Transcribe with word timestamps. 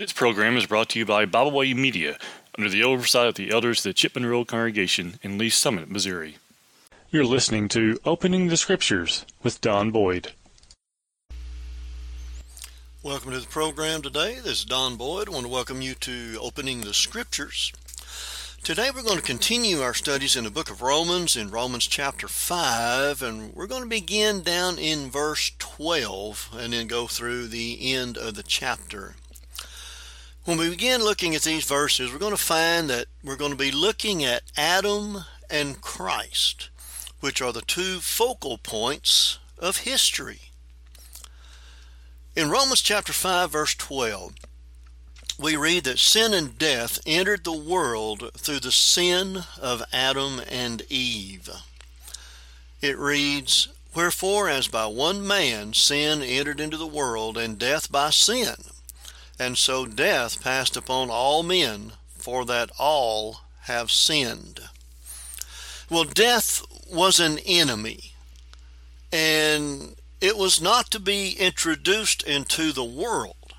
This 0.00 0.14
program 0.14 0.56
is 0.56 0.64
brought 0.64 0.88
to 0.88 0.98
you 0.98 1.04
by 1.04 1.26
Bible 1.26 1.50
Way 1.50 1.74
Media 1.74 2.16
under 2.56 2.70
the 2.70 2.82
oversight 2.82 3.28
of 3.28 3.34
the 3.34 3.50
elders 3.50 3.80
of 3.80 3.90
the 3.90 3.92
Chipman 3.92 4.24
Road 4.24 4.46
Congregation 4.46 5.18
in 5.22 5.36
Lee 5.36 5.50
Summit, 5.50 5.90
Missouri. 5.90 6.38
You're 7.10 7.26
listening 7.26 7.68
to 7.68 8.00
Opening 8.06 8.48
the 8.48 8.56
Scriptures 8.56 9.26
with 9.42 9.60
Don 9.60 9.90
Boyd. 9.90 10.32
Welcome 13.02 13.32
to 13.32 13.40
the 13.40 13.46
program 13.46 14.00
today. 14.00 14.36
This 14.36 14.60
is 14.60 14.64
Don 14.64 14.96
Boyd. 14.96 15.28
I 15.28 15.32
want 15.32 15.44
to 15.44 15.52
welcome 15.52 15.82
you 15.82 15.92
to 15.96 16.38
Opening 16.40 16.80
the 16.80 16.94
Scriptures. 16.94 17.70
Today 18.64 18.88
we're 18.94 19.02
going 19.02 19.18
to 19.18 19.22
continue 19.22 19.82
our 19.82 19.92
studies 19.92 20.34
in 20.34 20.44
the 20.44 20.50
book 20.50 20.70
of 20.70 20.80
Romans, 20.80 21.36
in 21.36 21.50
Romans 21.50 21.86
chapter 21.86 22.26
5, 22.26 23.20
and 23.20 23.52
we're 23.52 23.66
going 23.66 23.82
to 23.82 23.88
begin 23.90 24.40
down 24.40 24.78
in 24.78 25.10
verse 25.10 25.52
12 25.58 26.56
and 26.58 26.72
then 26.72 26.86
go 26.86 27.06
through 27.06 27.48
the 27.48 27.92
end 27.92 28.16
of 28.16 28.34
the 28.34 28.42
chapter. 28.42 29.16
When 30.50 30.58
we 30.58 30.70
begin 30.70 31.04
looking 31.04 31.36
at 31.36 31.42
these 31.42 31.64
verses, 31.64 32.12
we're 32.12 32.18
going 32.18 32.34
to 32.34 32.36
find 32.36 32.90
that 32.90 33.06
we're 33.22 33.36
going 33.36 33.52
to 33.52 33.56
be 33.56 33.70
looking 33.70 34.24
at 34.24 34.42
Adam 34.56 35.18
and 35.48 35.80
Christ, 35.80 36.70
which 37.20 37.40
are 37.40 37.52
the 37.52 37.60
two 37.60 38.00
focal 38.00 38.58
points 38.58 39.38
of 39.60 39.82
history. 39.82 40.40
In 42.34 42.50
Romans 42.50 42.82
chapter 42.82 43.12
5 43.12 43.52
verse 43.52 43.76
12, 43.76 44.34
we 45.38 45.54
read 45.54 45.84
that 45.84 46.00
sin 46.00 46.34
and 46.34 46.58
death 46.58 46.98
entered 47.06 47.44
the 47.44 47.52
world 47.52 48.32
through 48.36 48.58
the 48.58 48.72
sin 48.72 49.44
of 49.56 49.84
Adam 49.92 50.40
and 50.50 50.82
Eve. 50.90 51.48
It 52.82 52.98
reads, 52.98 53.68
Wherefore, 53.94 54.48
as 54.48 54.66
by 54.66 54.86
one 54.86 55.24
man 55.24 55.74
sin 55.74 56.22
entered 56.22 56.58
into 56.58 56.76
the 56.76 56.88
world, 56.88 57.38
and 57.38 57.56
death 57.56 57.92
by 57.92 58.10
sin, 58.10 58.56
and 59.40 59.56
so 59.56 59.86
death 59.86 60.42
passed 60.44 60.76
upon 60.76 61.08
all 61.08 61.42
men, 61.42 61.92
for 62.18 62.44
that 62.44 62.70
all 62.78 63.40
have 63.62 63.90
sinned. 63.90 64.60
Well, 65.88 66.04
death 66.04 66.62
was 66.92 67.18
an 67.18 67.38
enemy, 67.46 68.12
and 69.10 69.96
it 70.20 70.36
was 70.36 70.60
not 70.60 70.90
to 70.90 71.00
be 71.00 71.32
introduced 71.38 72.22
into 72.22 72.72
the 72.72 72.84
world. 72.84 73.54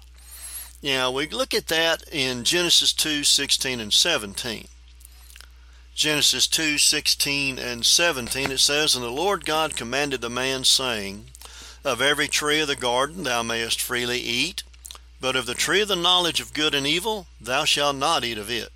Now, 0.84 1.10
we 1.10 1.28
look 1.28 1.52
at 1.52 1.68
that 1.68 2.04
in 2.12 2.44
Genesis 2.44 2.94
2 2.94 3.24
16 3.24 3.80
and 3.80 3.92
17. 3.92 4.68
Genesis 5.96 6.48
2 6.48 6.78
16 6.78 7.58
and 7.58 7.84
17, 7.84 8.52
it 8.52 8.60
says, 8.60 8.94
And 8.94 9.04
the 9.04 9.10
Lord 9.10 9.46
God 9.46 9.76
commanded 9.76 10.22
the 10.22 10.30
man, 10.30 10.64
saying, 10.64 11.26
Of 11.84 12.02
every 12.02 12.28
tree 12.28 12.60
of 12.60 12.68
the 12.68 12.76
garden 12.76 13.24
thou 13.24 13.42
mayest 13.42 13.82
freely 13.82 14.20
eat, 14.20 14.62
but 15.22 15.36
of 15.36 15.46
the 15.46 15.54
tree 15.54 15.82
of 15.82 15.88
the 15.88 15.96
knowledge 15.96 16.42
of 16.42 16.54
good 16.54 16.76
and 16.76 16.86
evil 16.86 17.28
thou 17.40 17.64
shalt 17.64 17.96
not 17.96 18.26
eat 18.26 18.38
of 18.38 18.50
it. 18.50 18.70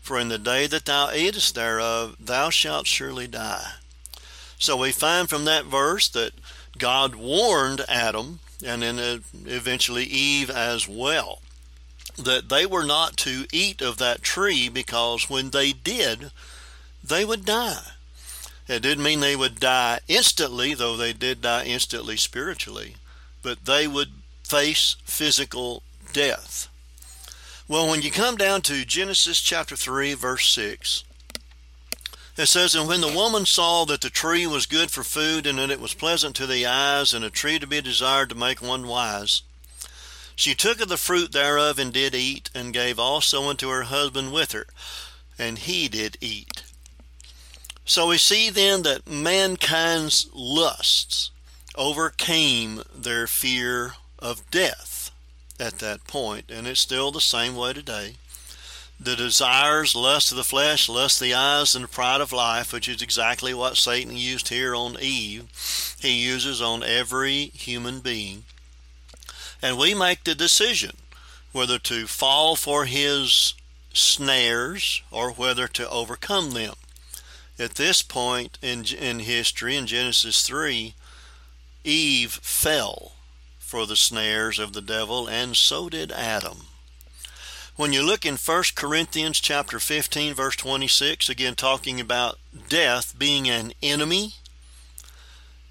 For 0.00 0.18
in 0.18 0.28
the 0.28 0.38
day 0.38 0.66
that 0.68 0.84
thou 0.84 1.12
eatest 1.12 1.54
thereof 1.54 2.16
thou 2.20 2.50
shalt 2.50 2.86
surely 2.86 3.26
die. 3.26 3.72
So 4.58 4.76
we 4.76 4.92
find 4.92 5.28
from 5.28 5.44
that 5.46 5.64
verse 5.64 6.08
that 6.10 6.32
God 6.76 7.16
warned 7.16 7.84
Adam 7.88 8.40
and 8.64 8.82
then 8.82 8.98
uh, 8.98 9.18
eventually 9.46 10.04
Eve 10.04 10.50
as 10.50 10.86
well 10.86 11.40
that 12.18 12.48
they 12.48 12.66
were 12.66 12.84
not 12.84 13.16
to 13.16 13.46
eat 13.52 13.80
of 13.80 13.98
that 13.98 14.22
tree 14.22 14.68
because 14.68 15.30
when 15.30 15.50
they 15.50 15.72
did, 15.72 16.32
they 17.02 17.24
would 17.24 17.44
die. 17.44 17.92
It 18.66 18.82
didn't 18.82 19.04
mean 19.04 19.20
they 19.20 19.36
would 19.36 19.60
die 19.60 20.00
instantly, 20.08 20.74
though 20.74 20.96
they 20.96 21.12
did 21.12 21.40
die 21.40 21.64
instantly 21.64 22.16
spiritually, 22.16 22.96
but 23.42 23.64
they 23.64 23.86
would 23.86 24.10
face 24.48 24.96
physical 25.04 25.82
death. 26.14 26.68
Well, 27.68 27.86
when 27.86 28.00
you 28.00 28.10
come 28.10 28.36
down 28.36 28.62
to 28.62 28.86
Genesis 28.86 29.42
chapter 29.42 29.76
3, 29.76 30.14
verse 30.14 30.50
6, 30.50 31.04
it 32.38 32.46
says, 32.46 32.74
And 32.74 32.88
when 32.88 33.02
the 33.02 33.12
woman 33.12 33.44
saw 33.44 33.84
that 33.84 34.00
the 34.00 34.08
tree 34.08 34.46
was 34.46 34.64
good 34.64 34.90
for 34.90 35.02
food, 35.02 35.46
and 35.46 35.58
that 35.58 35.70
it 35.70 35.82
was 35.82 35.92
pleasant 35.92 36.34
to 36.36 36.46
the 36.46 36.64
eyes, 36.64 37.12
and 37.12 37.26
a 37.26 37.30
tree 37.30 37.58
to 37.58 37.66
be 37.66 37.82
desired 37.82 38.30
to 38.30 38.34
make 38.34 38.62
one 38.62 38.86
wise, 38.86 39.42
she 40.34 40.54
took 40.54 40.80
of 40.80 40.88
the 40.88 40.96
fruit 40.96 41.32
thereof 41.32 41.78
and 41.78 41.92
did 41.92 42.14
eat, 42.14 42.48
and 42.54 42.72
gave 42.72 42.98
also 42.98 43.50
unto 43.50 43.68
her 43.68 43.82
husband 43.82 44.32
with 44.32 44.52
her, 44.52 44.66
and 45.38 45.58
he 45.58 45.88
did 45.88 46.16
eat. 46.22 46.62
So 47.84 48.06
we 48.08 48.16
see 48.16 48.48
then 48.48 48.82
that 48.84 49.06
mankind's 49.06 50.30
lusts 50.32 51.32
overcame 51.76 52.82
their 52.94 53.26
fear 53.26 53.94
of 54.18 54.50
death 54.50 55.10
at 55.60 55.78
that 55.78 56.06
point, 56.06 56.50
and 56.50 56.66
it's 56.66 56.80
still 56.80 57.10
the 57.10 57.20
same 57.20 57.56
way 57.56 57.72
today. 57.72 58.14
The 59.00 59.14
desires, 59.14 59.94
lust 59.94 60.32
of 60.32 60.36
the 60.36 60.44
flesh, 60.44 60.88
lust 60.88 61.20
of 61.20 61.26
the 61.26 61.34
eyes, 61.34 61.74
and 61.74 61.84
the 61.84 61.88
pride 61.88 62.20
of 62.20 62.32
life, 62.32 62.72
which 62.72 62.88
is 62.88 63.00
exactly 63.00 63.54
what 63.54 63.76
Satan 63.76 64.16
used 64.16 64.48
here 64.48 64.74
on 64.74 64.96
Eve, 65.00 65.44
he 66.00 66.10
uses 66.10 66.60
on 66.60 66.82
every 66.82 67.46
human 67.54 68.00
being. 68.00 68.44
And 69.62 69.78
we 69.78 69.94
make 69.94 70.24
the 70.24 70.34
decision 70.34 70.96
whether 71.52 71.78
to 71.78 72.06
fall 72.06 72.56
for 72.56 72.86
his 72.86 73.54
snares 73.92 75.02
or 75.10 75.32
whether 75.32 75.68
to 75.68 75.88
overcome 75.88 76.50
them. 76.50 76.74
At 77.58 77.74
this 77.74 78.02
point 78.02 78.58
in, 78.62 78.84
in 78.84 79.20
history, 79.20 79.76
in 79.76 79.86
Genesis 79.86 80.42
3, 80.46 80.94
Eve 81.84 82.32
fell 82.42 83.12
for 83.68 83.84
the 83.84 83.96
snares 83.96 84.58
of 84.58 84.72
the 84.72 84.80
devil, 84.80 85.26
and 85.28 85.54
so 85.54 85.90
did 85.90 86.10
Adam. 86.10 86.62
When 87.76 87.92
you 87.92 88.02
look 88.02 88.24
in 88.24 88.36
1 88.36 88.64
Corinthians 88.74 89.40
chapter 89.40 89.78
15 89.78 90.32
verse 90.32 90.56
26, 90.56 91.28
again 91.28 91.54
talking 91.54 92.00
about 92.00 92.38
death 92.70 93.14
being 93.18 93.46
an 93.50 93.74
enemy, 93.82 94.32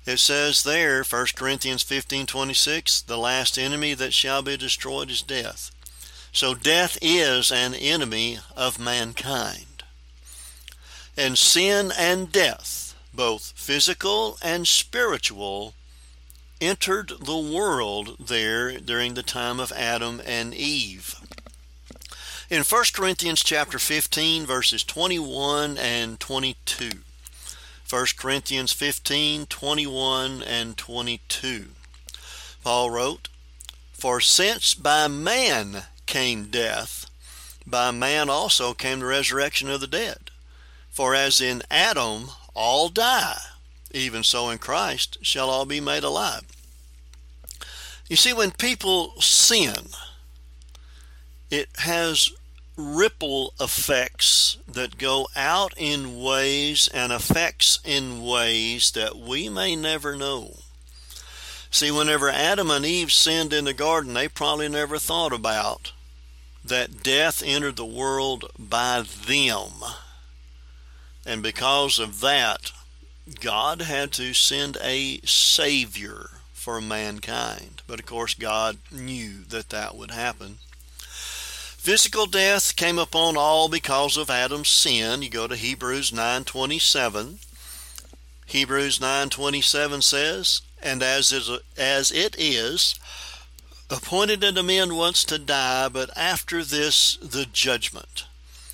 it 0.06 0.20
says 0.20 0.62
there, 0.62 1.04
1 1.04 1.26
Corinthians 1.36 1.84
15:26, 1.84 3.02
the 3.08 3.18
last 3.18 3.58
enemy 3.58 3.96
that 3.96 4.14
shall 4.14 4.44
be 4.44 4.58
destroyed 4.58 5.10
is 5.10 5.24
death. 5.24 5.72
So 6.32 6.54
death 6.54 7.00
is 7.02 7.52
an 7.52 7.74
enemy 7.74 8.40
of 8.56 8.78
mankind. 8.78 9.84
And 11.18 11.36
sin 11.36 11.92
and 11.98 12.32
death, 12.32 12.94
both 13.12 13.54
physical 13.56 14.38
and 14.44 14.68
spiritual, 14.68 15.74
entered 16.60 17.12
the 17.20 17.38
world 17.38 18.18
there 18.20 18.78
during 18.80 19.14
the 19.14 19.24
time 19.24 19.60
of 19.60 19.72
Adam 19.72 20.22
and 20.26 20.54
Eve. 20.54 21.16
In 22.50 22.64
1 22.64 22.84
Corinthians 22.94 23.44
chapter 23.44 23.78
15 23.78 24.46
verses 24.46 24.84
21 24.84 25.78
and 25.78 26.20
22. 26.20 26.90
1 27.90 28.06
Corinthians 28.18 28.74
15, 28.74 29.46
21 29.46 30.44
and 30.44 30.78
22. 30.78 31.68
Paul 32.64 32.90
wrote, 32.90 33.30
For 33.94 34.20
since 34.20 34.74
by 34.74 35.08
man 35.08 35.84
came 36.06 36.46
death, 36.46 37.10
by 37.66 37.92
man 37.92 38.30
also 38.30 38.74
came 38.74 39.00
the 39.00 39.06
resurrection 39.06 39.70
of 39.70 39.80
the 39.80 39.88
dead. 39.88 40.32
For 40.90 41.16
as 41.16 41.40
in 41.40 41.64
Adam 41.72 42.32
all 42.54 42.90
die, 42.90 43.40
even 43.92 44.24
so 44.24 44.50
in 44.50 44.58
Christ 44.58 45.18
shall 45.22 45.50
all 45.50 45.66
be 45.66 45.80
made 45.80 46.04
alive. 46.04 46.44
You 48.10 48.16
see, 48.16 48.34
when 48.34 48.52
people 48.52 49.20
sin, 49.20 49.90
it 51.50 51.70
has 51.80 52.32
ripple 52.78 53.54
effects 53.60 54.58
that 54.68 54.98
go 54.98 55.28
out 55.36 55.74
in 55.78 56.22
ways 56.22 56.88
and 56.94 57.12
effects 57.12 57.80
in 57.84 58.22
ways 58.22 58.92
that 58.92 59.18
we 59.18 59.50
may 59.50 59.76
never 59.76 60.16
know. 60.16 60.58
See, 61.70 61.92
whenever 61.92 62.30
Adam 62.30 62.72
and 62.72 62.86
Eve 62.86 63.12
sinned 63.12 63.52
in 63.52 63.66
the 63.66 63.74
garden, 63.74 64.14
they 64.14 64.28
probably 64.28 64.70
never 64.70 64.98
thought 64.98 65.34
about 65.34 65.92
that 66.64 67.04
death 67.04 67.42
entered 67.46 67.76
the 67.76 67.86
world 67.86 68.46
by 68.58 69.04
them. 69.26 69.72
And 71.26 71.44
because 71.44 72.00
of 72.00 72.22
that, 72.22 72.72
God 73.42 73.82
had 73.82 74.12
to 74.14 74.34
send 74.34 74.78
a 74.82 75.20
Savior 75.26 76.30
for 76.54 76.82
mankind. 76.82 77.82
But 77.88 78.00
of 78.00 78.06
course, 78.06 78.34
God 78.34 78.78
knew 78.92 79.44
that 79.50 79.70
that 79.70 79.96
would 79.96 80.12
happen. 80.12 80.60
Physical 80.98 82.26
death 82.26 82.76
came 82.76 83.00
upon 83.00 83.38
all 83.38 83.70
because 83.70 84.18
of 84.18 84.30
Adam's 84.30 84.68
sin. 84.68 85.22
You 85.22 85.30
go 85.30 85.48
to 85.48 85.56
Hebrews 85.56 86.12
9:27. 86.12 87.40
Hebrews 88.46 89.00
9:27 89.00 90.02
says, 90.02 90.62
"And 90.82 91.02
as 91.02 91.32
is 91.32 91.50
as 91.78 92.12
it 92.12 92.36
is 92.38 92.96
appointed 93.90 94.44
unto 94.44 94.64
men 94.64 94.96
once 94.96 95.24
to 95.26 95.38
die, 95.38 95.88
but 95.88 96.10
after 96.18 96.64
this 96.66 97.18
the 97.22 97.46
judgment." 97.46 98.26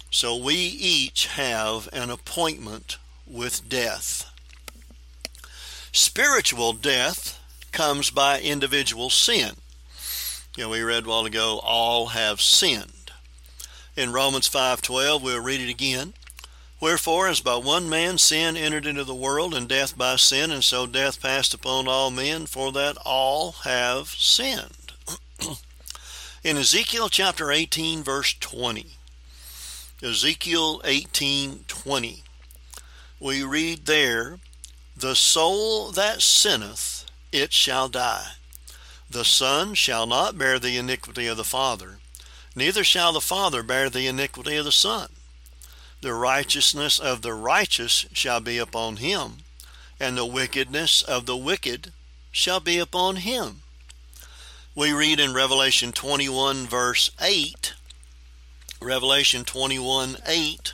So 0.09 0.35
we 0.35 0.55
each 0.55 1.27
have 1.27 1.89
an 1.93 2.09
appointment 2.09 2.97
with 3.25 3.69
death. 3.69 4.25
Spiritual 5.95 6.73
death 6.73 7.39
comes 7.71 8.09
by 8.09 8.41
individual 8.41 9.11
sin. 9.11 9.51
You 10.57 10.63
know, 10.63 10.69
we 10.69 10.81
read 10.81 11.05
a 11.05 11.07
while 11.07 11.25
ago, 11.25 11.59
all 11.63 12.07
have 12.07 12.41
sinned. 12.41 13.11
In 13.95 14.11
Romans 14.11 14.49
5.12, 14.49 15.21
we'll 15.21 15.39
read 15.39 15.61
it 15.61 15.69
again. 15.69 16.15
Wherefore, 16.79 17.27
as 17.27 17.41
by 17.41 17.57
one 17.57 17.87
man 17.87 18.17
sin 18.17 18.57
entered 18.57 18.87
into 18.87 19.03
the 19.03 19.13
world, 19.13 19.53
and 19.53 19.69
death 19.69 19.95
by 19.95 20.15
sin, 20.15 20.49
and 20.49 20.63
so 20.63 20.87
death 20.87 21.21
passed 21.21 21.53
upon 21.53 21.87
all 21.87 22.09
men, 22.09 22.47
for 22.47 22.71
that 22.71 22.97
all 23.05 23.51
have 23.63 24.09
sinned. 24.09 24.93
in 26.43 26.57
Ezekiel 26.57 27.07
chapter 27.07 27.51
18, 27.51 28.01
verse 28.01 28.33
20, 28.39 28.87
Ezekiel 30.01 30.81
18:20. 30.83 32.23
We 33.19 33.43
read 33.43 33.85
there, 33.85 34.39
"The 35.03 35.17
soul 35.17 35.91
that 35.91 36.21
sinneth, 36.21 37.03
it 37.33 37.51
shall 37.51 37.89
die. 37.89 38.35
The 39.09 39.25
son 39.25 39.75
shall 39.75 40.05
not 40.05 40.37
bear 40.37 40.59
the 40.59 40.77
iniquity 40.77 41.27
of 41.27 41.35
the 41.35 41.43
father, 41.43 41.99
neither 42.55 42.85
shall 42.85 43.11
the 43.11 43.19
father 43.19 43.63
bear 43.63 43.89
the 43.89 44.07
iniquity 44.07 44.55
of 44.55 44.63
the 44.63 44.71
son. 44.71 45.09
The 45.99 46.13
righteousness 46.13 46.99
of 46.99 47.21
the 47.21 47.33
righteous 47.33 48.05
shall 48.13 48.39
be 48.39 48.57
upon 48.57 48.95
him, 48.95 49.43
and 49.99 50.17
the 50.17 50.25
wickedness 50.25 51.01
of 51.01 51.25
the 51.25 51.35
wicked 51.35 51.91
shall 52.31 52.61
be 52.61 52.79
upon 52.79 53.17
him." 53.17 53.61
We 54.73 54.93
read 54.93 55.19
in 55.19 55.33
Revelation 55.33 55.91
21 55.91 56.65
verse 56.65 57.11
8, 57.19 57.73
Revelation 58.79 59.43
21 59.43 60.19
8. 60.25 60.73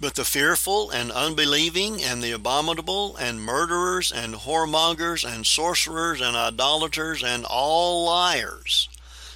But 0.00 0.16
the 0.16 0.24
fearful 0.24 0.90
and 0.90 1.12
unbelieving 1.12 2.02
and 2.02 2.22
the 2.22 2.32
abominable 2.32 3.16
and 3.16 3.40
murderers 3.40 4.10
and 4.10 4.34
whoremongers 4.34 5.24
and 5.24 5.46
sorcerers 5.46 6.20
and 6.20 6.36
idolaters 6.36 7.22
and 7.22 7.44
all 7.44 8.04
liars 8.04 8.88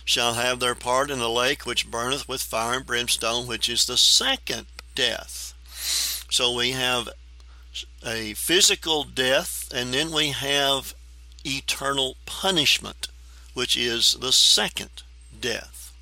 shall 0.05 0.35
have 0.35 0.59
their 0.59 0.75
part 0.75 1.11
in 1.11 1.19
the 1.19 1.31
lake 1.31 1.65
which 1.65 1.91
burneth 1.91 2.29
with 2.29 2.43
fire 2.43 2.79
and 2.79 2.87
brimstone, 2.87 3.47
which 3.47 3.69
is 3.69 3.87
the 3.87 3.97
second 3.97 4.67
death. 4.95 5.55
So 6.31 6.53
we 6.53 6.73
have 6.73 7.09
a 8.05 8.35
physical 8.35 9.05
death 9.05 9.71
and 9.73 9.95
then 9.95 10.11
we 10.11 10.31
have 10.31 10.95
eternal 11.45 12.17
punishment, 12.27 13.09
which 13.55 13.77
is 13.77 14.15
the 14.15 14.33
second 14.33 15.03
death. 15.41 15.93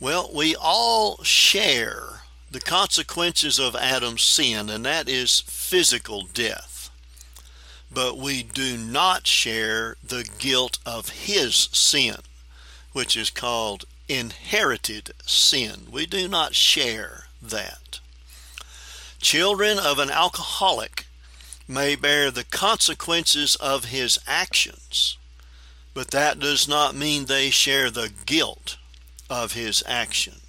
Well, 0.00 0.30
we 0.34 0.56
all 0.56 1.22
share 1.22 2.09
the 2.50 2.60
consequences 2.60 3.60
of 3.60 3.76
Adam's 3.76 4.22
sin, 4.22 4.68
and 4.68 4.84
that 4.84 5.08
is 5.08 5.40
physical 5.46 6.22
death. 6.22 6.90
But 7.92 8.18
we 8.18 8.42
do 8.42 8.76
not 8.76 9.26
share 9.26 9.96
the 10.02 10.28
guilt 10.38 10.78
of 10.84 11.10
his 11.10 11.68
sin, 11.72 12.16
which 12.92 13.16
is 13.16 13.30
called 13.30 13.84
inherited 14.08 15.12
sin. 15.24 15.86
We 15.90 16.06
do 16.06 16.26
not 16.26 16.54
share 16.54 17.26
that. 17.40 18.00
Children 19.20 19.78
of 19.78 19.98
an 19.98 20.10
alcoholic 20.10 21.06
may 21.68 21.94
bear 21.94 22.30
the 22.30 22.44
consequences 22.44 23.54
of 23.56 23.86
his 23.86 24.18
actions, 24.26 25.16
but 25.94 26.10
that 26.10 26.40
does 26.40 26.66
not 26.66 26.96
mean 26.96 27.26
they 27.26 27.50
share 27.50 27.90
the 27.90 28.12
guilt 28.26 28.76
of 29.28 29.52
his 29.52 29.84
actions. 29.86 30.39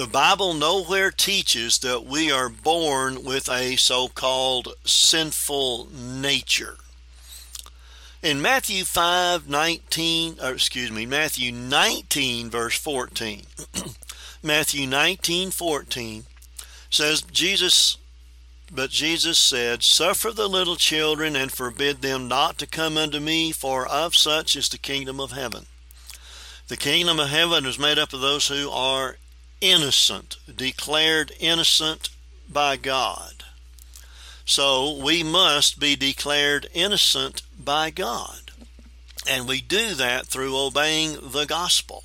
The 0.00 0.06
Bible 0.06 0.54
nowhere 0.54 1.10
teaches 1.10 1.80
that 1.80 2.06
we 2.06 2.32
are 2.32 2.48
born 2.48 3.22
with 3.22 3.50
a 3.50 3.76
so 3.76 4.08
called 4.08 4.72
sinful 4.82 5.90
nature. 5.92 6.78
In 8.22 8.40
Matthew 8.40 8.84
5 8.84 9.46
19, 9.46 10.36
or 10.42 10.52
excuse 10.52 10.90
me, 10.90 11.04
Matthew 11.04 11.52
19, 11.52 12.48
verse 12.48 12.78
14, 12.78 13.42
Matthew 14.42 14.86
19 14.86 15.50
14 15.50 16.24
says, 16.88 17.20
Jesus, 17.20 17.98
but 18.72 18.88
Jesus 18.88 19.38
said, 19.38 19.82
Suffer 19.82 20.30
the 20.30 20.48
little 20.48 20.76
children 20.76 21.36
and 21.36 21.52
forbid 21.52 22.00
them 22.00 22.26
not 22.26 22.56
to 22.56 22.66
come 22.66 22.96
unto 22.96 23.20
me, 23.20 23.52
for 23.52 23.86
of 23.86 24.14
such 24.16 24.56
is 24.56 24.70
the 24.70 24.78
kingdom 24.78 25.20
of 25.20 25.32
heaven. 25.32 25.66
The 26.68 26.78
kingdom 26.78 27.20
of 27.20 27.28
heaven 27.28 27.66
is 27.66 27.78
made 27.78 27.98
up 27.98 28.14
of 28.14 28.22
those 28.22 28.48
who 28.48 28.70
are 28.70 29.16
innocent, 29.60 30.36
declared 30.54 31.32
innocent 31.38 32.08
by 32.48 32.76
God. 32.76 33.44
So 34.44 34.92
we 34.92 35.22
must 35.22 35.78
be 35.78 35.94
declared 35.94 36.68
innocent 36.74 37.42
by 37.58 37.90
God. 37.90 38.50
And 39.28 39.46
we 39.46 39.60
do 39.60 39.94
that 39.94 40.26
through 40.26 40.58
obeying 40.58 41.18
the 41.30 41.44
gospel. 41.44 42.04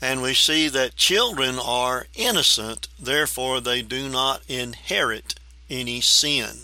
And 0.00 0.22
we 0.22 0.32
see 0.32 0.68
that 0.68 0.96
children 0.96 1.58
are 1.58 2.06
innocent, 2.14 2.88
therefore 2.98 3.60
they 3.60 3.82
do 3.82 4.08
not 4.08 4.42
inherit 4.48 5.34
any 5.68 6.00
sin. 6.00 6.60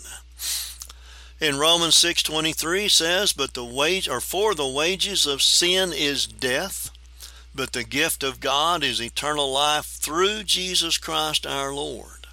In 1.39 1.57
Romans 1.57 1.97
6:23 1.97 2.87
says, 2.87 3.33
"But 3.33 3.53
the 3.53 3.65
wage 3.65 4.07
or 4.07 4.21
for 4.21 4.55
the 4.55 4.65
wages 4.65 5.25
of 5.25 5.43
sin 5.43 5.91
is 5.91 6.25
death, 6.25 6.84
but 7.55 7.71
the 7.71 7.83
gift 7.83 8.21
of 8.21 8.41
God 8.41 8.83
is 8.83 9.01
eternal 9.01 9.51
life 9.51 9.85
through 9.85 10.43
Jesus 10.43 10.97
Christ 10.97 11.47
our 11.47 11.73
Lord. 11.73 12.27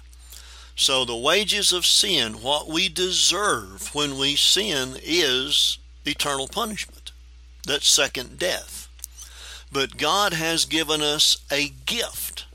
So 0.75 1.05
the 1.05 1.15
wages 1.15 1.71
of 1.71 1.85
sin, 1.85 2.41
what 2.41 2.67
we 2.67 2.89
deserve 2.89 3.93
when 3.95 4.17
we 4.17 4.35
sin, 4.35 4.97
is 5.01 5.77
eternal 6.05 6.47
punishment. 6.47 7.11
That's 7.65 7.87
second 7.87 8.37
death. 8.37 8.89
But 9.71 9.97
God 9.97 10.33
has 10.33 10.65
given 10.65 11.01
us 11.01 11.37
a 11.51 11.69
gift, 11.85 12.45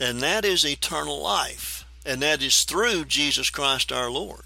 and 0.00 0.20
that 0.20 0.44
is 0.44 0.64
eternal 0.64 1.20
life, 1.20 1.84
and 2.06 2.22
that 2.22 2.42
is 2.42 2.64
through 2.64 3.04
Jesus 3.04 3.50
Christ 3.50 3.92
our 3.92 4.10
Lord. 4.10 4.44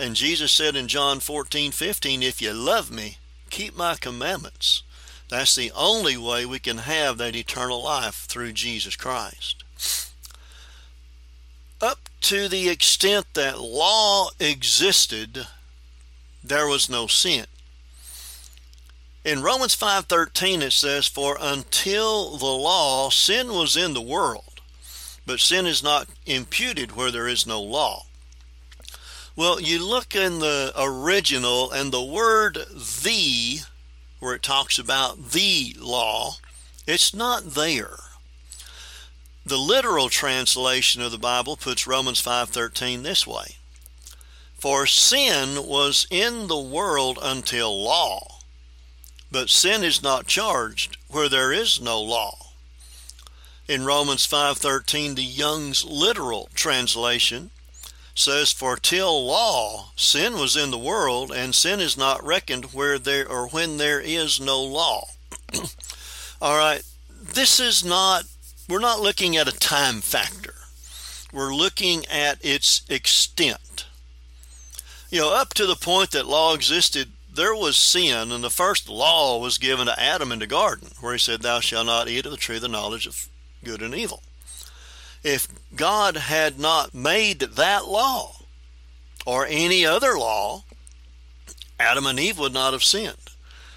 And 0.00 0.14
Jesus 0.14 0.52
said 0.52 0.74
in 0.74 0.88
John 0.88 1.20
14, 1.20 1.70
15, 1.70 2.22
If 2.22 2.42
you 2.42 2.52
love 2.52 2.90
me, 2.90 3.18
keep 3.50 3.76
my 3.76 3.94
commandments. 3.94 4.82
That's 5.28 5.54
the 5.54 5.72
only 5.72 6.16
way 6.16 6.46
we 6.46 6.58
can 6.58 6.78
have 6.78 7.18
that 7.18 7.36
eternal 7.36 7.82
life 7.82 8.26
through 8.28 8.52
Jesus 8.52 8.96
Christ. 8.96 9.62
Up 11.80 12.08
to 12.22 12.48
the 12.48 12.68
extent 12.68 13.26
that 13.34 13.60
law 13.60 14.30
existed, 14.40 15.46
there 16.42 16.66
was 16.66 16.88
no 16.88 17.06
sin. 17.06 17.46
In 19.24 19.42
Romans 19.42 19.76
5:13 19.76 20.62
it 20.62 20.72
says 20.72 21.06
for 21.06 21.36
until 21.40 22.36
the 22.38 22.46
law 22.46 23.10
sin 23.10 23.52
was 23.52 23.76
in 23.76 23.92
the 23.92 24.00
world 24.00 24.48
but 25.28 25.40
sin 25.40 25.66
is 25.66 25.82
not 25.82 26.08
imputed 26.24 26.96
where 26.96 27.10
there 27.10 27.28
is 27.28 27.46
no 27.46 27.60
law. 27.60 28.06
Well, 29.36 29.60
you 29.60 29.86
look 29.86 30.16
in 30.16 30.38
the 30.38 30.72
original 30.74 31.70
and 31.70 31.92
the 31.92 32.02
word 32.02 32.54
the 32.72 33.60
where 34.18 34.34
it 34.34 34.42
talks 34.42 34.78
about 34.78 35.30
the 35.30 35.74
law, 35.78 36.36
it's 36.86 37.14
not 37.14 37.54
there. 37.54 37.98
The 39.44 39.56
literal 39.56 40.08
translation 40.08 41.00
of 41.00 41.12
the 41.12 41.18
Bible 41.18 41.56
puts 41.56 41.86
Romans 41.86 42.20
5:13 42.20 43.02
this 43.02 43.26
way. 43.26 43.56
For 44.58 44.86
sin 44.86 45.64
was 45.66 46.06
in 46.10 46.48
the 46.48 46.58
world 46.58 47.18
until 47.22 47.82
law, 47.82 48.40
but 49.30 49.50
sin 49.50 49.84
is 49.84 50.02
not 50.02 50.26
charged 50.26 50.96
where 51.06 51.28
there 51.28 51.52
is 51.52 51.80
no 51.80 52.00
law. 52.00 52.52
In 53.68 53.84
Romans 53.84 54.26
5:13 54.26 55.14
the 55.14 55.22
Young's 55.22 55.84
literal 55.84 56.50
translation 56.54 57.50
says, 58.18 58.52
For 58.52 58.76
till 58.76 59.26
law, 59.26 59.90
sin 59.96 60.34
was 60.34 60.56
in 60.56 60.70
the 60.70 60.78
world, 60.78 61.30
and 61.30 61.54
sin 61.54 61.80
is 61.80 61.96
not 61.96 62.24
reckoned 62.24 62.66
where 62.66 62.98
there 62.98 63.28
or 63.28 63.48
when 63.48 63.76
there 63.76 64.00
is 64.00 64.40
no 64.40 64.62
law. 64.62 65.08
All 66.42 66.56
right, 66.56 66.82
this 67.20 67.60
is 67.60 67.84
not, 67.84 68.24
we're 68.68 68.80
not 68.80 69.00
looking 69.00 69.36
at 69.36 69.48
a 69.48 69.58
time 69.58 70.00
factor. 70.00 70.54
We're 71.32 71.54
looking 71.54 72.06
at 72.06 72.44
its 72.44 72.82
extent. 72.88 73.86
You 75.10 75.20
know, 75.20 75.34
up 75.34 75.54
to 75.54 75.66
the 75.66 75.76
point 75.76 76.10
that 76.10 76.26
law 76.26 76.54
existed, 76.54 77.12
there 77.32 77.54
was 77.54 77.76
sin, 77.76 78.32
and 78.32 78.42
the 78.42 78.50
first 78.50 78.88
law 78.88 79.38
was 79.38 79.58
given 79.58 79.86
to 79.86 80.00
Adam 80.00 80.32
in 80.32 80.40
the 80.40 80.46
garden, 80.46 80.90
where 81.00 81.12
he 81.12 81.18
said, 81.18 81.42
Thou 81.42 81.60
shalt 81.60 81.86
not 81.86 82.08
eat 82.08 82.26
of 82.26 82.32
the 82.32 82.36
tree 82.36 82.56
of 82.56 82.62
the 82.62 82.68
knowledge 82.68 83.06
of 83.06 83.28
good 83.62 83.80
and 83.80 83.94
evil 83.94 84.22
if 85.22 85.48
God 85.74 86.16
had 86.16 86.58
not 86.58 86.94
made 86.94 87.40
that 87.40 87.86
law 87.86 88.36
or 89.26 89.46
any 89.46 89.84
other 89.84 90.18
law, 90.18 90.64
Adam 91.78 92.06
and 92.06 92.18
Eve 92.18 92.38
would 92.38 92.52
not 92.52 92.72
have 92.72 92.82
sinned. 92.84 93.16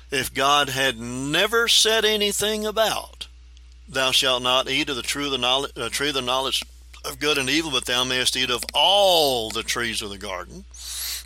If 0.09 0.33
God 0.33 0.69
had 0.69 0.99
never 0.99 1.67
said 1.67 2.03
anything 2.05 2.65
about, 2.65 3.27
Thou 3.87 4.11
shalt 4.11 4.41
not 4.43 4.69
eat 4.69 4.89
of 4.89 4.95
the 4.95 5.01
tree 5.01 5.25
of 5.25 5.31
the 5.31 5.37
knowledge, 5.37 5.71
uh, 5.75 5.89
tree 5.89 6.09
of 6.09 6.13
the 6.15 6.21
knowledge 6.21 6.63
of 7.03 7.19
good 7.19 7.37
and 7.37 7.49
evil, 7.49 7.71
but 7.71 7.85
thou 7.85 8.03
mayest 8.05 8.37
eat 8.37 8.49
of 8.49 8.63
all 8.73 9.49
the 9.49 9.63
trees 9.63 10.01
of 10.01 10.09
the 10.09 10.17
garden, 10.17 10.63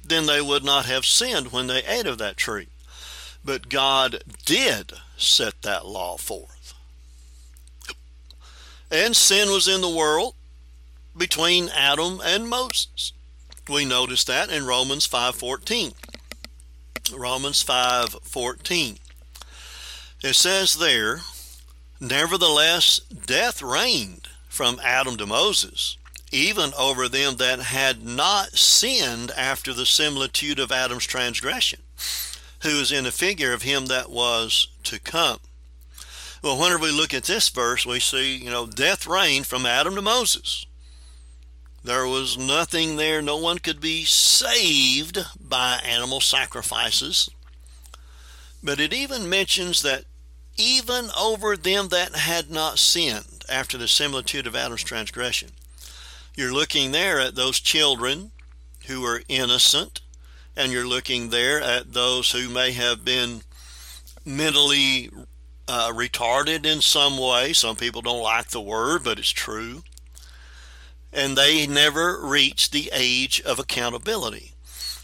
then 0.03 0.25
they 0.25 0.41
would 0.41 0.63
not 0.63 0.85
have 0.85 1.05
sinned 1.05 1.51
when 1.51 1.67
they 1.67 1.83
ate 1.83 2.07
of 2.07 2.17
that 2.17 2.37
tree. 2.37 2.67
but 3.43 3.69
God 3.69 4.23
did 4.45 4.93
set 5.17 5.61
that 5.61 5.85
law 5.85 6.17
forth. 6.17 6.54
And 8.91 9.15
sin 9.15 9.49
was 9.49 9.67
in 9.67 9.81
the 9.81 9.89
world 9.89 10.35
between 11.17 11.69
Adam 11.69 12.21
and 12.23 12.47
Moses. 12.47 13.13
We 13.67 13.85
notice 13.85 14.23
that 14.25 14.49
in 14.49 14.65
Romans 14.65 15.07
5:14. 15.07 15.93
Romans 17.11 17.63
5:14. 17.63 18.99
It 20.21 20.35
says 20.35 20.77
there, 20.77 21.23
nevertheless 21.99 22.99
death 22.99 23.61
reigned 23.61 24.27
from 24.49 24.79
Adam 24.83 25.17
to 25.17 25.25
Moses, 25.25 25.97
even 26.31 26.73
over 26.75 27.09
them 27.09 27.37
that 27.37 27.59
had 27.59 28.03
not 28.03 28.57
sinned 28.57 29.31
after 29.31 29.73
the 29.73 29.85
similitude 29.85 30.59
of 30.59 30.71
Adam's 30.71 31.05
transgression, 31.05 31.81
who 32.61 32.79
is 32.79 32.91
in 32.91 33.03
the 33.03 33.11
figure 33.11 33.53
of 33.53 33.63
him 33.63 33.87
that 33.87 34.09
was 34.09 34.67
to 34.83 34.99
come. 34.99 35.39
Well, 36.45 36.59
whenever 36.59 36.83
we 36.83 36.91
look 36.91 37.11
at 37.11 37.23
this 37.23 37.49
verse, 37.49 37.87
we 37.87 37.99
see, 37.99 38.37
you 38.37 38.51
know, 38.51 38.67
death 38.67 39.07
reigned 39.07 39.47
from 39.47 39.65
Adam 39.65 39.95
to 39.95 40.01
Moses. 40.03 40.67
There 41.83 42.05
was 42.05 42.37
nothing 42.37 42.97
there. 42.97 43.19
No 43.19 43.35
one 43.37 43.57
could 43.57 43.81
be 43.81 44.05
saved 44.05 45.25
by 45.39 45.79
animal 45.83 46.21
sacrifices. 46.21 47.31
But 48.63 48.79
it 48.79 48.93
even 48.93 49.27
mentions 49.27 49.81
that 49.81 50.03
even 50.55 51.09
over 51.19 51.57
them 51.57 51.87
that 51.87 52.15
had 52.15 52.51
not 52.51 52.77
sinned 52.77 53.43
after 53.49 53.75
the 53.75 53.87
similitude 53.87 54.45
of 54.45 54.55
Adam's 54.55 54.83
transgression. 54.83 55.49
You're 56.35 56.53
looking 56.53 56.91
there 56.91 57.19
at 57.19 57.33
those 57.33 57.59
children 57.59 58.29
who 58.85 59.03
are 59.03 59.23
innocent, 59.27 59.99
and 60.55 60.71
you're 60.71 60.87
looking 60.87 61.31
there 61.31 61.59
at 61.59 61.93
those 61.93 62.33
who 62.33 62.49
may 62.49 62.71
have 62.73 63.03
been 63.03 63.41
mentally 64.23 65.09
uh, 65.67 65.91
retarded 65.91 66.65
in 66.65 66.81
some 66.81 67.17
way. 67.17 67.53
Some 67.53 67.75
people 67.75 68.01
don't 68.01 68.21
like 68.21 68.49
the 68.49 68.61
word, 68.61 69.03
but 69.03 69.19
it's 69.19 69.29
true. 69.29 69.83
And 71.11 71.37
they 71.37 71.65
never 71.65 72.19
reached 72.21 72.71
the 72.71 72.89
age 72.93 73.41
of 73.41 73.59
accountability. 73.59 74.53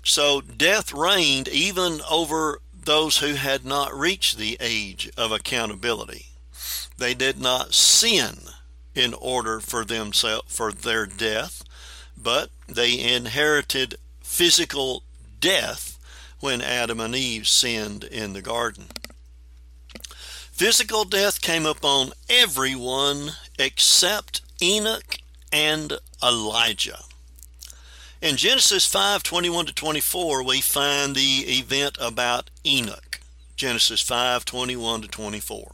So 0.03 0.41
death 0.41 0.93
reigned 0.93 1.47
even 1.47 2.01
over 2.09 2.59
those 2.83 3.17
who 3.17 3.35
had 3.35 3.63
not 3.63 3.93
reached 3.93 4.37
the 4.37 4.57
age 4.59 5.09
of 5.17 5.31
accountability. 5.31 6.25
They 6.97 7.13
did 7.13 7.39
not 7.39 7.73
sin 7.73 8.39
in 8.93 9.13
order 9.13 9.59
for 9.59 9.85
themselves 9.85 10.53
for 10.53 10.71
their 10.71 11.05
death, 11.05 11.63
but 12.17 12.49
they 12.67 12.99
inherited 12.99 13.95
physical 14.21 15.03
death 15.39 15.97
when 16.39 16.61
Adam 16.61 16.99
and 16.99 17.15
Eve 17.15 17.47
sinned 17.47 18.03
in 18.03 18.33
the 18.33 18.41
garden. 18.41 18.85
Physical 20.61 21.05
death 21.05 21.41
came 21.41 21.65
upon 21.65 22.11
everyone 22.29 23.31
except 23.57 24.41
Enoch 24.61 25.17
and 25.51 25.93
Elijah. 26.21 26.99
In 28.21 28.37
Genesis 28.37 28.85
5 28.85 29.23
21 29.23 29.65
to 29.65 29.73
24, 29.73 30.43
we 30.43 30.61
find 30.61 31.15
the 31.15 31.45
event 31.47 31.97
about 31.99 32.51
Enoch. 32.63 33.21
Genesis 33.55 34.01
5 34.01 34.45
21 34.45 35.01
to 35.01 35.07
24. 35.07 35.71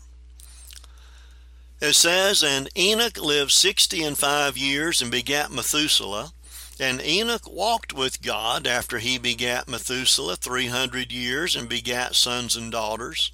It 1.82 1.94
says, 1.94 2.42
And 2.42 2.70
Enoch 2.78 3.18
lived 3.18 3.52
sixty 3.52 4.04
and 4.04 4.18
five 4.18 4.58
years 4.58 5.02
and 5.02 5.12
begat 5.12 5.52
Methuselah. 5.52 6.32
And 6.80 7.02
Enoch 7.02 7.52
walked 7.52 7.92
with 7.92 8.22
God 8.22 8.66
after 8.66 9.00
he 9.00 9.18
begat 9.18 9.68
Methuselah 9.68 10.38
three 10.38 10.68
hundred 10.68 11.12
years 11.12 11.58
and 11.58 11.68
begat 11.68 12.16
sons 12.16 12.56
and 12.56 12.72
daughters. 12.72 13.34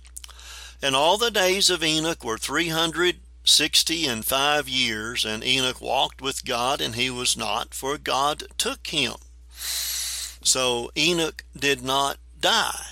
And 0.83 0.97
all 0.97 1.17
the 1.17 1.31
days 1.31 1.69
of 1.69 1.81
Enoch 1.81 2.25
were 2.25 2.37
three 2.37 2.67
hundred 2.67 3.21
sixty 3.45 4.05
and 4.05 4.25
five 4.25 4.67
years, 4.67 5.23
and 5.23 5.41
Enoch 5.41 5.79
walked 5.79 6.21
with 6.21 6.43
God, 6.43 6.81
and 6.81 6.95
he 6.95 7.09
was 7.09 7.37
not, 7.37 7.73
for 7.73 7.97
God 7.97 8.43
took 8.57 8.87
him. 8.87 9.13
So 9.53 10.91
Enoch 10.97 11.45
did 11.57 11.81
not 11.81 12.17
die. 12.37 12.85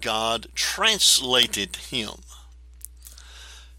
God 0.00 0.46
translated 0.54 1.76
him. 1.76 2.22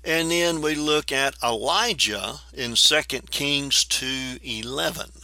And 0.03 0.29
then 0.29 0.61
we 0.61 0.75
look 0.75 1.11
at 1.11 1.41
Elijah 1.43 2.41
in 2.53 2.75
2 2.75 3.31
Kings 3.31 3.83
2:11. 3.85 5.23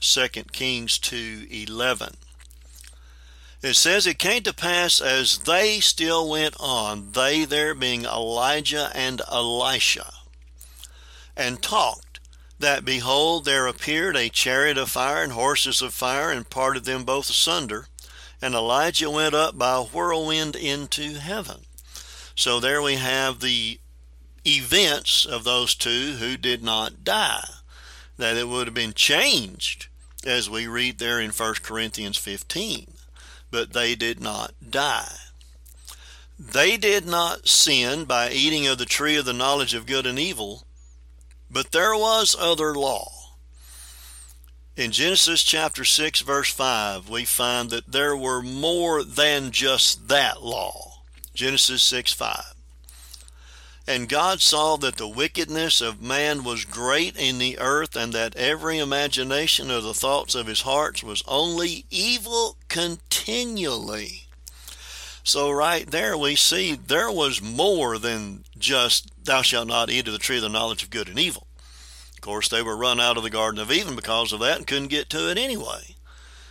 2 0.00 0.28
Kings 0.52 0.98
2:11. 0.98 2.14
It 3.64 3.76
says, 3.76 4.06
It 4.06 4.18
came 4.18 4.42
to 4.42 4.52
pass 4.52 5.00
as 5.00 5.38
they 5.38 5.80
still 5.80 6.28
went 6.28 6.54
on, 6.60 7.12
they 7.12 7.46
there 7.46 7.74
being 7.74 8.04
Elijah 8.04 8.90
and 8.94 9.22
Elisha, 9.32 10.12
and 11.34 11.62
talked, 11.62 12.20
that 12.58 12.84
behold, 12.84 13.46
there 13.46 13.66
appeared 13.66 14.18
a 14.18 14.28
chariot 14.28 14.76
of 14.76 14.90
fire 14.90 15.22
and 15.22 15.32
horses 15.32 15.80
of 15.80 15.94
fire, 15.94 16.30
and 16.30 16.50
parted 16.50 16.84
them 16.84 17.04
both 17.04 17.30
asunder. 17.30 17.86
And 18.42 18.54
Elijah 18.54 19.10
went 19.10 19.34
up 19.34 19.56
by 19.56 19.76
a 19.76 19.82
whirlwind 19.82 20.56
into 20.56 21.14
heaven. 21.14 21.62
So 22.34 22.60
there 22.60 22.82
we 22.82 22.96
have 22.96 23.40
the 23.40 23.80
events 24.46 25.24
of 25.24 25.44
those 25.44 25.74
two 25.74 26.16
who 26.18 26.36
did 26.36 26.62
not 26.62 27.02
die. 27.02 27.48
That 28.18 28.36
it 28.36 28.46
would 28.46 28.66
have 28.66 28.74
been 28.74 28.92
changed, 28.92 29.86
as 30.22 30.50
we 30.50 30.66
read 30.66 30.98
there 30.98 31.18
in 31.18 31.30
1 31.30 31.54
Corinthians 31.62 32.18
15 32.18 32.93
but 33.54 33.72
they 33.72 33.94
did 33.94 34.20
not 34.20 34.52
die. 34.68 35.14
They 36.36 36.76
did 36.76 37.06
not 37.06 37.46
sin 37.46 38.04
by 38.04 38.30
eating 38.30 38.66
of 38.66 38.78
the 38.78 38.84
tree 38.84 39.14
of 39.14 39.26
the 39.26 39.32
knowledge 39.32 39.74
of 39.74 39.86
good 39.86 40.06
and 40.06 40.18
evil, 40.18 40.64
but 41.48 41.70
there 41.70 41.94
was 41.94 42.34
other 42.36 42.74
law. 42.74 43.12
In 44.76 44.90
Genesis 44.90 45.44
chapter 45.44 45.84
6, 45.84 46.22
verse 46.22 46.50
5, 46.50 47.08
we 47.08 47.24
find 47.24 47.70
that 47.70 47.92
there 47.92 48.16
were 48.16 48.42
more 48.42 49.04
than 49.04 49.52
just 49.52 50.08
that 50.08 50.42
law. 50.42 51.02
Genesis 51.32 51.84
6 51.84 52.12
5. 52.12 52.53
And 53.86 54.08
God 54.08 54.40
saw 54.40 54.76
that 54.78 54.96
the 54.96 55.08
wickedness 55.08 55.82
of 55.82 56.00
man 56.00 56.42
was 56.42 56.64
great 56.64 57.16
in 57.16 57.38
the 57.38 57.58
earth, 57.58 57.94
and 57.94 58.14
that 58.14 58.34
every 58.34 58.78
imagination 58.78 59.70
of 59.70 59.82
the 59.82 59.92
thoughts 59.92 60.34
of 60.34 60.46
his 60.46 60.62
hearts 60.62 61.02
was 61.02 61.22
only 61.28 61.84
evil 61.90 62.56
continually. 62.68 64.22
So, 65.22 65.50
right 65.50 65.90
there, 65.90 66.16
we 66.16 66.34
see 66.34 66.74
there 66.74 67.10
was 67.10 67.42
more 67.42 67.98
than 67.98 68.44
just, 68.58 69.10
Thou 69.22 69.42
shalt 69.42 69.68
not 69.68 69.90
eat 69.90 70.06
of 70.06 70.12
the 70.12 70.18
tree 70.18 70.36
of 70.36 70.42
the 70.42 70.48
knowledge 70.48 70.82
of 70.82 70.90
good 70.90 71.08
and 71.08 71.18
evil. 71.18 71.46
Of 72.14 72.22
course, 72.22 72.48
they 72.48 72.62
were 72.62 72.76
run 72.76 73.00
out 73.00 73.18
of 73.18 73.22
the 73.22 73.30
Garden 73.30 73.60
of 73.60 73.70
Eden 73.70 73.96
because 73.96 74.32
of 74.32 74.40
that 74.40 74.58
and 74.58 74.66
couldn't 74.66 74.88
get 74.88 75.10
to 75.10 75.30
it 75.30 75.38
anyway. 75.38 75.96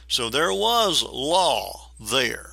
So, 0.07 0.29
there 0.29 0.53
was 0.53 1.03
law 1.03 1.89
there. 1.99 2.52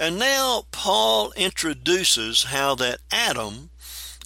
And 0.00 0.18
now 0.18 0.64
Paul 0.72 1.30
introduces 1.32 2.44
how 2.44 2.74
that 2.76 3.00
Adam, 3.10 3.68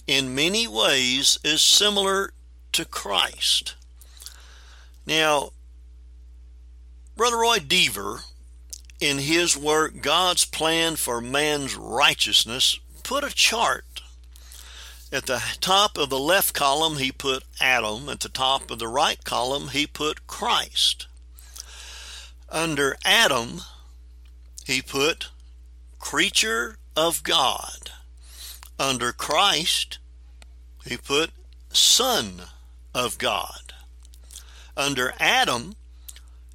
in 0.07 0.33
many 0.33 0.69
ways, 0.69 1.37
is 1.43 1.61
similar 1.61 2.31
to 2.71 2.85
Christ. 2.85 3.75
Now, 5.05 5.49
Brother 7.17 7.39
Roy 7.39 7.57
Deaver, 7.57 8.23
in 9.01 9.17
his 9.17 9.57
work 9.57 10.01
God's 10.01 10.45
Plan 10.45 10.95
for 10.95 11.19
Man's 11.19 11.75
Righteousness, 11.75 12.79
put 13.03 13.25
a 13.25 13.35
chart. 13.35 14.01
At 15.11 15.25
the 15.25 15.43
top 15.59 15.97
of 15.97 16.09
the 16.09 16.17
left 16.17 16.53
column, 16.53 16.97
he 16.97 17.11
put 17.11 17.43
Adam. 17.59 18.07
At 18.07 18.21
the 18.21 18.29
top 18.29 18.71
of 18.71 18.79
the 18.79 18.87
right 18.87 19.21
column, 19.25 19.67
he 19.67 19.85
put 19.85 20.25
Christ. 20.25 21.07
Under 22.49 22.95
Adam, 23.03 23.59
he 24.65 24.81
put 24.81 25.27
creature 26.05 26.77
of 26.95 27.23
God. 27.23 27.89
Under 28.77 29.11
Christ, 29.11 29.97
he 30.85 30.97
put 30.97 31.31
Son 31.71 32.43
of 32.93 33.17
God. 33.17 33.73
Under 34.77 35.15
Adam, 35.19 35.73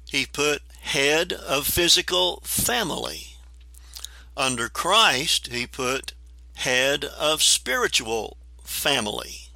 he 0.09 0.25
put 0.25 0.61
head 0.79 1.33
of 1.33 1.67
physical 1.67 2.39
family. 2.45 3.35
Under 4.37 4.69
Christ, 4.69 5.47
he 5.47 5.67
put 5.67 6.13
head 6.53 7.03
of 7.03 7.43
spiritual 7.43 8.37
family. 8.63 9.49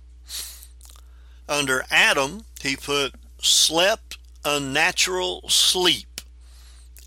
Under 1.47 1.85
Adam, 1.89 2.43
he 2.61 2.75
put 2.75 3.13
slept 3.41 4.17
a 4.43 4.59
natural 4.59 5.47
sleep. 5.47 6.14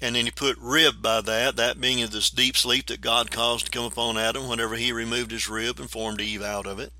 And 0.00 0.14
then 0.14 0.26
he 0.26 0.30
put 0.30 0.56
rib 0.58 1.02
by 1.02 1.20
that, 1.22 1.56
that 1.56 1.80
being 1.80 2.06
this 2.06 2.30
deep 2.30 2.56
sleep 2.56 2.86
that 2.86 3.00
God 3.00 3.30
caused 3.30 3.66
to 3.66 3.70
come 3.70 3.84
upon 3.84 4.16
Adam 4.16 4.48
whenever 4.48 4.76
he 4.76 4.92
removed 4.92 5.32
his 5.32 5.48
rib 5.48 5.80
and 5.80 5.90
formed 5.90 6.20
Eve 6.20 6.42
out 6.42 6.66
of 6.66 6.78
it. 6.78 6.92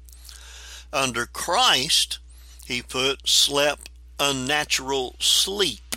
Under 0.93 1.27
Christ, 1.27 2.19
he 2.67 2.83
put 2.83 3.29
slept 3.29 3.89
unnatural 4.19 5.15
sleep, 5.21 5.97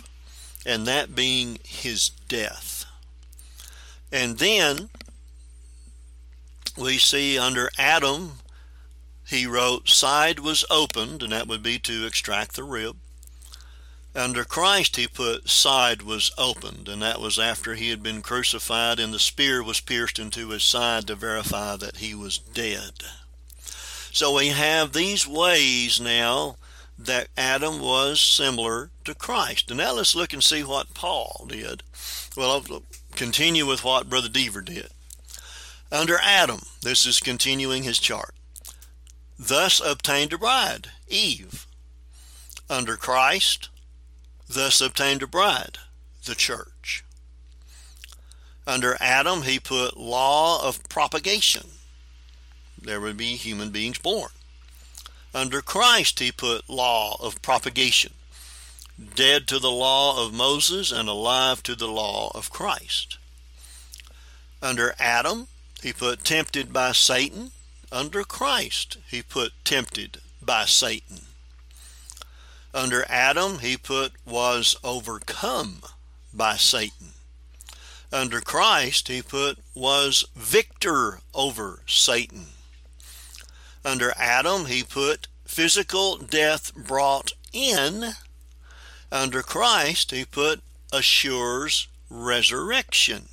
and 0.64 0.86
that 0.86 1.14
being 1.14 1.58
his 1.64 2.08
death. 2.08 2.84
And 4.12 4.38
then 4.38 4.90
we 6.78 6.98
see 6.98 7.38
under 7.38 7.70
Adam, 7.78 8.32
he 9.26 9.46
wrote, 9.46 9.88
side 9.88 10.38
was 10.38 10.64
opened, 10.70 11.22
and 11.22 11.32
that 11.32 11.48
would 11.48 11.62
be 11.62 11.78
to 11.80 12.06
extract 12.06 12.54
the 12.54 12.64
rib. 12.64 12.96
Under 14.14 14.44
Christ, 14.44 14.96
he 14.96 15.06
put 15.06 15.48
side 15.48 16.02
was 16.02 16.32
opened, 16.36 16.86
and 16.86 17.00
that 17.00 17.20
was 17.20 17.38
after 17.38 17.74
he 17.74 17.88
had 17.88 18.02
been 18.02 18.20
crucified 18.20 19.00
and 19.00 19.12
the 19.12 19.18
spear 19.18 19.62
was 19.62 19.80
pierced 19.80 20.18
into 20.18 20.50
his 20.50 20.62
side 20.62 21.06
to 21.06 21.14
verify 21.14 21.76
that 21.76 21.96
he 21.96 22.14
was 22.14 22.36
dead. 22.36 22.92
So 24.10 24.36
we 24.36 24.48
have 24.48 24.92
these 24.92 25.26
ways 25.26 25.98
now 25.98 26.56
that 26.98 27.28
Adam 27.38 27.80
was 27.80 28.20
similar 28.20 28.90
to 29.04 29.14
Christ. 29.14 29.70
And 29.70 29.78
now 29.78 29.94
let's 29.94 30.14
look 30.14 30.34
and 30.34 30.44
see 30.44 30.62
what 30.62 30.92
Paul 30.92 31.46
did. 31.48 31.82
Well, 32.36 32.50
I'll 32.50 32.82
continue 33.16 33.66
with 33.66 33.82
what 33.82 34.10
Brother 34.10 34.28
Deaver 34.28 34.62
did. 34.62 34.88
Under 35.90 36.18
Adam, 36.22 36.60
this 36.82 37.06
is 37.06 37.20
continuing 37.20 37.82
his 37.82 37.98
chart, 37.98 38.34
thus 39.38 39.80
obtained 39.80 40.32
a 40.32 40.38
bride, 40.38 40.88
Eve. 41.08 41.66
Under 42.70 42.96
Christ, 42.96 43.68
thus 44.52 44.80
obtained 44.80 45.22
a 45.22 45.26
bride, 45.26 45.78
the 46.24 46.34
church. 46.34 47.04
Under 48.66 48.96
Adam, 49.00 49.42
he 49.42 49.58
put 49.58 49.96
law 49.96 50.66
of 50.66 50.88
propagation. 50.88 51.70
There 52.80 53.00
would 53.00 53.16
be 53.16 53.36
human 53.36 53.70
beings 53.70 53.98
born. 53.98 54.30
Under 55.34 55.62
Christ, 55.62 56.18
he 56.18 56.30
put 56.30 56.68
law 56.68 57.16
of 57.20 57.40
propagation, 57.42 58.12
dead 59.14 59.48
to 59.48 59.58
the 59.58 59.70
law 59.70 60.24
of 60.24 60.34
Moses 60.34 60.92
and 60.92 61.08
alive 61.08 61.62
to 61.64 61.74
the 61.74 61.88
law 61.88 62.30
of 62.34 62.50
Christ. 62.50 63.18
Under 64.60 64.94
Adam, 64.98 65.48
he 65.82 65.92
put 65.92 66.24
tempted 66.24 66.72
by 66.72 66.92
Satan. 66.92 67.50
Under 67.90 68.22
Christ, 68.22 68.98
he 69.08 69.22
put 69.22 69.52
tempted 69.64 70.20
by 70.40 70.66
Satan. 70.66 71.22
Under 72.74 73.04
Adam, 73.08 73.58
he 73.58 73.76
put 73.76 74.12
was 74.24 74.76
overcome 74.82 75.82
by 76.32 76.56
Satan. 76.56 77.12
Under 78.12 78.40
Christ, 78.40 79.08
he 79.08 79.22
put 79.22 79.58
was 79.74 80.24
victor 80.34 81.20
over 81.34 81.80
Satan. 81.86 82.46
Under 83.84 84.12
Adam, 84.16 84.66
he 84.66 84.82
put 84.82 85.28
physical 85.44 86.16
death 86.16 86.74
brought 86.74 87.32
in. 87.52 88.12
Under 89.10 89.42
Christ, 89.42 90.10
he 90.10 90.24
put 90.24 90.62
assures 90.92 91.88
resurrection. 92.08 93.28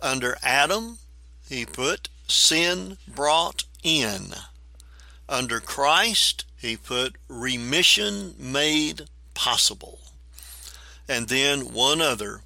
Under 0.00 0.38
Adam, 0.42 0.98
he 1.48 1.66
put 1.66 2.08
sin 2.26 2.96
brought 3.06 3.64
in. 3.82 4.34
Under 5.28 5.60
Christ, 5.60 6.44
he 6.60 6.76
put 6.76 7.16
remission 7.28 8.34
made 8.38 9.02
possible. 9.34 9.98
And 11.08 11.28
then 11.28 11.72
one 11.72 12.00
other. 12.00 12.42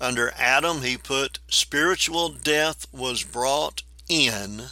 Under 0.00 0.32
Adam, 0.36 0.82
he 0.82 0.96
put 0.98 1.38
spiritual 1.48 2.28
death 2.28 2.86
was 2.92 3.22
brought 3.22 3.82
in 4.08 4.68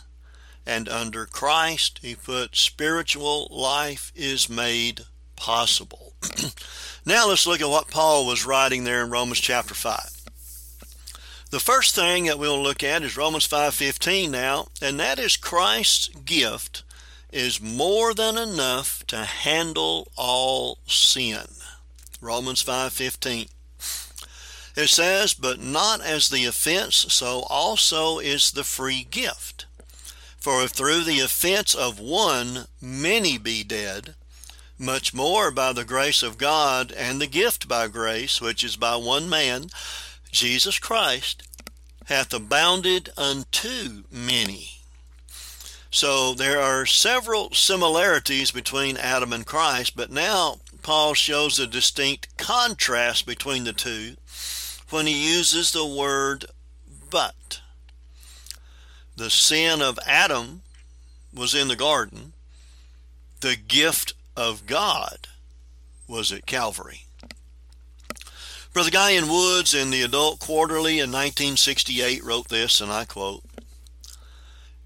and 0.66 0.88
under 0.88 1.26
Christ, 1.26 2.00
he 2.02 2.14
put 2.14 2.56
spiritual 2.56 3.48
life 3.50 4.12
is 4.16 4.48
made 4.48 5.02
possible. 5.36 6.14
now 7.06 7.28
let's 7.28 7.46
look 7.46 7.60
at 7.60 7.68
what 7.68 7.90
Paul 7.90 8.26
was 8.26 8.46
writing 8.46 8.84
there 8.84 9.04
in 9.04 9.10
Romans 9.10 9.40
chapter 9.40 9.74
5. 9.74 10.22
The 11.50 11.60
first 11.60 11.94
thing 11.94 12.24
that 12.24 12.38
we'll 12.38 12.62
look 12.62 12.82
at 12.82 13.02
is 13.02 13.16
Romans 13.16 13.46
5:15 13.46 14.30
now, 14.30 14.68
and 14.80 14.98
that 14.98 15.18
is 15.18 15.36
Christ's 15.36 16.08
gift 16.08 16.82
is 17.34 17.60
more 17.60 18.14
than 18.14 18.38
enough 18.38 19.04
to 19.08 19.24
handle 19.24 20.06
all 20.16 20.78
sin. 20.86 21.48
Romans 22.20 22.62
5:15. 22.62 23.48
It 24.76 24.88
says, 24.88 25.34
"But 25.34 25.58
not 25.58 26.00
as 26.00 26.28
the 26.28 26.46
offense, 26.46 27.06
so 27.08 27.42
also 27.42 28.20
is 28.20 28.52
the 28.52 28.62
free 28.62 29.02
gift." 29.02 29.66
For 30.38 30.62
if 30.62 30.70
through 30.70 31.02
the 31.02 31.20
offense 31.20 31.74
of 31.74 31.98
one 31.98 32.68
many 32.80 33.36
be 33.36 33.64
dead, 33.64 34.14
much 34.78 35.12
more 35.12 35.50
by 35.50 35.72
the 35.72 35.84
grace 35.84 36.22
of 36.22 36.38
God 36.38 36.92
and 36.92 37.20
the 37.20 37.26
gift 37.26 37.66
by 37.66 37.88
grace, 37.88 38.40
which 38.40 38.62
is 38.62 38.76
by 38.76 38.94
one 38.94 39.28
man, 39.28 39.70
Jesus 40.30 40.78
Christ, 40.78 41.42
hath 42.06 42.32
abounded 42.32 43.12
unto 43.16 44.04
many. 44.10 44.83
So 45.94 46.34
there 46.34 46.60
are 46.60 46.86
several 46.86 47.52
similarities 47.52 48.50
between 48.50 48.96
Adam 48.96 49.32
and 49.32 49.46
Christ, 49.46 49.94
but 49.94 50.10
now 50.10 50.56
Paul 50.82 51.14
shows 51.14 51.60
a 51.60 51.68
distinct 51.68 52.36
contrast 52.36 53.26
between 53.26 53.62
the 53.62 53.72
two 53.72 54.16
when 54.90 55.06
he 55.06 55.36
uses 55.36 55.70
the 55.70 55.86
word 55.86 56.46
but. 57.10 57.60
The 59.14 59.30
sin 59.30 59.80
of 59.80 60.00
Adam 60.04 60.62
was 61.32 61.54
in 61.54 61.68
the 61.68 61.76
garden. 61.76 62.32
The 63.40 63.54
gift 63.54 64.14
of 64.36 64.66
God 64.66 65.28
was 66.08 66.32
at 66.32 66.44
Calvary. 66.44 67.02
Brother 68.72 68.90
Guy 68.90 69.12
N. 69.12 69.28
Woods 69.28 69.72
in 69.72 69.90
the 69.90 70.02
Adult 70.02 70.40
Quarterly 70.40 70.94
in 70.94 71.12
1968 71.12 72.24
wrote 72.24 72.48
this, 72.48 72.80
and 72.80 72.90
I 72.90 73.04
quote 73.04 73.44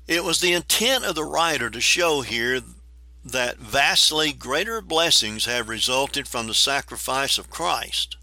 It 0.08 0.24
was 0.24 0.40
the 0.40 0.54
intent 0.54 1.04
of 1.04 1.14
the 1.14 1.24
writer 1.24 1.68
to 1.68 1.82
show 1.82 2.22
here 2.22 2.62
that 3.22 3.58
vastly 3.58 4.32
greater 4.32 4.80
blessings 4.80 5.44
have 5.44 5.68
resulted 5.68 6.26
from 6.26 6.46
the 6.46 6.54
sacrifice 6.54 7.36
of 7.36 7.50
Christ 7.50 8.16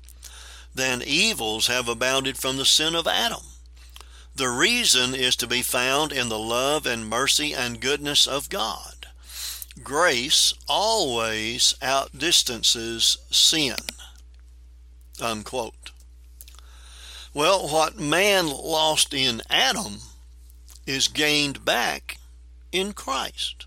than 0.74 1.04
evils 1.04 1.68
have 1.68 1.88
abounded 1.88 2.38
from 2.38 2.58
the 2.58 2.66
sin 2.66 2.96
of 2.96 3.06
Adam. 3.06 3.44
The 4.36 4.50
reason 4.50 5.14
is 5.14 5.36
to 5.38 5.48
be 5.48 5.62
found 5.62 6.12
in 6.12 6.28
the 6.28 6.40
love 6.40 6.88
and 6.88 7.08
mercy 7.08 7.54
and 7.54 7.80
goodness 7.80 8.26
of 8.26 8.50
God. 8.50 9.06
Grace 9.84 10.56
always 10.68 11.76
outdistances 11.84 13.20
sin. 13.30 13.76
Unquote. 15.22 15.92
Well, 17.32 17.68
what 17.68 18.00
man 18.00 18.48
lost 18.48 19.14
in 19.14 19.44
Adam 19.52 20.00
is 20.86 21.08
gained 21.08 21.66
back 21.66 22.18
in 22.72 22.94
Christ. 22.94 23.66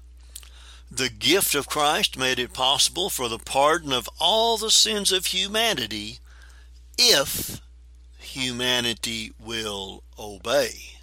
The 0.91 1.09
gift 1.09 1.55
of 1.55 1.69
Christ 1.69 2.19
made 2.19 2.39
it 2.39 2.53
possible 2.53 3.11
for 3.11 3.29
the 3.29 3.39
pardon 3.39 3.93
of 3.93 4.09
all 4.19 4.57
the 4.57 4.71
sins 4.71 5.13
of 5.13 5.27
humanity 5.27 6.19
if 6.97 7.61
humanity 8.19 9.33
will 9.39 10.03
obey. 10.19 10.99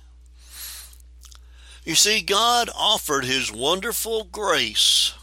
You 1.83 1.93
see, 1.93 2.21
God 2.21 2.69
offered 2.75 3.25
His 3.25 3.51
wonderful 3.51 4.23
grace 4.23 5.13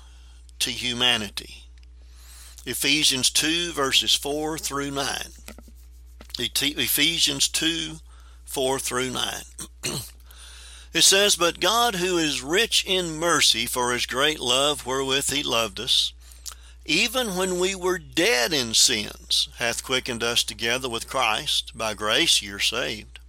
to 0.60 0.70
humanity. 0.70 1.64
Ephesians 2.64 3.30
2, 3.30 3.72
verses 3.72 4.14
4 4.14 4.58
through 4.58 4.92
9. 4.92 5.06
Ephesians 6.38 7.48
2, 7.48 7.96
4 8.44 8.78
through 8.78 9.10
9. 9.10 9.34
it 10.92 11.02
says, 11.02 11.36
But 11.36 11.60
God, 11.60 11.96
who 11.96 12.18
is 12.18 12.42
rich 12.42 12.84
in 12.86 13.18
mercy 13.18 13.66
for 13.66 13.92
His 13.92 14.06
great 14.06 14.40
love 14.40 14.84
wherewith 14.86 15.30
He 15.30 15.42
loved 15.42 15.80
us, 15.80 16.12
even 16.84 17.36
when 17.36 17.58
we 17.58 17.74
were 17.74 17.98
dead 17.98 18.52
in 18.52 18.74
sins, 18.74 19.48
hath 19.58 19.84
quickened 19.84 20.22
us 20.22 20.42
together 20.42 20.88
with 20.88 21.08
Christ. 21.08 21.72
By 21.76 21.94
grace 21.94 22.42
ye 22.42 22.50
are 22.50 22.58
saved. 22.58 23.20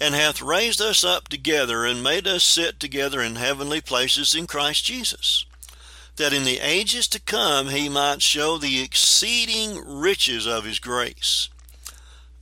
And 0.00 0.14
hath 0.14 0.42
raised 0.42 0.80
us 0.80 1.04
up 1.04 1.28
together 1.28 1.86
and 1.86 2.02
made 2.02 2.26
us 2.26 2.44
sit 2.44 2.80
together 2.80 3.22
in 3.22 3.36
heavenly 3.36 3.80
places 3.80 4.34
in 4.34 4.46
Christ 4.46 4.84
Jesus, 4.84 5.46
that 6.16 6.32
in 6.32 6.44
the 6.44 6.58
ages 6.58 7.08
to 7.08 7.20
come 7.20 7.68
he 7.68 7.88
might 7.88 8.20
show 8.20 8.58
the 8.58 8.82
exceeding 8.82 9.82
riches 9.86 10.46
of 10.46 10.64
his 10.64 10.80
grace, 10.80 11.48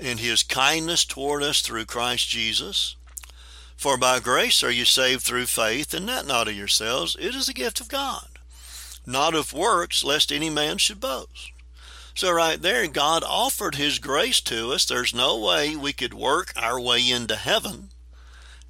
and 0.01 0.19
his 0.19 0.43
kindness 0.43 1.05
toward 1.05 1.43
us 1.43 1.61
through 1.61 1.85
Christ 1.85 2.29
Jesus. 2.29 2.97
For 3.77 3.97
by 3.99 4.21
grace 4.21 4.63
are 4.63 4.71
you 4.71 4.85
saved 4.85 5.23
through 5.23 5.47
faith, 5.47 5.93
and 5.95 6.09
that 6.09 6.27
not 6.27 6.49
of 6.49 6.55
yourselves, 6.55 7.17
it 7.19 7.35
is 7.35 7.49
a 7.49 7.55
gift 7.55 7.81
of 7.81 7.89
God 7.89 8.29
not 9.07 9.35
of 9.35 9.53
works, 9.53 10.05
lest 10.05 10.33
any 10.33 10.51
man 10.51 10.79
should 10.79 11.01
boast. 11.01 11.53
So, 12.15 12.31
right 12.31 12.61
there, 12.61 12.87
God 12.87 13.25
offered 13.25 13.75
His 13.75 13.99
grace 13.99 14.41
to 14.43 14.73
us. 14.73 14.85
There's 14.85 15.15
no 15.15 15.39
way 15.39 15.75
we 15.75 15.93
could 15.93 16.15
work 16.15 16.53
our 16.57 16.81
way 16.81 17.09
into 17.11 17.37
heaven, 17.37 17.91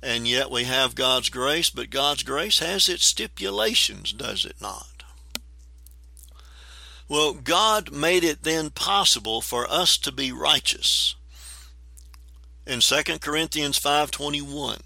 and 0.02 0.26
yet 0.26 0.50
we 0.50 0.64
have 0.64 0.94
God's 0.94 1.28
grace, 1.28 1.70
but 1.70 1.90
God's 1.90 2.22
grace 2.22 2.58
has 2.60 2.88
its 2.88 3.04
stipulations, 3.04 4.12
does 4.12 4.44
it 4.44 4.56
not? 4.60 5.04
Well, 7.06 7.34
God 7.34 7.92
made 7.92 8.24
it 8.24 8.44
then 8.44 8.70
possible 8.70 9.42
for 9.42 9.70
us 9.70 9.98
to 9.98 10.12
be 10.12 10.32
righteous. 10.32 11.14
in 12.66 12.80
2 12.80 13.20
Corinthians 13.20 13.78
5:21. 13.78 14.80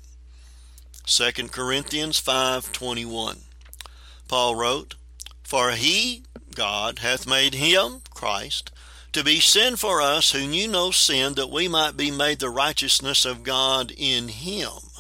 2 1.09 1.51
Corinthians 1.51 2.21
5:21. 2.21 3.45
Paul 4.29 4.57
wrote, 4.57 4.95
"For 5.43 5.73
he, 5.73 6.23
God, 6.55 6.99
hath 6.99 7.27
made 7.27 7.55
him, 7.55 8.03
Christ, 8.13 8.71
to 9.15 9.25
be 9.25 9.41
sin 9.41 9.79
for 9.79 10.03
us 10.03 10.33
who 10.33 10.47
knew 10.47 10.69
no 10.69 10.91
sin, 10.91 11.33
that 11.35 11.51
we 11.51 11.67
might 11.67 11.97
be 11.97 12.11
made 12.11 12.41
the 12.41 12.51
righteousness 12.51 13.25
of 13.25 13.43
God 13.43 13.91
in 13.93 14.29
him." 14.29 14.91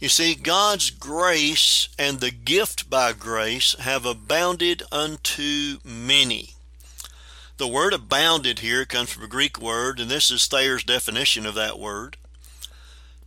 You 0.00 0.08
see, 0.08 0.34
God's 0.34 0.90
grace 0.90 1.86
and 1.96 2.18
the 2.18 2.32
gift 2.32 2.90
by 2.90 3.12
grace 3.12 3.76
have 3.78 4.04
abounded 4.04 4.82
unto 4.90 5.78
many. 5.84 6.56
The 7.58 7.68
word 7.68 7.94
abounded 7.94 8.58
here 8.58 8.84
comes 8.86 9.10
from 9.10 9.22
a 9.22 9.28
Greek 9.28 9.58
word, 9.58 10.00
and 10.00 10.10
this 10.10 10.32
is 10.32 10.48
Thayer's 10.48 10.82
definition 10.82 11.46
of 11.46 11.54
that 11.54 11.78
word. 11.78 12.16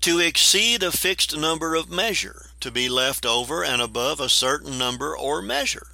To 0.05 0.19
exceed 0.19 0.83
a 0.83 0.91
fixed 0.91 1.35
number 1.35 1.73
of 1.73 1.89
measure, 1.89 2.51
to 2.59 2.69
be 2.69 2.89
left 2.89 3.25
over 3.25 3.63
and 3.63 3.81
above 3.81 4.19
a 4.19 4.29
certain 4.29 4.77
number 4.77 5.17
or 5.17 5.41
measure. 5.41 5.87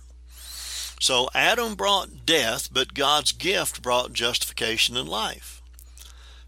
So 1.00 1.30
Adam 1.34 1.76
brought 1.76 2.26
death, 2.26 2.67
but 2.74 2.93
God's 2.93 3.32
gift 3.32 3.82
brought 3.82 4.12
justification 4.12 4.97
and 4.97 5.08
life. 5.08 5.62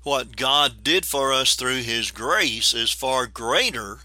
What 0.02 0.36
God 0.36 0.84
did 0.84 1.06
for 1.06 1.32
us 1.32 1.56
through 1.56 1.84
His 1.84 2.12
grace 2.12 2.74
is 2.74 2.92
far 2.92 3.28
greater 3.28 4.00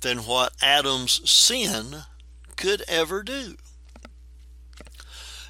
than 0.00 0.26
what 0.26 0.54
Adam's 0.60 1.30
sin 1.30 2.06
could 2.56 2.82
ever 2.88 3.22
do. 3.22 3.54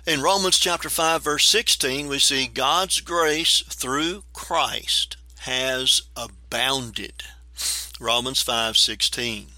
In 0.06 0.20
Romans 0.20 0.58
chapter 0.58 0.90
5 0.90 1.22
verse 1.22 1.48
16 1.48 2.06
we 2.06 2.18
see 2.18 2.48
God's 2.48 3.00
grace 3.00 3.62
through 3.66 4.24
Christ 4.34 5.16
has 5.38 6.02
abounded. 6.14 7.22
Romans 7.98 8.42
5:16. 8.42 9.52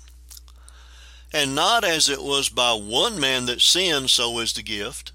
And 1.32 1.54
not 1.54 1.84
as 1.84 2.08
it 2.08 2.22
was 2.22 2.48
by 2.48 2.72
one 2.72 3.20
man 3.20 3.46
that 3.46 3.61
sinned 3.61 4.11
so 4.11 4.38
is 4.38 4.52
the 4.52 4.62
gift, 4.62 5.12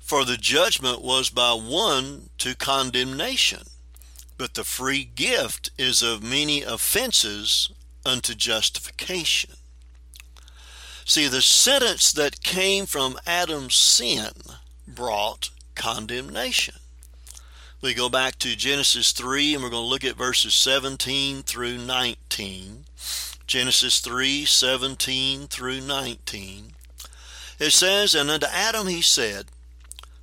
for 0.00 0.24
the 0.24 0.36
judgment 0.36 1.00
was 1.00 1.30
by 1.30 1.52
one 1.52 2.30
to 2.38 2.54
condemnation, 2.54 3.64
but 4.36 4.54
the 4.54 4.64
free 4.64 5.04
gift 5.04 5.70
is 5.78 6.02
of 6.02 6.22
many 6.22 6.62
offenses 6.62 7.70
unto 8.04 8.34
justification. 8.34 9.56
See, 11.04 11.28
the 11.28 11.42
sentence 11.42 12.12
that 12.12 12.42
came 12.42 12.86
from 12.86 13.18
Adam's 13.26 13.76
sin 13.76 14.32
brought 14.86 15.50
condemnation. 15.74 16.77
We 17.80 17.94
go 17.94 18.08
back 18.08 18.40
to 18.40 18.56
Genesis 18.56 19.12
3 19.12 19.54
and 19.54 19.62
we're 19.62 19.70
going 19.70 19.84
to 19.84 19.88
look 19.88 20.04
at 20.04 20.16
verses 20.16 20.52
17 20.54 21.44
through 21.44 21.78
19. 21.78 22.86
Genesis 23.46 24.00
3 24.00 24.44
17 24.44 25.46
through 25.46 25.80
19. 25.82 26.72
It 27.60 27.70
says, 27.70 28.16
And 28.16 28.30
unto 28.30 28.46
Adam 28.46 28.88
he 28.88 29.00
said, 29.00 29.46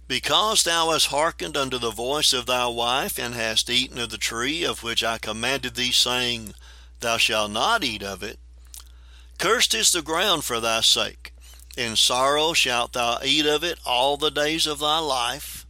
Because 0.06 0.64
thou 0.64 0.92
hast 0.92 1.08
hearkened 1.08 1.56
unto 1.56 1.78
the 1.78 1.92
voice 1.92 2.34
of 2.34 2.46
thy 2.46 2.68
wife, 2.68 3.18
and 3.18 3.34
hast 3.34 3.70
eaten 3.70 4.00
of 4.00 4.10
the 4.10 4.18
tree 4.18 4.66
of 4.66 4.84
which 4.84 5.02
I 5.02 5.18
commanded 5.18 5.76
thee, 5.76 5.94
saying, 5.94 6.56
Thou 7.00 7.16
shalt 7.16 7.52
not 7.52 7.86
eat 7.86 8.04
of 8.04 8.22
it. 8.22 8.38
Cursed 9.38 9.74
is 9.74 9.94
the 9.94 10.02
ground 10.02 10.44
for 10.44 10.60
thy 10.60 10.82
sake. 10.82 11.34
In 11.78 11.96
sorrow 11.96 12.52
shalt 12.52 12.92
thou 12.94 13.20
eat 13.24 13.46
of 13.46 13.64
it 13.64 13.80
all 13.86 14.18
the 14.18 14.30
days 14.30 14.68
of 14.68 14.80
thy 14.80 15.00
life. 15.00 15.65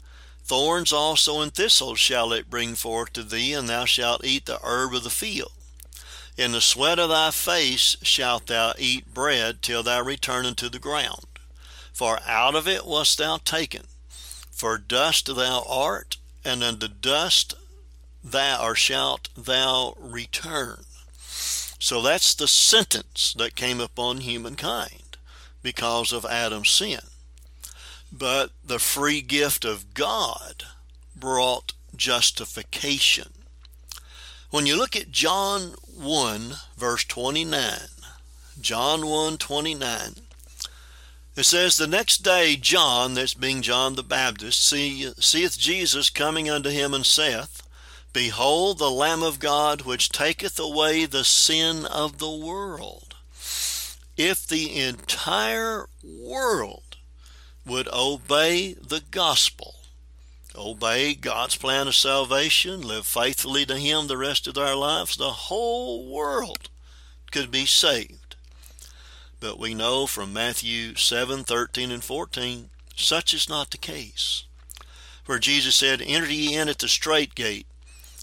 Thorns 0.45 0.93
also 0.93 1.41
and 1.41 1.51
thistles 1.51 1.99
shall 1.99 2.31
it 2.31 2.51
bring 2.51 2.75
forth 2.75 3.13
to 3.13 3.23
thee, 3.23 3.53
and 3.53 3.67
thou 3.67 3.85
shalt 3.85 4.23
eat 4.23 4.45
the 4.45 4.59
herb 4.63 4.93
of 4.93 5.03
the 5.03 5.09
field. 5.09 5.51
In 6.37 6.51
the 6.51 6.61
sweat 6.61 6.99
of 6.99 7.09
thy 7.09 7.31
face 7.31 7.95
shalt 8.03 8.45
thou 8.45 8.73
eat 8.77 9.11
bread 9.11 9.63
till 9.63 9.81
thou 9.81 10.01
return 10.01 10.45
unto 10.45 10.69
the 10.69 10.77
ground. 10.77 11.25
For 11.93 12.19
out 12.27 12.53
of 12.53 12.67
it 12.67 12.85
wast 12.85 13.17
thou 13.17 13.37
taken. 13.37 13.87
For 14.51 14.77
dust 14.77 15.33
thou 15.35 15.65
art, 15.67 16.17
and 16.43 16.63
unto 16.63 16.89
dust 16.89 17.55
thou 18.23 18.61
or 18.61 18.75
shalt 18.75 19.29
thou 19.35 19.95
return. 19.97 20.85
So 21.79 22.01
that's 22.01 22.35
the 22.35 22.47
sentence 22.47 23.33
that 23.37 23.55
came 23.55 23.79
upon 23.79 24.21
humankind 24.21 25.17
because 25.63 26.11
of 26.11 26.23
Adam's 26.23 26.69
sin. 26.69 27.01
But 28.17 28.51
the 28.63 28.79
free 28.79 29.21
gift 29.21 29.65
of 29.65 29.93
God 29.93 30.63
brought 31.17 31.73
justification. 31.97 33.33
When 34.51 34.65
you 34.65 34.77
look 34.77 34.95
at 34.95 35.11
John 35.11 35.73
1, 35.93 36.53
verse 36.77 37.03
29, 37.03 37.73
John 38.61 39.07
1 39.07 39.37
29, 39.37 40.15
it 41.35 41.43
says, 41.43 41.75
The 41.75 41.87
next 41.87 42.19
day 42.19 42.55
John, 42.55 43.15
that's 43.15 43.33
being 43.33 43.61
John 43.61 43.95
the 43.95 44.03
Baptist, 44.03 44.65
see, 44.65 45.11
seeth 45.19 45.57
Jesus 45.57 46.09
coming 46.09 46.49
unto 46.49 46.69
him 46.69 46.93
and 46.93 47.05
saith, 47.05 47.63
Behold 48.13 48.77
the 48.77 48.89
Lamb 48.89 49.23
of 49.23 49.39
God 49.39 49.81
which 49.81 50.07
taketh 50.07 50.57
away 50.57 51.05
the 51.05 51.25
sin 51.25 51.85
of 51.85 52.19
the 52.19 52.31
world. 52.31 53.15
If 54.15 54.47
the 54.47 54.79
entire 54.79 55.87
world 56.01 56.84
would 57.65 57.87
obey 57.87 58.73
the 58.73 59.01
gospel, 59.11 59.75
obey 60.55 61.15
God's 61.15 61.55
plan 61.55 61.87
of 61.87 61.95
salvation, 61.95 62.81
live 62.81 63.07
faithfully 63.07 63.65
to 63.65 63.77
Him 63.77 64.07
the 64.07 64.17
rest 64.17 64.47
of 64.47 64.53
their 64.53 64.75
lives, 64.75 65.17
the 65.17 65.31
whole 65.31 66.05
world 66.05 66.69
could 67.31 67.51
be 67.51 67.65
saved. 67.65 68.35
But 69.39 69.59
we 69.59 69.73
know 69.73 70.07
from 70.07 70.31
Matthew 70.31 70.95
7 70.95 71.43
13 71.43 71.91
and 71.91 72.03
14, 72.03 72.69
such 72.95 73.33
is 73.33 73.49
not 73.49 73.71
the 73.71 73.77
case. 73.77 74.45
Where 75.25 75.39
Jesus 75.39 75.75
said, 75.75 76.01
Enter 76.01 76.31
ye 76.31 76.55
in 76.55 76.69
at 76.69 76.79
the 76.79 76.87
strait 76.87 77.35
gate. 77.35 77.67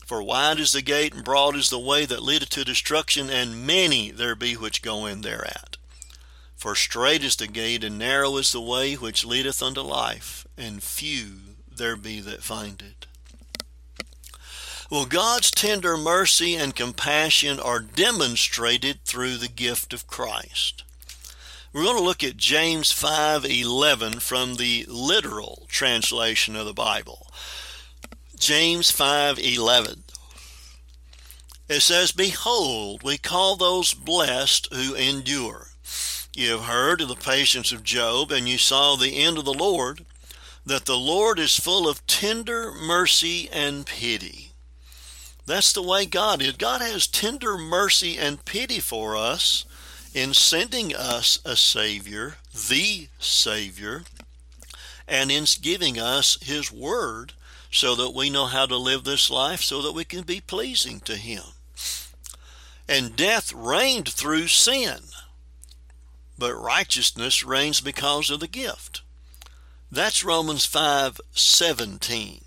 For 0.06 0.22
wide 0.22 0.60
is 0.60 0.72
the 0.72 0.82
gate 0.82 1.14
and 1.14 1.24
broad 1.24 1.56
is 1.56 1.70
the 1.70 1.78
way 1.78 2.06
that 2.06 2.22
leadeth 2.22 2.50
to 2.50 2.64
destruction, 2.64 3.28
and 3.30 3.66
many 3.66 4.10
there 4.10 4.34
be 4.34 4.56
which 4.56 4.82
go 4.82 5.06
in 5.06 5.22
thereat. 5.22 5.71
For 6.62 6.76
strait 6.76 7.24
is 7.24 7.34
the 7.34 7.48
gate 7.48 7.82
and 7.82 7.98
narrow 7.98 8.36
is 8.36 8.52
the 8.52 8.60
way 8.60 8.94
which 8.94 9.24
leadeth 9.24 9.60
unto 9.60 9.80
life, 9.80 10.46
and 10.56 10.80
few 10.80 11.56
there 11.68 11.96
be 11.96 12.20
that 12.20 12.44
find 12.44 12.80
it. 12.80 13.08
Well, 14.88 15.04
God's 15.06 15.50
tender 15.50 15.96
mercy 15.96 16.54
and 16.54 16.76
compassion 16.76 17.58
are 17.58 17.80
demonstrated 17.80 19.04
through 19.04 19.38
the 19.38 19.48
gift 19.48 19.92
of 19.92 20.06
Christ. 20.06 20.84
We're 21.72 21.82
going 21.82 21.96
to 21.96 22.02
look 22.04 22.22
at 22.22 22.36
James 22.36 22.92
5:11 22.92 24.20
from 24.20 24.54
the 24.54 24.84
literal 24.86 25.66
translation 25.68 26.54
of 26.54 26.66
the 26.66 26.72
Bible. 26.72 27.26
James 28.38 28.92
5:11. 28.92 30.04
It 31.68 31.80
says, 31.80 32.12
"Behold, 32.12 33.02
we 33.02 33.18
call 33.18 33.56
those 33.56 33.94
blessed 33.94 34.68
who 34.72 34.94
endure. 34.94 35.71
You 36.34 36.52
have 36.52 36.64
heard 36.64 37.02
of 37.02 37.08
the 37.08 37.14
patience 37.14 37.72
of 37.72 37.84
Job, 37.84 38.30
and 38.30 38.48
you 38.48 38.56
saw 38.56 38.96
the 38.96 39.18
end 39.18 39.36
of 39.36 39.44
the 39.44 39.52
Lord, 39.52 40.06
that 40.64 40.86
the 40.86 40.96
Lord 40.96 41.38
is 41.38 41.60
full 41.60 41.88
of 41.88 42.06
tender 42.06 42.72
mercy 42.72 43.50
and 43.50 43.84
pity." 43.84 44.52
That's 45.44 45.72
the 45.72 45.82
way 45.82 46.06
God 46.06 46.40
is. 46.40 46.52
God 46.52 46.80
has 46.80 47.06
tender 47.06 47.58
mercy 47.58 48.16
and 48.16 48.44
pity 48.44 48.80
for 48.80 49.16
us 49.16 49.64
in 50.14 50.32
sending 50.32 50.94
us 50.94 51.38
a 51.44 51.56
Savior, 51.56 52.38
the 52.54 53.08
Savior, 53.18 54.04
and 55.08 55.32
in 55.32 55.46
giving 55.60 55.98
us 55.98 56.38
His 56.40 56.70
Word 56.70 57.34
so 57.70 57.94
that 57.96 58.14
we 58.14 58.30
know 58.30 58.46
how 58.46 58.66
to 58.66 58.76
live 58.76 59.04
this 59.04 59.28
life 59.30 59.62
so 59.62 59.82
that 59.82 59.92
we 59.92 60.04
can 60.04 60.22
be 60.22 60.40
pleasing 60.40 61.00
to 61.00 61.16
Him. 61.16 61.42
And 62.88 63.16
death 63.16 63.52
reigned 63.52 64.12
through 64.12 64.48
sin, 64.48 65.02
but 66.38 66.54
righteousness 66.54 67.44
reigns 67.44 67.80
because 67.80 68.30
of 68.30 68.40
the 68.40 68.48
gift. 68.48 69.02
That's 69.90 70.24
Romans 70.24 70.66
5:17. 70.66 72.44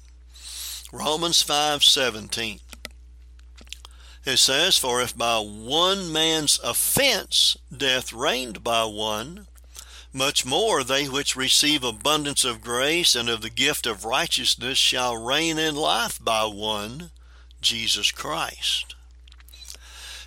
Romans 0.91 1.43
5:17. 1.43 2.59
It 4.25 4.37
says, 4.37 4.75
For 4.75 5.01
if 5.01 5.15
by 5.15 5.37
one 5.37 6.11
man's 6.11 6.59
offense 6.63 7.57
death 7.75 8.11
reigned 8.11 8.63
by 8.63 8.85
one, 8.85 9.47
much 10.11 10.45
more 10.45 10.83
they 10.83 11.07
which 11.07 11.35
receive 11.35 11.83
abundance 11.83 12.43
of 12.43 12.61
grace 12.61 13.15
and 13.15 13.29
of 13.29 13.41
the 13.41 13.49
gift 13.51 13.85
of 13.85 14.05
righteousness 14.05 14.79
shall 14.79 15.15
reign 15.15 15.59
in 15.59 15.75
life 15.75 16.17
by 16.23 16.45
one, 16.45 17.11
Jesus 17.61 18.11
Christ. 18.11 18.94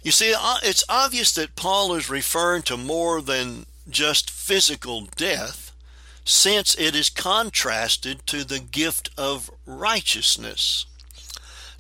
You 0.02 0.12
see, 0.12 0.34
uh, 0.38 0.58
it's 0.62 0.84
obvious 0.88 1.32
that 1.32 1.56
Paul 1.56 1.94
is 1.94 2.08
referring 2.08 2.62
to 2.62 2.76
more 2.76 3.20
than 3.20 3.66
just 3.88 4.30
physical 4.30 5.02
death, 5.16 5.72
since 6.24 6.74
it 6.78 6.94
is 6.94 7.08
contrasted 7.08 8.26
to 8.26 8.44
the 8.44 8.60
gift 8.60 9.10
of 9.16 9.50
righteousness. 9.66 10.86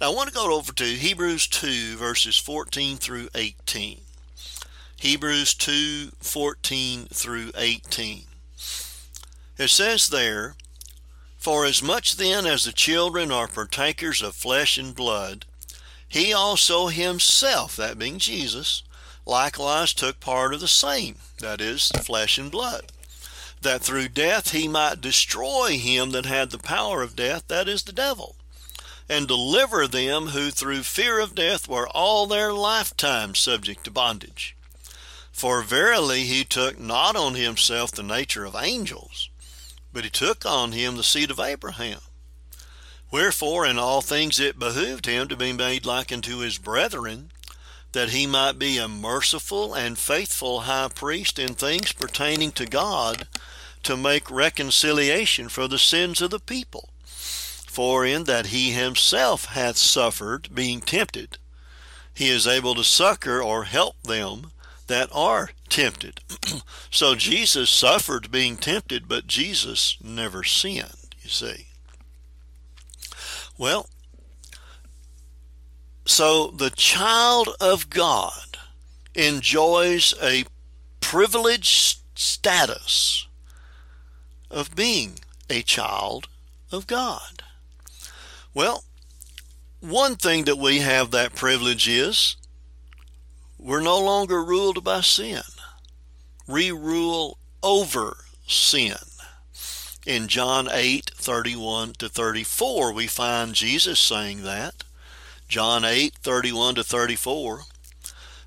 Now 0.00 0.10
I 0.10 0.14
want 0.14 0.28
to 0.28 0.34
go 0.34 0.52
over 0.52 0.72
to 0.72 0.84
Hebrews 0.84 1.46
2 1.48 1.96
verses 1.96 2.38
14 2.38 2.96
through 2.96 3.28
18. 3.34 4.00
Hebrews 4.96 5.54
2 5.54 6.12
14 6.20 7.06
through 7.06 7.52
18. 7.56 8.22
It 9.58 9.70
says 9.70 10.08
there, 10.08 10.54
For 11.36 11.64
as 11.64 11.82
much 11.82 12.16
then 12.16 12.46
as 12.46 12.64
the 12.64 12.72
children 12.72 13.30
are 13.30 13.48
partakers 13.48 14.22
of 14.22 14.34
flesh 14.34 14.78
and 14.78 14.94
blood, 14.94 15.44
he 16.08 16.32
also 16.32 16.86
himself, 16.86 17.76
that 17.76 17.98
being 17.98 18.18
Jesus, 18.18 18.82
likewise 19.26 19.92
took 19.92 20.20
part 20.20 20.54
of 20.54 20.60
the 20.60 20.68
same, 20.68 21.16
that 21.40 21.60
is, 21.60 21.90
flesh 22.02 22.38
and 22.38 22.50
blood, 22.50 22.92
that 23.60 23.82
through 23.82 24.08
death 24.08 24.52
he 24.52 24.66
might 24.66 25.00
destroy 25.00 25.78
him 25.78 26.10
that 26.12 26.26
had 26.26 26.50
the 26.50 26.58
power 26.58 27.02
of 27.02 27.16
death, 27.16 27.46
that 27.48 27.68
is, 27.68 27.82
the 27.82 27.92
devil, 27.92 28.36
and 29.08 29.28
deliver 29.28 29.86
them 29.86 30.28
who 30.28 30.50
through 30.50 30.82
fear 30.82 31.18
of 31.20 31.34
death 31.34 31.68
were 31.68 31.88
all 31.88 32.26
their 32.26 32.52
lifetime 32.52 33.34
subject 33.34 33.84
to 33.84 33.90
bondage. 33.90 34.56
For 35.30 35.62
verily 35.62 36.24
he 36.24 36.42
took 36.44 36.80
not 36.80 37.16
on 37.16 37.34
himself 37.34 37.92
the 37.92 38.02
nature 38.02 38.44
of 38.44 38.56
angels, 38.56 39.28
but 39.92 40.04
he 40.04 40.10
took 40.10 40.44
on 40.44 40.72
him 40.72 40.96
the 40.96 41.04
seed 41.04 41.30
of 41.30 41.38
Abraham. 41.38 42.00
Wherefore 43.10 43.64
in 43.64 43.78
all 43.78 44.02
things 44.02 44.38
it 44.38 44.58
behooved 44.58 45.06
him 45.06 45.28
to 45.28 45.36
be 45.36 45.52
made 45.52 45.86
like 45.86 46.12
unto 46.12 46.38
his 46.38 46.58
brethren, 46.58 47.30
that 47.92 48.10
he 48.10 48.26
might 48.26 48.58
be 48.58 48.76
a 48.76 48.86
merciful 48.86 49.74
and 49.74 49.98
faithful 49.98 50.60
high 50.60 50.90
priest 50.94 51.38
in 51.38 51.54
things 51.54 51.92
pertaining 51.92 52.52
to 52.52 52.66
God, 52.66 53.26
to 53.82 53.96
make 53.96 54.30
reconciliation 54.30 55.48
for 55.48 55.66
the 55.66 55.78
sins 55.78 56.20
of 56.20 56.30
the 56.30 56.38
people. 56.38 56.90
For 57.06 58.04
in 58.04 58.24
that 58.24 58.46
he 58.46 58.72
himself 58.72 59.46
hath 59.46 59.78
suffered, 59.78 60.54
being 60.54 60.80
tempted, 60.80 61.38
he 62.12 62.28
is 62.28 62.46
able 62.46 62.74
to 62.74 62.84
succor 62.84 63.40
or 63.40 63.64
help 63.64 64.02
them 64.02 64.50
that 64.88 65.08
are 65.12 65.50
tempted. 65.68 66.20
so 66.90 67.14
Jesus 67.14 67.70
suffered 67.70 68.30
being 68.30 68.56
tempted, 68.56 69.08
but 69.08 69.28
Jesus 69.28 69.96
never 70.02 70.42
sinned, 70.42 71.14
you 71.22 71.30
see. 71.30 71.67
Well, 73.58 73.88
so 76.06 76.52
the 76.52 76.70
child 76.70 77.50
of 77.60 77.90
God 77.90 78.56
enjoys 79.14 80.14
a 80.22 80.44
privileged 81.00 81.98
status 82.14 83.26
of 84.50 84.74
being 84.74 85.18
a 85.50 85.62
child 85.62 86.28
of 86.70 86.86
God. 86.86 87.42
Well, 88.54 88.84
one 89.80 90.16
thing 90.16 90.44
that 90.44 90.56
we 90.56 90.78
have 90.78 91.10
that 91.10 91.34
privilege 91.34 91.88
is 91.88 92.36
we're 93.58 93.80
no 93.80 94.00
longer 94.00 94.42
ruled 94.42 94.84
by 94.84 95.00
sin. 95.00 95.42
We 96.46 96.70
rule 96.70 97.38
over 97.62 98.18
sin. 98.46 98.96
In 100.06 100.28
John 100.28 100.68
8, 100.70 101.10
31 101.14 101.92
to 101.94 102.08
34, 102.08 102.92
we 102.92 103.06
find 103.06 103.54
Jesus 103.54 103.98
saying 103.98 104.42
that. 104.42 104.84
John 105.48 105.84
8, 105.84 106.14
31 106.14 106.76
to 106.76 106.84
34. 106.84 107.62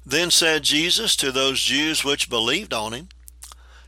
Then 0.05 0.31
said 0.31 0.63
Jesus 0.63 1.15
to 1.17 1.31
those 1.31 1.61
Jews 1.61 2.03
which 2.03 2.29
believed 2.29 2.73
on 2.73 2.93
him, 2.93 3.09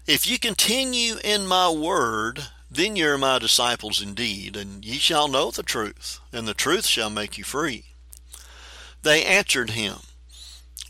If 0.06 0.28
ye 0.28 0.38
continue 0.38 1.16
in 1.24 1.48
my 1.48 1.70
word, 1.70 2.48
then 2.70 2.96
ye 2.96 3.04
are 3.04 3.18
my 3.18 3.40
disciples 3.40 4.02
indeed, 4.02 4.56
and 4.56 4.86
ye 4.86 4.98
shall 4.98 5.28
know 5.28 5.52
the 5.52 5.64
truth, 5.64 6.20
and 6.32 6.48
the 6.48 6.54
truth 6.54 6.86
shall 6.86 7.10
make 7.10 7.38
you 7.38 7.44
free. 7.44 7.86
They 9.02 9.26
answered 9.26 9.72
him, 9.72 9.98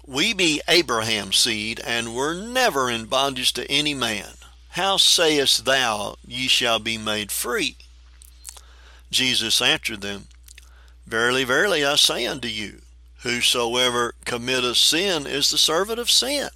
we 0.05 0.33
be 0.33 0.61
Abraham's 0.67 1.37
seed, 1.37 1.79
and 1.79 2.13
were 2.13 2.33
never 2.33 2.89
in 2.89 3.05
bondage 3.05 3.53
to 3.53 3.69
any 3.71 3.93
man. 3.93 4.33
How 4.73 4.97
sayest 4.97 5.65
thou, 5.65 6.15
ye 6.27 6.47
shall 6.47 6.79
be 6.79 6.97
made 6.97 7.31
free? 7.31 7.77
Jesus 9.11 9.61
answered 9.61 10.01
them, 10.01 10.27
Verily, 11.05 11.43
verily, 11.43 11.85
I 11.85 11.95
say 11.95 12.25
unto 12.25 12.47
you, 12.47 12.81
whosoever 13.23 14.15
committeth 14.25 14.77
sin 14.77 15.27
is 15.27 15.49
the 15.49 15.57
servant 15.57 15.99
of 15.99 16.09
sin. 16.09 16.49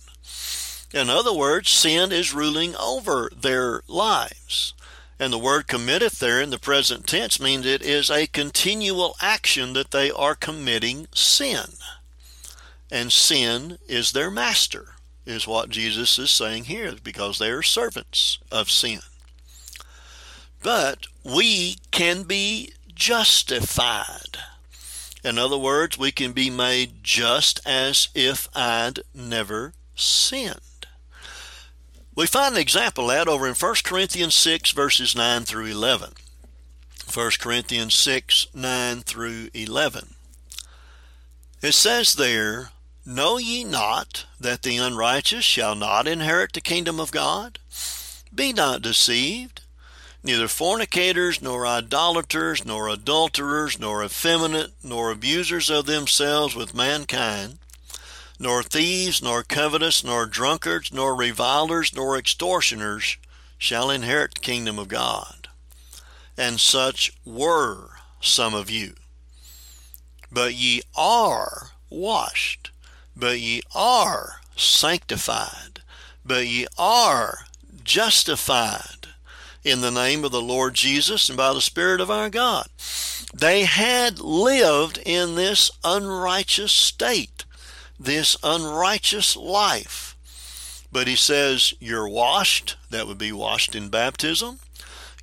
In 0.93 1.09
other 1.09 1.33
words, 1.33 1.69
sin 1.69 2.11
is 2.11 2.33
ruling 2.33 2.75
over 2.75 3.31
their 3.35 3.81
lives. 3.87 4.73
And 5.19 5.33
the 5.33 5.37
word 5.37 5.67
committeth 5.67 6.19
there 6.19 6.41
in 6.41 6.49
the 6.49 6.59
present 6.59 7.07
tense 7.07 7.39
means 7.39 7.65
it 7.65 7.81
is 7.81 8.09
a 8.09 8.27
continual 8.27 9.15
action 9.21 9.73
that 9.73 9.91
they 9.91 10.11
are 10.11 10.35
committing 10.35 11.07
sin 11.13 11.65
and 12.91 13.11
sin 13.11 13.77
is 13.87 14.11
their 14.11 14.31
master, 14.31 14.95
is 15.27 15.45
what 15.45 15.69
Jesus 15.69 16.17
is 16.17 16.31
saying 16.31 16.65
here, 16.65 16.93
because 17.03 17.37
they 17.37 17.49
are 17.49 17.61
servants 17.61 18.39
of 18.51 18.71
sin. 18.71 18.99
But 20.63 21.07
we 21.23 21.77
can 21.91 22.23
be 22.23 22.71
justified. 22.95 24.37
In 25.23 25.37
other 25.37 25.57
words, 25.57 25.97
we 25.97 26.11
can 26.11 26.31
be 26.31 26.49
made 26.49 27.03
just 27.03 27.59
as 27.65 28.09
if 28.15 28.47
I'd 28.55 29.01
never 29.13 29.73
sinned. 29.95 30.87
We 32.15 32.25
find 32.25 32.55
an 32.55 32.61
example 32.61 33.11
of 33.11 33.15
that 33.15 33.27
over 33.27 33.47
in 33.47 33.53
1 33.53 33.75
Corinthians 33.83 34.33
6, 34.33 34.71
verses 34.71 35.15
9 35.15 35.43
through 35.43 35.65
11. 35.65 36.13
1 37.13 37.31
Corinthians 37.39 37.93
6, 37.93 38.47
9 38.53 39.01
through 39.01 39.49
11. 39.53 40.15
It 41.61 41.73
says 41.73 42.13
there, 42.13 42.71
Know 43.09 43.37
ye 43.37 43.63
not 43.63 44.25
that 44.37 44.63
the 44.63 44.75
unrighteous 44.75 45.45
shall 45.45 45.75
not 45.75 46.09
inherit 46.09 46.51
the 46.51 46.59
kingdom 46.59 46.99
of 46.99 47.09
God? 47.09 47.57
Be 48.35 48.51
not 48.51 48.81
deceived. 48.81 49.61
Neither 50.23 50.49
fornicators, 50.49 51.41
nor 51.41 51.65
idolaters, 51.65 52.65
nor 52.65 52.89
adulterers, 52.89 53.79
nor 53.79 54.03
effeminate, 54.03 54.71
nor 54.83 55.09
abusers 55.09 55.69
of 55.69 55.85
themselves 55.85 56.53
with 56.53 56.73
mankind, 56.73 57.59
nor 58.39 58.61
thieves, 58.61 59.23
nor 59.23 59.41
covetous, 59.41 60.03
nor 60.03 60.25
drunkards, 60.25 60.91
nor 60.91 61.15
revilers, 61.15 61.95
nor 61.95 62.17
extortioners 62.17 63.15
shall 63.57 63.89
inherit 63.89 64.33
the 64.33 64.41
kingdom 64.41 64.77
of 64.77 64.89
God. 64.89 65.47
And 66.37 66.59
such 66.59 67.13
were 67.23 67.91
some 68.19 68.53
of 68.53 68.69
you. 68.69 68.95
But 70.29 70.55
ye 70.55 70.81
are 70.93 71.69
washed 71.89 72.71
but 73.17 73.39
ye 73.39 73.61
are 73.73 74.41
sanctified, 74.55 75.81
but 76.23 76.45
ye 76.45 76.67
are 76.77 77.39
justified 77.83 79.07
in 79.63 79.81
the 79.81 79.91
name 79.91 80.23
of 80.23 80.31
the 80.31 80.41
Lord 80.41 80.75
Jesus 80.75 81.27
and 81.29 81.37
by 81.37 81.53
the 81.53 81.61
Spirit 81.61 81.99
of 81.99 82.11
our 82.11 82.29
God. 82.29 82.67
They 83.33 83.63
had 83.63 84.19
lived 84.19 84.99
in 85.05 85.35
this 85.35 85.71
unrighteous 85.83 86.71
state, 86.71 87.45
this 87.99 88.37
unrighteous 88.43 89.35
life. 89.35 90.15
But 90.91 91.07
he 91.07 91.15
says, 91.15 91.73
You're 91.79 92.07
washed, 92.07 92.77
that 92.89 93.07
would 93.07 93.17
be 93.17 93.31
washed 93.31 93.75
in 93.75 93.89
baptism. 93.89 94.59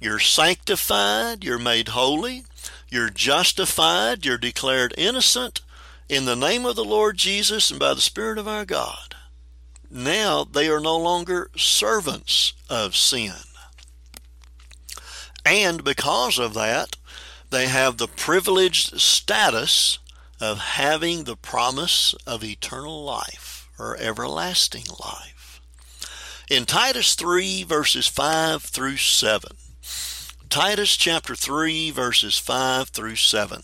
You're 0.00 0.20
sanctified, 0.20 1.44
you're 1.44 1.58
made 1.58 1.88
holy, 1.88 2.44
you're 2.90 3.10
justified, 3.10 4.26
you're 4.26 4.36
declared 4.36 4.92
innocent, 4.98 5.62
in 6.08 6.24
the 6.24 6.36
name 6.36 6.66
of 6.66 6.76
the 6.76 6.84
Lord 6.84 7.16
Jesus 7.16 7.70
and 7.70 7.80
by 7.80 7.94
the 7.94 8.00
Spirit 8.00 8.38
of 8.38 8.48
our 8.48 8.64
God. 8.64 9.14
Now 9.90 10.44
they 10.44 10.68
are 10.68 10.80
no 10.80 10.98
longer 10.98 11.50
servants 11.56 12.52
of 12.68 12.96
sin. 12.96 13.32
And 15.44 15.84
because 15.84 16.38
of 16.38 16.54
that, 16.54 16.96
they 17.50 17.68
have 17.68 17.96
the 17.96 18.08
privileged 18.08 19.00
status 19.00 19.98
of 20.40 20.58
having 20.58 21.24
the 21.24 21.36
promise 21.36 22.14
of 22.26 22.42
eternal 22.42 23.04
life 23.04 23.68
or 23.78 23.96
everlasting 23.96 24.84
life. 25.00 25.60
In 26.50 26.66
Titus 26.66 27.14
3, 27.14 27.62
verses 27.64 28.06
5 28.06 28.62
through 28.62 28.96
7, 28.96 29.56
Titus 30.48 30.96
chapter 30.96 31.34
3, 31.34 31.90
verses 31.90 32.38
5 32.38 32.88
through 32.88 33.16
7. 33.16 33.62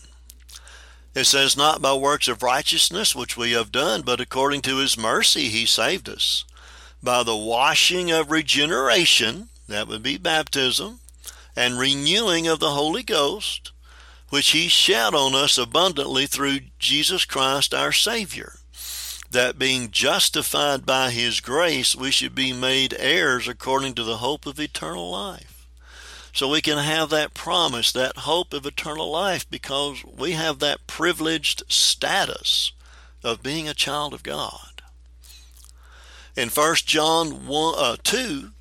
It 1.13 1.25
says, 1.25 1.57
Not 1.57 1.81
by 1.81 1.93
works 1.93 2.27
of 2.27 2.41
righteousness 2.41 3.15
which 3.15 3.35
we 3.35 3.51
have 3.51 3.71
done, 3.71 4.01
but 4.01 4.21
according 4.21 4.61
to 4.61 4.77
his 4.77 4.97
mercy 4.97 5.49
he 5.49 5.65
saved 5.65 6.07
us, 6.07 6.45
by 7.03 7.23
the 7.23 7.35
washing 7.35 8.11
of 8.11 8.31
regeneration, 8.31 9.49
that 9.67 9.87
would 9.87 10.03
be 10.03 10.17
baptism, 10.17 10.99
and 11.55 11.77
renewing 11.77 12.47
of 12.47 12.59
the 12.59 12.71
Holy 12.71 13.03
Ghost, 13.03 13.71
which 14.29 14.51
he 14.51 14.69
shed 14.69 15.13
on 15.13 15.35
us 15.35 15.57
abundantly 15.57 16.25
through 16.25 16.59
Jesus 16.79 17.25
Christ 17.25 17.73
our 17.73 17.91
Savior, 17.91 18.53
that 19.29 19.59
being 19.59 19.91
justified 19.91 20.85
by 20.85 21.09
his 21.09 21.41
grace, 21.41 21.93
we 21.95 22.11
should 22.11 22.33
be 22.33 22.53
made 22.53 22.95
heirs 22.97 23.49
according 23.49 23.95
to 23.95 24.03
the 24.03 24.17
hope 24.17 24.45
of 24.45 24.59
eternal 24.59 25.09
life. 25.09 25.60
So 26.33 26.47
we 26.47 26.61
can 26.61 26.77
have 26.77 27.09
that 27.09 27.33
promise, 27.33 27.91
that 27.91 28.17
hope 28.19 28.53
of 28.53 28.65
eternal 28.65 29.11
life, 29.11 29.49
because 29.49 30.03
we 30.05 30.31
have 30.31 30.59
that 30.59 30.87
privileged 30.87 31.63
status 31.67 32.71
of 33.23 33.43
being 33.43 33.67
a 33.67 33.73
child 33.73 34.13
of 34.13 34.23
God. 34.23 34.81
In 36.35 36.49
1 36.49 36.75
John 36.85 37.45
1, 37.45 37.73
uh, 37.77 37.95
2, 38.03 38.51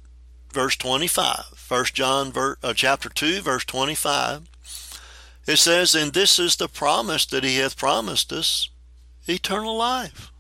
verse 0.53 0.77
25, 0.77 1.67
1 1.69 1.85
John 1.93 2.33
ver, 2.33 2.59
uh, 2.63 2.75
chapter 2.75 3.09
2, 3.09 3.41
verse 3.41 3.65
25, 3.65 4.49
it 5.47 5.57
says, 5.57 5.95
And 5.95 6.13
this 6.13 6.39
is 6.39 6.57
the 6.57 6.69
promise 6.69 7.25
that 7.27 7.45
he 7.45 7.57
hath 7.57 7.77
promised 7.77 8.33
us, 8.33 8.69
eternal 9.29 9.77
life. 9.77 10.33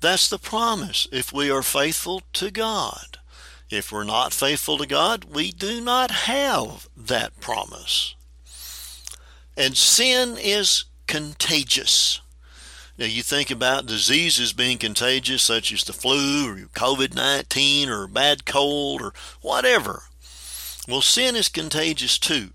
That's 0.00 0.28
the 0.28 0.38
promise 0.38 1.08
if 1.10 1.32
we 1.32 1.50
are 1.50 1.62
faithful 1.62 2.22
to 2.34 2.50
God. 2.50 3.18
If 3.74 3.90
we're 3.90 4.04
not 4.04 4.32
faithful 4.32 4.78
to 4.78 4.86
God, 4.86 5.24
we 5.24 5.50
do 5.50 5.80
not 5.80 6.10
have 6.10 6.88
that 6.96 7.40
promise. 7.40 8.14
And 9.56 9.76
sin 9.76 10.36
is 10.38 10.84
contagious. 11.08 12.20
Now, 12.96 13.06
you 13.06 13.24
think 13.24 13.50
about 13.50 13.86
diseases 13.86 14.52
being 14.52 14.78
contagious, 14.78 15.42
such 15.42 15.72
as 15.72 15.82
the 15.82 15.92
flu 15.92 16.48
or 16.48 16.54
COVID 16.68 17.16
19 17.16 17.88
or 17.88 18.06
bad 18.06 18.46
cold 18.46 19.02
or 19.02 19.12
whatever. 19.40 20.04
Well, 20.86 21.02
sin 21.02 21.34
is 21.34 21.48
contagious 21.48 22.16
too. 22.16 22.50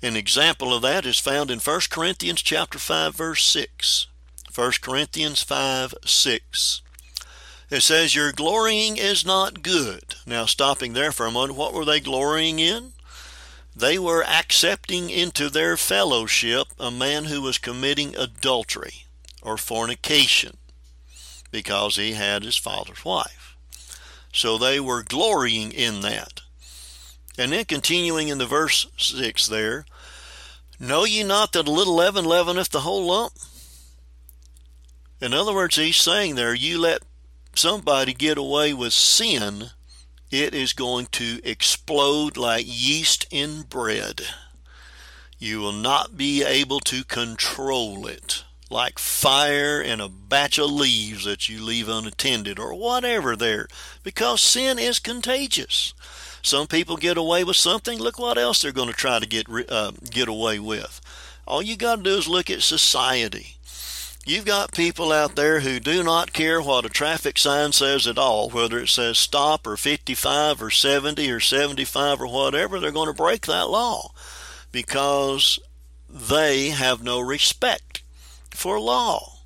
An 0.00 0.16
example 0.16 0.72
of 0.72 0.80
that 0.82 1.04
is 1.04 1.18
found 1.18 1.50
in 1.50 1.58
1 1.58 1.80
Corinthians 1.90 2.40
chapter 2.40 2.78
5 2.78 3.14
verse 3.14 3.44
6. 3.44 4.06
1 4.54 4.72
Corinthians 4.80 5.42
5 5.42 5.94
6. 6.02 6.82
It 7.70 7.82
says, 7.82 8.14
Your 8.14 8.32
glorying 8.32 8.96
is 8.96 9.26
not 9.26 9.62
good. 9.62 10.14
Now, 10.26 10.46
stopping 10.46 10.94
there 10.94 11.12
for 11.12 11.26
a 11.26 11.30
moment, 11.30 11.58
what 11.58 11.74
were 11.74 11.84
they 11.84 12.00
glorying 12.00 12.58
in? 12.58 12.92
They 13.76 13.98
were 13.98 14.24
accepting 14.24 15.10
into 15.10 15.48
their 15.48 15.76
fellowship 15.76 16.68
a 16.80 16.90
man 16.90 17.26
who 17.26 17.42
was 17.42 17.58
committing 17.58 18.16
adultery 18.16 19.04
or 19.42 19.56
fornication 19.56 20.56
because 21.50 21.96
he 21.96 22.12
had 22.12 22.42
his 22.42 22.56
father's 22.56 23.04
wife. 23.04 23.56
So 24.32 24.58
they 24.58 24.80
were 24.80 25.02
glorying 25.02 25.72
in 25.72 26.00
that. 26.00 26.40
And 27.38 27.52
then 27.52 27.66
continuing 27.66 28.28
in 28.28 28.38
the 28.38 28.46
verse 28.46 28.88
6 28.96 29.46
there, 29.46 29.84
Know 30.80 31.04
ye 31.04 31.22
not 31.22 31.52
that 31.52 31.68
a 31.68 31.72
little 31.72 31.94
leaven 31.94 32.24
leaveneth 32.24 32.70
the 32.70 32.80
whole 32.80 33.06
lump? 33.06 33.32
In 35.20 35.34
other 35.34 35.52
words, 35.52 35.76
he's 35.76 35.96
saying 35.96 36.34
there, 36.34 36.54
you 36.54 36.78
let 36.78 37.02
somebody 37.58 38.14
get 38.14 38.38
away 38.38 38.72
with 38.72 38.92
sin, 38.92 39.70
it 40.30 40.54
is 40.54 40.72
going 40.72 41.06
to 41.06 41.40
explode 41.42 42.36
like 42.36 42.64
yeast 42.66 43.26
in 43.30 43.62
bread. 43.62 44.22
You 45.38 45.60
will 45.60 45.72
not 45.72 46.16
be 46.16 46.44
able 46.44 46.80
to 46.80 47.04
control 47.04 48.06
it 48.06 48.44
like 48.70 48.98
fire 48.98 49.80
in 49.80 50.00
a 50.00 50.08
batch 50.08 50.58
of 50.58 50.70
leaves 50.70 51.24
that 51.24 51.48
you 51.48 51.62
leave 51.64 51.88
unattended 51.88 52.58
or 52.58 52.74
whatever 52.74 53.34
there 53.34 53.66
because 54.02 54.40
sin 54.40 54.78
is 54.78 54.98
contagious. 54.98 55.94
Some 56.42 56.66
people 56.66 56.96
get 56.96 57.16
away 57.16 57.44
with 57.44 57.56
something. 57.56 57.98
Look 57.98 58.18
what 58.18 58.38
else 58.38 58.62
they're 58.62 58.72
going 58.72 58.88
to 58.88 58.94
try 58.94 59.18
to 59.18 59.26
get 59.26 59.46
uh, 59.68 59.92
get 60.10 60.28
away 60.28 60.58
with. 60.58 61.00
All 61.46 61.62
you 61.62 61.76
got 61.76 61.96
to 61.96 62.02
do 62.02 62.16
is 62.16 62.28
look 62.28 62.50
at 62.50 62.62
society. 62.62 63.57
You've 64.28 64.44
got 64.44 64.72
people 64.72 65.10
out 65.10 65.36
there 65.36 65.60
who 65.60 65.80
do 65.80 66.04
not 66.04 66.34
care 66.34 66.60
what 66.60 66.84
a 66.84 66.90
traffic 66.90 67.38
sign 67.38 67.72
says 67.72 68.06
at 68.06 68.18
all, 68.18 68.50
whether 68.50 68.78
it 68.78 68.90
says 68.90 69.16
stop 69.16 69.66
or 69.66 69.78
55 69.78 70.62
or 70.62 70.68
70 70.68 71.30
or 71.30 71.40
75 71.40 72.20
or 72.20 72.26
whatever, 72.26 72.78
they're 72.78 72.90
going 72.90 73.06
to 73.08 73.14
break 73.14 73.46
that 73.46 73.70
law 73.70 74.12
because 74.70 75.58
they 76.10 76.68
have 76.68 77.02
no 77.02 77.20
respect 77.20 78.02
for 78.50 78.78
law. 78.78 79.38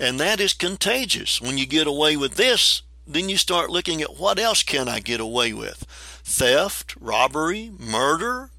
And 0.00 0.18
that 0.18 0.40
is 0.40 0.52
contagious. 0.52 1.40
When 1.40 1.56
you 1.56 1.64
get 1.64 1.86
away 1.86 2.16
with 2.16 2.34
this, 2.34 2.82
then 3.06 3.28
you 3.28 3.36
start 3.36 3.70
looking 3.70 4.02
at 4.02 4.18
what 4.18 4.40
else 4.40 4.64
can 4.64 4.88
I 4.88 4.98
get 4.98 5.20
away 5.20 5.52
with? 5.52 5.84
Theft, 6.24 6.96
robbery, 7.00 7.70
murder, 7.78 8.50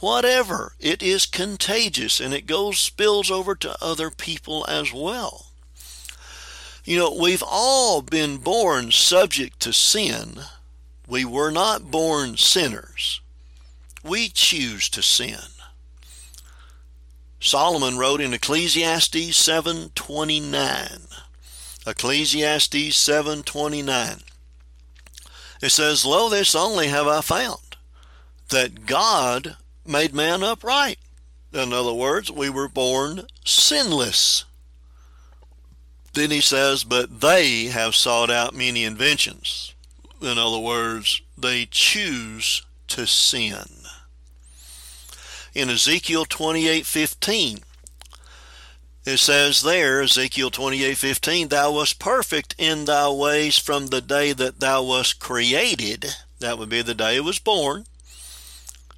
whatever. 0.00 0.74
It 0.80 1.02
is 1.02 1.26
contagious 1.26 2.20
and 2.20 2.34
it 2.34 2.46
goes 2.46 2.78
spills 2.78 3.30
over 3.30 3.54
to 3.56 3.82
other 3.82 4.10
people 4.10 4.64
as 4.68 4.92
well. 4.92 5.46
You 6.84 6.98
know, 6.98 7.12
we've 7.12 7.42
all 7.44 8.00
been 8.00 8.36
born 8.36 8.92
subject 8.92 9.58
to 9.60 9.72
sin. 9.72 10.40
We 11.08 11.24
were 11.24 11.50
not 11.50 11.90
born 11.90 12.36
sinners. 12.36 13.20
We 14.04 14.28
choose 14.28 14.88
to 14.90 15.02
sin. 15.02 15.40
Solomon 17.40 17.98
wrote 17.98 18.20
in 18.20 18.32
Ecclesiastes 18.32 19.36
7:29. 19.36 21.08
Ecclesiastes 21.86 22.96
7:29. 22.96 24.22
It 25.60 25.70
says, 25.70 26.04
"Lo 26.04 26.28
this 26.28 26.54
only 26.54 26.88
have 26.88 27.08
I 27.08 27.20
found, 27.20 27.76
that 28.48 28.86
God 28.86 29.56
made 29.88 30.14
man 30.14 30.42
upright. 30.42 30.98
In 31.52 31.72
other 31.72 31.92
words, 31.92 32.30
we 32.30 32.50
were 32.50 32.68
born 32.68 33.26
sinless. 33.44 34.44
Then 36.12 36.30
he 36.30 36.40
says, 36.40 36.84
but 36.84 37.20
they 37.20 37.66
have 37.66 37.94
sought 37.94 38.30
out 38.30 38.54
many 38.54 38.84
inventions. 38.84 39.74
In 40.20 40.38
other 40.38 40.58
words, 40.58 41.20
they 41.36 41.66
choose 41.66 42.62
to 42.88 43.06
sin. 43.06 43.64
In 45.54 45.70
Ezekiel 45.70 46.26
28:15, 46.26 47.62
it 49.04 49.18
says 49.18 49.62
there, 49.62 50.02
Ezekiel 50.02 50.50
28:15, 50.50 51.48
thou 51.48 51.72
wast 51.72 51.98
perfect 51.98 52.54
in 52.58 52.84
thy 52.84 53.08
ways 53.08 53.58
from 53.58 53.86
the 53.86 54.00
day 54.00 54.32
that 54.32 54.60
thou 54.60 54.82
wast 54.82 55.18
created. 55.18 56.14
That 56.40 56.58
would 56.58 56.68
be 56.68 56.82
the 56.82 56.94
day 56.94 57.16
it 57.16 57.24
was 57.24 57.38
born 57.38 57.86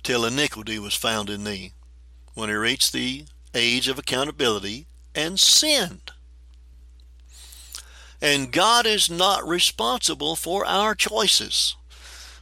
till 0.09 0.25
iniquity 0.25 0.79
was 0.79 0.95
found 0.95 1.29
in 1.29 1.45
thee, 1.45 1.71
when 2.33 2.49
he 2.49 2.55
reached 2.55 2.95
the 2.95 3.27
age 3.55 3.89
of 3.89 3.99
accountability 3.99 4.87
and 5.15 5.39
sinned. 5.39 6.13
And 8.19 8.51
God 8.51 8.87
is 8.87 9.11
not 9.11 9.47
responsible 9.47 10.35
for 10.35 10.65
our 10.65 10.95
choices. 10.95 11.77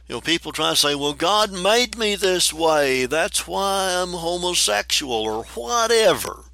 You 0.07 0.15
know, 0.15 0.21
people 0.21 0.53
try 0.53 0.69
to 0.69 0.75
say, 0.77 0.95
well, 0.95 1.11
God 1.11 1.51
made 1.51 1.97
me 1.97 2.15
this 2.15 2.53
way. 2.53 3.05
That's 3.05 3.45
why 3.45 4.01
I'm 4.01 4.13
homosexual 4.13 5.11
or 5.11 5.43
whatever. 5.43 6.45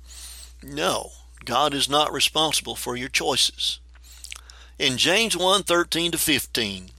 No, 0.64 1.12
God 1.46 1.76
is 1.76 1.88
not 1.88 2.12
responsible 2.12 2.76
for 2.76 2.96
your 2.96 3.10
choices. 3.10 3.80
In 4.80 4.98
James 4.98 5.38
1 5.38 5.62
13 5.62 6.14
to 6.14 6.18
15, 6.18 6.90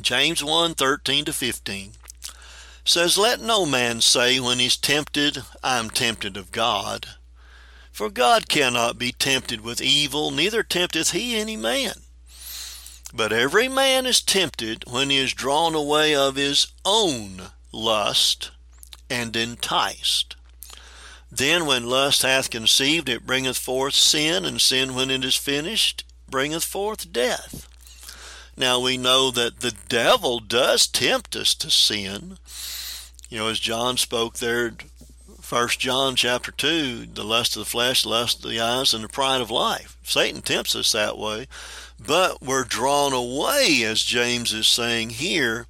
James 0.00 0.42
1 0.42 0.72
13 0.72 1.26
to 1.26 1.34
15, 1.34 1.92
says, 2.84 3.16
Let 3.16 3.40
no 3.40 3.64
man 3.64 4.00
say 4.00 4.38
when 4.40 4.58
he's 4.58 4.76
tempted, 4.76 5.42
I'm 5.62 5.90
tempted 5.90 6.36
of 6.36 6.52
God. 6.52 7.06
For 7.90 8.10
God 8.10 8.48
cannot 8.48 8.98
be 8.98 9.12
tempted 9.12 9.60
with 9.60 9.80
evil, 9.80 10.30
neither 10.30 10.62
tempteth 10.62 11.12
he 11.12 11.36
any 11.36 11.56
man. 11.56 11.94
But 13.12 13.32
every 13.32 13.68
man 13.68 14.06
is 14.06 14.20
tempted 14.20 14.84
when 14.90 15.10
he 15.10 15.18
is 15.18 15.32
drawn 15.32 15.74
away 15.74 16.14
of 16.14 16.34
his 16.34 16.66
own 16.84 17.42
lust 17.70 18.50
and 19.08 19.36
enticed. 19.36 20.34
Then 21.30 21.66
when 21.66 21.88
lust 21.88 22.22
hath 22.22 22.50
conceived, 22.50 23.08
it 23.08 23.26
bringeth 23.26 23.58
forth 23.58 23.94
sin, 23.94 24.44
and 24.44 24.60
sin 24.60 24.94
when 24.94 25.10
it 25.10 25.24
is 25.24 25.36
finished 25.36 26.04
bringeth 26.28 26.64
forth 26.64 27.12
death. 27.12 27.68
Now 28.56 28.78
we 28.78 28.96
know 28.96 29.30
that 29.30 29.60
the 29.60 29.74
devil 29.88 30.38
does 30.38 30.86
tempt 30.86 31.34
us 31.34 31.54
to 31.56 31.70
sin. 31.70 32.38
You 33.28 33.38
know, 33.38 33.48
as 33.48 33.58
John 33.58 33.96
spoke 33.96 34.36
there, 34.36 34.74
First 35.40 35.78
John 35.78 36.16
chapter 36.16 36.52
two, 36.52 37.04
the 37.04 37.24
lust 37.24 37.56
of 37.56 37.60
the 37.60 37.70
flesh, 37.70 38.02
the 38.02 38.08
lust 38.08 38.44
of 38.44 38.50
the 38.50 38.60
eyes, 38.60 38.94
and 38.94 39.04
the 39.04 39.08
pride 39.08 39.40
of 39.40 39.50
life. 39.50 39.96
Satan 40.02 40.40
tempts 40.40 40.74
us 40.74 40.92
that 40.92 41.18
way, 41.18 41.48
but 41.98 42.42
we're 42.42 42.64
drawn 42.64 43.12
away, 43.12 43.82
as 43.84 44.02
James 44.02 44.52
is 44.52 44.66
saying 44.66 45.10
here, 45.10 45.66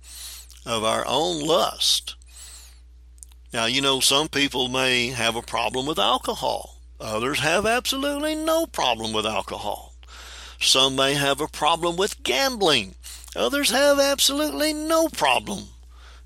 of 0.64 0.84
our 0.84 1.04
own 1.06 1.44
lust. 1.44 2.14
Now, 3.52 3.64
you 3.66 3.80
know, 3.80 4.00
some 4.00 4.28
people 4.28 4.68
may 4.68 5.08
have 5.08 5.36
a 5.36 5.42
problem 5.42 5.86
with 5.86 5.98
alcohol. 5.98 6.80
Others 7.00 7.40
have 7.40 7.66
absolutely 7.66 8.34
no 8.34 8.66
problem 8.66 9.12
with 9.12 9.26
alcohol. 9.26 9.93
Some 10.64 10.96
may 10.96 11.14
have 11.14 11.40
a 11.40 11.46
problem 11.46 11.96
with 11.96 12.22
gambling. 12.22 12.94
Others 13.36 13.70
have 13.70 14.00
absolutely 14.00 14.72
no 14.72 15.08
problem 15.08 15.68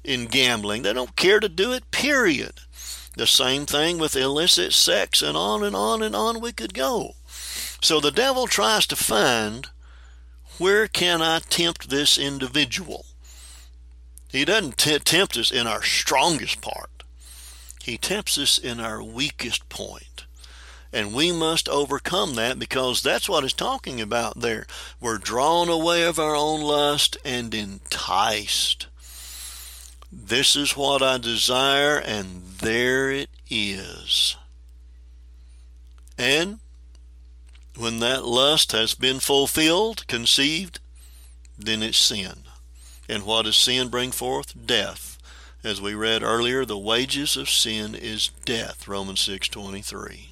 in 0.05 0.27
gambling. 0.27 0.83
They 0.83 0.93
don't 0.93 1.17
care 1.17 1.41
to 1.41 1.49
do 1.49 1.73
it, 1.73 1.91
period. 1.91 2.53
The 3.17 3.27
same 3.27 3.67
thing 3.67 3.99
with 3.99 4.15
illicit 4.15 4.73
sex, 4.73 5.23
and 5.23 5.37
on 5.37 5.65
and 5.65 5.75
on 5.75 6.03
and 6.03 6.15
on 6.15 6.41
we 6.41 6.53
could 6.53 6.73
go. 6.73 7.17
So 7.83 7.99
the 7.99 8.13
devil 8.13 8.47
tries 8.47 8.87
to 8.87 8.97
find 8.97 9.67
where 10.59 10.87
can 10.87 11.21
I 11.21 11.41
tempt 11.41 11.91
this 11.91 12.17
individual? 12.17 13.07
He 14.31 14.45
doesn't 14.45 14.79
t- 14.79 14.99
tempt 14.99 15.37
us 15.37 15.51
in 15.51 15.67
our 15.67 15.83
strongest 15.83 16.61
part. 16.61 17.03
He 17.83 17.99
tempts 17.99 18.39
us 18.39 18.57
in 18.59 18.79
our 18.79 19.03
weakest 19.03 19.69
point. 19.69 20.27
And 20.93 21.15
we 21.15 21.33
must 21.33 21.69
overcome 21.69 22.35
that 22.35 22.59
because 22.59 23.03
that's 23.03 23.29
what 23.29 23.45
it's 23.45 23.53
talking 23.53 24.01
about 24.01 24.41
there. 24.41 24.67
We're 25.01 25.19
drawn 25.19 25.69
away 25.69 26.05
of 26.05 26.19
our 26.19 26.35
own 26.35 26.63
lust 26.63 27.19
and 27.25 27.53
enticed. 27.53 28.87
This 30.11 30.57
is 30.57 30.77
what 30.77 31.03
I 31.03 31.19
desire, 31.19 31.99
and 31.99 32.43
there 32.61 33.11
it 33.11 33.29
is. 33.51 34.37
And 36.17 36.61
when 37.77 38.01
that 38.01 38.25
lust 38.25 38.73
has 38.73 38.95
been 38.95 39.21
fulfilled, 39.21 40.07
conceived, 40.07 40.81
then 41.59 41.83
it's 41.83 41.99
sin. 41.99 42.45
And 43.09 43.25
what 43.25 43.45
does 43.45 43.57
sin 43.57 43.89
bring 43.89 44.11
forth? 44.11 44.67
Death. 44.67 45.19
As 45.63 45.81
we 45.81 45.93
read 45.93 46.23
earlier, 46.23 46.65
the 46.65 46.79
wages 46.79 47.37
of 47.37 47.51
sin 47.51 47.95
is 47.95 48.31
death, 48.45 48.89
Romans 48.89 49.21
6:23. 49.21 50.28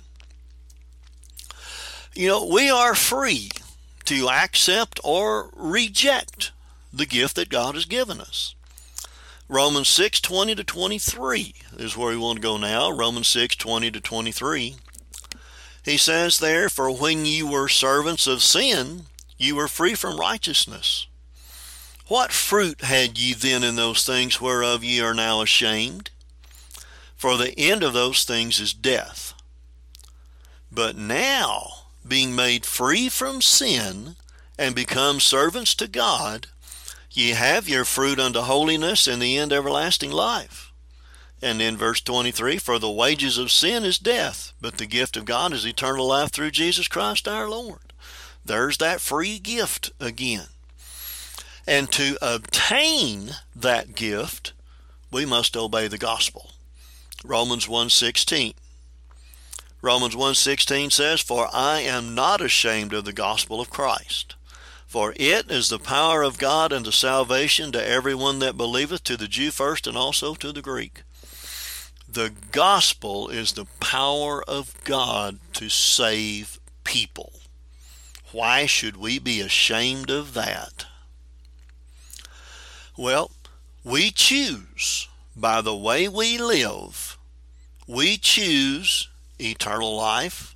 You 2.16 2.28
know, 2.28 2.46
we 2.46 2.70
are 2.70 2.94
free 2.94 3.50
to 4.06 4.30
accept 4.30 4.98
or 5.04 5.50
reject 5.54 6.50
the 6.90 7.04
gift 7.04 7.36
that 7.36 7.50
God 7.50 7.74
has 7.74 7.84
given 7.84 8.22
us. 8.22 8.54
Romans 9.48 9.88
6 9.88 10.22
20 10.22 10.54
to 10.54 10.64
23 10.64 11.54
is 11.76 11.94
where 11.94 12.08
we 12.08 12.16
want 12.16 12.36
to 12.36 12.42
go 12.42 12.56
now. 12.56 12.90
Romans 12.90 13.28
6 13.28 13.56
20 13.56 13.90
to 13.90 14.00
23. 14.00 14.76
He 15.84 15.96
says 15.98 16.38
there, 16.38 16.70
For 16.70 16.90
when 16.90 17.26
you 17.26 17.46
were 17.46 17.68
servants 17.68 18.26
of 18.26 18.42
sin, 18.42 19.02
you 19.36 19.54
were 19.54 19.68
free 19.68 19.94
from 19.94 20.18
righteousness. 20.18 21.06
What 22.08 22.32
fruit 22.32 22.80
had 22.80 23.18
ye 23.18 23.34
then 23.34 23.62
in 23.62 23.76
those 23.76 24.06
things 24.06 24.40
whereof 24.40 24.82
ye 24.82 25.02
are 25.02 25.12
now 25.12 25.42
ashamed? 25.42 26.10
For 27.14 27.36
the 27.36 27.56
end 27.58 27.82
of 27.82 27.92
those 27.92 28.24
things 28.24 28.58
is 28.58 28.72
death. 28.72 29.34
But 30.72 30.96
now, 30.96 31.85
being 32.08 32.34
made 32.34 32.64
free 32.64 33.08
from 33.08 33.42
sin 33.42 34.16
and 34.58 34.74
become 34.74 35.20
servants 35.20 35.74
to 35.76 35.88
God, 35.88 36.48
ye 37.10 37.30
have 37.30 37.68
your 37.68 37.84
fruit 37.84 38.18
unto 38.18 38.40
holiness 38.40 39.06
and 39.06 39.20
the 39.20 39.36
end 39.36 39.52
everlasting 39.52 40.10
life. 40.10 40.72
And 41.42 41.60
in 41.60 41.76
verse 41.76 42.00
23, 42.00 42.58
for 42.58 42.78
the 42.78 42.90
wages 42.90 43.38
of 43.38 43.50
sin 43.50 43.84
is 43.84 43.98
death, 43.98 44.52
but 44.60 44.78
the 44.78 44.86
gift 44.86 45.16
of 45.16 45.26
God 45.26 45.52
is 45.52 45.66
eternal 45.66 46.06
life 46.06 46.30
through 46.30 46.50
Jesus 46.50 46.88
Christ 46.88 47.28
our 47.28 47.48
Lord. 47.48 47.92
There's 48.44 48.78
that 48.78 49.00
free 49.00 49.38
gift 49.38 49.90
again. 50.00 50.46
And 51.66 51.90
to 51.92 52.16
obtain 52.22 53.32
that 53.54 53.94
gift, 53.94 54.52
we 55.10 55.26
must 55.26 55.56
obey 55.56 55.88
the 55.88 55.98
gospel. 55.98 56.52
Romans 57.24 57.66
1:16 57.66 58.54
Romans 59.86 60.16
1:16 60.16 60.90
says, 60.90 61.20
"For 61.20 61.48
I 61.54 61.78
am 61.78 62.12
not 62.12 62.40
ashamed 62.40 62.92
of 62.92 63.04
the 63.04 63.12
gospel 63.12 63.60
of 63.60 63.70
Christ, 63.70 64.34
for 64.84 65.14
it 65.14 65.48
is 65.48 65.68
the 65.68 65.78
power 65.78 66.24
of 66.24 66.38
God 66.38 66.72
unto 66.72 66.90
salvation 66.90 67.70
to 67.70 67.88
everyone 67.88 68.40
that 68.40 68.56
believeth, 68.56 69.04
to 69.04 69.16
the 69.16 69.28
Jew 69.28 69.52
first 69.52 69.86
and 69.86 69.96
also 69.96 70.34
to 70.34 70.50
the 70.50 70.60
Greek." 70.60 71.04
The 72.08 72.30
gospel 72.50 73.28
is 73.28 73.52
the 73.52 73.66
power 73.78 74.42
of 74.50 74.74
God 74.82 75.38
to 75.52 75.68
save 75.68 76.58
people. 76.82 77.40
Why 78.32 78.66
should 78.66 78.96
we 78.96 79.20
be 79.20 79.40
ashamed 79.40 80.10
of 80.10 80.34
that? 80.34 80.86
Well, 82.96 83.30
we 83.84 84.10
choose 84.10 85.06
by 85.36 85.60
the 85.60 85.76
way 85.76 86.08
we 86.08 86.38
live, 86.38 87.16
we 87.86 88.18
choose 88.18 89.06
eternal 89.38 89.96
life 89.96 90.54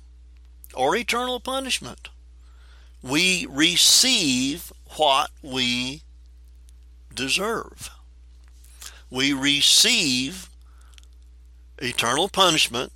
or 0.73 0.95
eternal 0.95 1.39
punishment. 1.39 2.09
We 3.01 3.47
receive 3.49 4.71
what 4.97 5.31
we 5.41 6.03
deserve. 7.13 7.89
We 9.09 9.33
receive 9.33 10.49
eternal 11.79 12.29
punishment. 12.29 12.91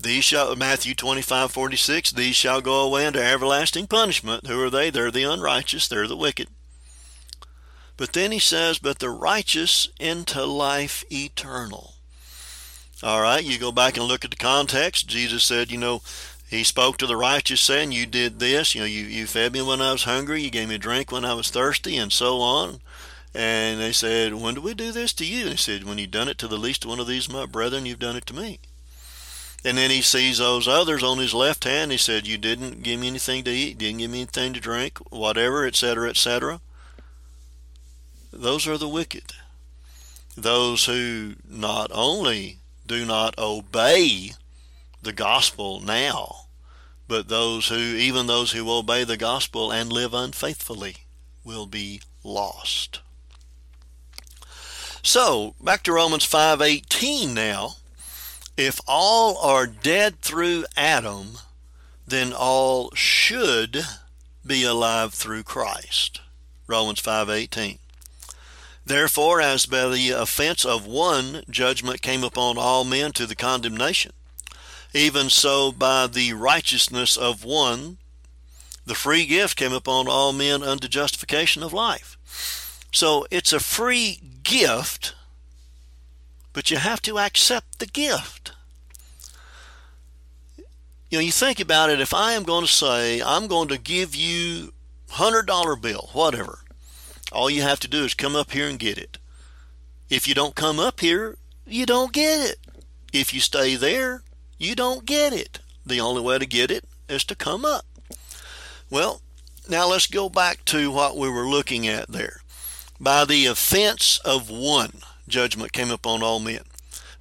These 0.00 0.24
shall 0.24 0.54
Matthew 0.56 0.94
twenty 0.94 1.22
five 1.22 1.50
forty 1.50 1.76
six, 1.76 2.10
these 2.10 2.36
shall 2.36 2.60
go 2.60 2.80
away 2.80 3.04
into 3.06 3.22
everlasting 3.22 3.88
punishment. 3.88 4.46
Who 4.46 4.62
are 4.62 4.70
they? 4.70 4.90
They're 4.90 5.10
the 5.10 5.24
unrighteous, 5.24 5.88
they're 5.88 6.06
the 6.06 6.16
wicked. 6.16 6.48
But 7.96 8.12
then 8.12 8.30
he 8.30 8.38
says, 8.38 8.78
But 8.78 9.00
the 9.00 9.10
righteous 9.10 9.88
into 9.98 10.44
life 10.44 11.04
eternal. 11.10 11.94
All 13.02 13.20
right, 13.20 13.44
you 13.44 13.58
go 13.58 13.70
back 13.70 13.96
and 13.96 14.06
look 14.06 14.24
at 14.24 14.30
the 14.30 14.36
context. 14.36 15.06
Jesus 15.06 15.44
said, 15.44 15.70
you 15.70 15.78
know, 15.78 16.02
he 16.48 16.64
spoke 16.64 16.96
to 16.96 17.06
the 17.06 17.16
righteous 17.16 17.60
saying, 17.60 17.92
You 17.92 18.06
did 18.06 18.40
this, 18.40 18.74
you 18.74 18.80
know, 18.80 18.86
you, 18.86 19.02
you 19.04 19.26
fed 19.26 19.52
me 19.52 19.62
when 19.62 19.80
I 19.80 19.92
was 19.92 20.04
hungry, 20.04 20.42
you 20.42 20.50
gave 20.50 20.68
me 20.68 20.76
a 20.76 20.78
drink 20.78 21.12
when 21.12 21.24
I 21.24 21.34
was 21.34 21.50
thirsty, 21.50 21.96
and 21.96 22.12
so 22.12 22.40
on. 22.40 22.80
And 23.34 23.80
they 23.80 23.92
said, 23.92 24.34
When 24.34 24.54
did 24.54 24.64
we 24.64 24.74
do 24.74 24.90
this 24.90 25.12
to 25.14 25.26
you? 25.26 25.42
And 25.42 25.50
he 25.50 25.56
said, 25.56 25.84
When 25.84 25.98
you've 25.98 26.10
done 26.10 26.28
it 26.28 26.38
to 26.38 26.48
the 26.48 26.56
least 26.56 26.86
one 26.86 26.98
of 26.98 27.06
these 27.06 27.28
my 27.28 27.46
brethren, 27.46 27.86
you've 27.86 27.98
done 27.98 28.16
it 28.16 28.26
to 28.26 28.34
me. 28.34 28.58
And 29.64 29.76
then 29.76 29.90
he 29.90 30.02
sees 30.02 30.38
those 30.38 30.66
others 30.66 31.02
on 31.02 31.18
his 31.18 31.34
left 31.34 31.64
hand. 31.64 31.92
He 31.92 31.98
said, 31.98 32.26
You 32.26 32.38
didn't 32.38 32.82
give 32.82 32.98
me 32.98 33.08
anything 33.08 33.44
to 33.44 33.50
eat, 33.50 33.78
didn't 33.78 33.98
give 33.98 34.10
me 34.10 34.22
anything 34.22 34.54
to 34.54 34.60
drink, 34.60 34.98
whatever, 35.10 35.66
etc., 35.66 36.08
etc. 36.08 36.60
Those 38.32 38.66
are 38.66 38.78
the 38.78 38.88
wicked. 38.88 39.34
Those 40.36 40.86
who 40.86 41.34
not 41.48 41.90
only 41.92 42.57
do 42.88 43.04
not 43.04 43.38
obey 43.38 44.32
the 45.00 45.12
gospel 45.12 45.78
now, 45.78 46.46
but 47.06 47.28
those 47.28 47.68
who, 47.68 47.76
even 47.76 48.26
those 48.26 48.52
who 48.52 48.70
obey 48.70 49.04
the 49.04 49.16
gospel 49.16 49.70
and 49.70 49.92
live 49.92 50.12
unfaithfully, 50.12 50.96
will 51.44 51.66
be 51.66 52.00
lost. 52.24 53.00
So, 55.02 55.54
back 55.60 55.84
to 55.84 55.92
Romans 55.92 56.24
5:18 56.24 57.32
now. 57.32 57.76
If 58.56 58.80
all 58.88 59.38
are 59.38 59.66
dead 59.66 60.20
through 60.20 60.66
Adam, 60.76 61.38
then 62.06 62.32
all 62.32 62.90
should 62.94 63.86
be 64.44 64.64
alive 64.64 65.14
through 65.14 65.44
Christ. 65.44 66.20
Romans 66.66 67.00
5:18. 67.00 67.78
Therefore, 68.88 69.42
as 69.42 69.66
by 69.66 69.86
the 69.90 70.12
offense 70.12 70.64
of 70.64 70.86
one 70.86 71.42
judgment 71.50 72.00
came 72.00 72.24
upon 72.24 72.56
all 72.56 72.84
men 72.84 73.12
to 73.12 73.26
the 73.26 73.36
condemnation, 73.36 74.12
even 74.94 75.28
so 75.28 75.70
by 75.70 76.06
the 76.06 76.32
righteousness 76.32 77.14
of 77.14 77.44
one 77.44 77.98
the 78.86 78.94
free 78.94 79.26
gift 79.26 79.58
came 79.58 79.74
upon 79.74 80.08
all 80.08 80.32
men 80.32 80.62
unto 80.62 80.88
justification 80.88 81.62
of 81.62 81.74
life. 81.74 82.16
So 82.90 83.26
it's 83.30 83.52
a 83.52 83.60
free 83.60 84.22
gift, 84.42 85.14
but 86.54 86.70
you 86.70 86.78
have 86.78 87.02
to 87.02 87.18
accept 87.18 87.80
the 87.80 87.86
gift. 87.86 88.52
You 91.10 91.18
know, 91.18 91.22
you 91.22 91.32
think 91.32 91.60
about 91.60 91.90
it, 91.90 92.00
if 92.00 92.14
I 92.14 92.32
am 92.32 92.44
going 92.44 92.64
to 92.64 92.72
say, 92.72 93.20
I'm 93.20 93.48
going 93.48 93.68
to 93.68 93.76
give 93.76 94.16
you 94.16 94.72
$100 95.10 95.82
bill, 95.82 96.08
whatever, 96.14 96.60
all 97.32 97.50
you 97.50 97.62
have 97.62 97.80
to 97.80 97.88
do 97.88 98.04
is 98.04 98.14
come 98.14 98.34
up 98.34 98.52
here 98.52 98.68
and 98.68 98.78
get 98.78 98.98
it. 98.98 99.18
If 100.08 100.26
you 100.26 100.34
don't 100.34 100.54
come 100.54 100.80
up 100.80 101.00
here, 101.00 101.36
you 101.66 101.84
don't 101.84 102.12
get 102.12 102.50
it. 102.50 102.58
If 103.12 103.34
you 103.34 103.40
stay 103.40 103.76
there, 103.76 104.22
you 104.58 104.74
don't 104.74 105.04
get 105.04 105.32
it. 105.32 105.60
The 105.84 106.00
only 106.00 106.22
way 106.22 106.38
to 106.38 106.46
get 106.46 106.70
it 106.70 106.84
is 107.08 107.24
to 107.24 107.34
come 107.34 107.64
up. 107.64 107.84
Well, 108.90 109.20
now 109.68 109.88
let's 109.88 110.06
go 110.06 110.28
back 110.28 110.64
to 110.66 110.90
what 110.90 111.16
we 111.16 111.28
were 111.28 111.48
looking 111.48 111.86
at 111.86 112.08
there. 112.08 112.40
By 113.00 113.24
the 113.24 113.46
offense 113.46 114.18
of 114.24 114.50
one, 114.50 115.00
judgment 115.28 115.72
came 115.72 115.90
upon 115.90 116.22
all 116.22 116.40
men. 116.40 116.62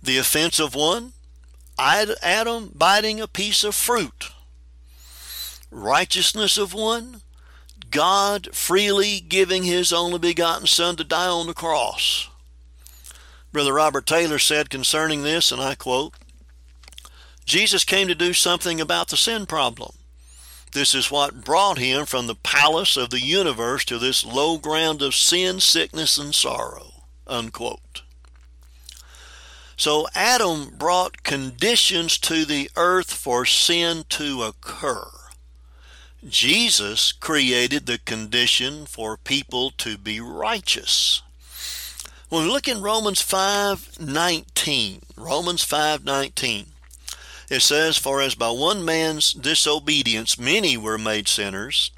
The 0.02 0.18
offense 0.18 0.60
of 0.60 0.74
one, 0.74 1.14
Adam 1.78 2.72
biting 2.74 3.20
a 3.20 3.28
piece 3.28 3.64
of 3.64 3.76
fruit. 3.76 4.32
Righteousness 5.70 6.58
of 6.58 6.74
one, 6.74 7.22
God 7.90 8.50
freely 8.54 9.20
giving 9.20 9.64
his 9.64 9.94
only 9.94 10.20
begotten 10.20 10.68
Son 10.68 10.96
to 10.98 11.04
die 11.04 11.28
on 11.28 11.48
the 11.48 11.54
cross. 11.54 12.30
Brother 13.52 13.74
Robert 13.74 14.06
Taylor 14.06 14.40
said 14.40 14.70
concerning 14.70 15.24
this, 15.24 15.52
and 15.52 15.62
I 15.62 15.76
quote, 15.76 16.14
Jesus 17.46 17.84
came 17.84 18.08
to 18.08 18.16
do 18.16 18.34
something 18.34 18.82
about 18.82 19.08
the 19.08 19.18
sin 19.18 19.46
problem. 19.46 19.94
This 20.74 20.94
is 20.94 21.10
what 21.10 21.44
brought 21.46 21.78
him 21.78 22.06
from 22.06 22.28
the 22.28 22.36
palace 22.36 22.98
of 22.98 23.10
the 23.10 23.22
universe 23.22 23.86
to 23.86 23.98
this 23.98 24.26
low 24.26 24.58
ground 24.58 25.02
of 25.02 25.16
sin, 25.16 25.60
sickness, 25.60 26.18
and 26.18 26.36
sorrow. 26.36 27.04
Unquote. 27.26 28.04
So 29.78 30.08
Adam 30.14 30.74
brought 30.78 31.24
conditions 31.24 32.18
to 32.20 32.46
the 32.46 32.70
earth 32.76 33.14
for 33.14 33.46
sin 33.46 34.06
to 34.10 34.44
occur. 34.44 35.08
Jesus 36.30 37.14
created 37.14 37.86
the 37.86 38.00
condition 38.00 38.86
for 38.86 39.16
people 39.16 39.72
to 39.78 39.98
be 39.98 40.20
righteous. 40.20 41.22
When 42.28 42.44
we 42.44 42.50
look 42.50 42.68
in 42.68 42.82
Romans 42.82 43.22
5:19, 43.22 45.02
Romans 45.16 45.64
5:19, 45.64 46.74
it 47.50 47.62
says, 47.62 47.98
"For 47.98 48.22
as 48.22 48.36
by 48.36 48.50
one 48.50 48.84
man's 48.84 49.32
disobedience 49.32 50.38
many 50.38 50.76
were 50.76 50.98
made 50.98 51.30
sinners, 51.30 51.92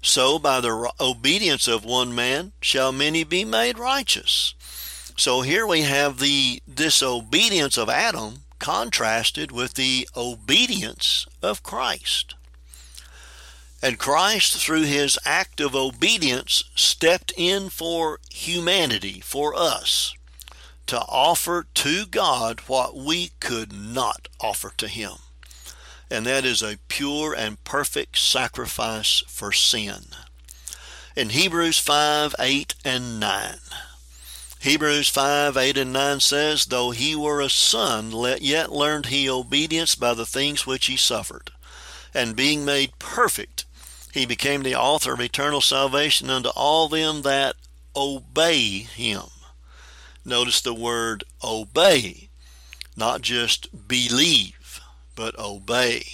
so 0.00 0.38
by 0.38 0.62
the 0.62 0.90
obedience 0.98 1.68
of 1.68 1.84
one 1.84 2.14
man 2.14 2.52
shall 2.62 2.92
many 2.92 3.24
be 3.24 3.44
made 3.44 3.78
righteous." 3.78 4.54
So 5.18 5.42
here 5.42 5.66
we 5.66 5.82
have 5.82 6.18
the 6.18 6.62
disobedience 6.72 7.76
of 7.76 7.90
Adam 7.90 8.44
contrasted 8.58 9.52
with 9.52 9.74
the 9.74 10.08
obedience 10.16 11.26
of 11.42 11.62
Christ. 11.62 12.34
And 13.82 13.98
Christ, 13.98 14.56
through 14.56 14.82
his 14.82 15.18
act 15.24 15.60
of 15.60 15.74
obedience, 15.74 16.64
stepped 16.74 17.32
in 17.36 17.70
for 17.70 18.20
humanity, 18.30 19.20
for 19.20 19.54
us, 19.54 20.14
to 20.86 20.98
offer 21.00 21.66
to 21.74 22.04
God 22.04 22.60
what 22.66 22.96
we 22.96 23.30
could 23.40 23.72
not 23.72 24.28
offer 24.40 24.72
to 24.76 24.88
him. 24.88 25.12
And 26.10 26.26
that 26.26 26.44
is 26.44 26.62
a 26.62 26.78
pure 26.88 27.32
and 27.32 27.62
perfect 27.64 28.18
sacrifice 28.18 29.22
for 29.28 29.52
sin. 29.52 30.06
In 31.16 31.30
Hebrews 31.30 31.78
5 31.78 32.34
8 32.38 32.74
and 32.84 33.20
9. 33.20 33.58
Hebrews 34.60 35.08
5, 35.08 35.56
8 35.56 35.78
and 35.78 35.92
9 35.94 36.20
says, 36.20 36.66
Though 36.66 36.90
he 36.90 37.16
were 37.16 37.40
a 37.40 37.48
son, 37.48 38.12
yet 38.42 38.70
learned 38.70 39.06
he 39.06 39.28
obedience 39.28 39.94
by 39.94 40.12
the 40.12 40.26
things 40.26 40.66
which 40.66 40.84
he 40.84 40.98
suffered. 40.98 41.50
And 42.12 42.36
being 42.36 42.66
made 42.66 42.98
perfect, 42.98 43.64
he 44.12 44.26
became 44.26 44.62
the 44.62 44.74
author 44.74 45.12
of 45.12 45.20
eternal 45.20 45.60
salvation 45.60 46.30
unto 46.30 46.48
all 46.50 46.88
them 46.88 47.22
that 47.22 47.56
obey 47.94 48.80
him. 48.80 49.22
Notice 50.24 50.60
the 50.60 50.74
word 50.74 51.24
obey, 51.42 52.28
not 52.96 53.22
just 53.22 53.88
believe, 53.88 54.80
but 55.14 55.38
obey. 55.38 56.04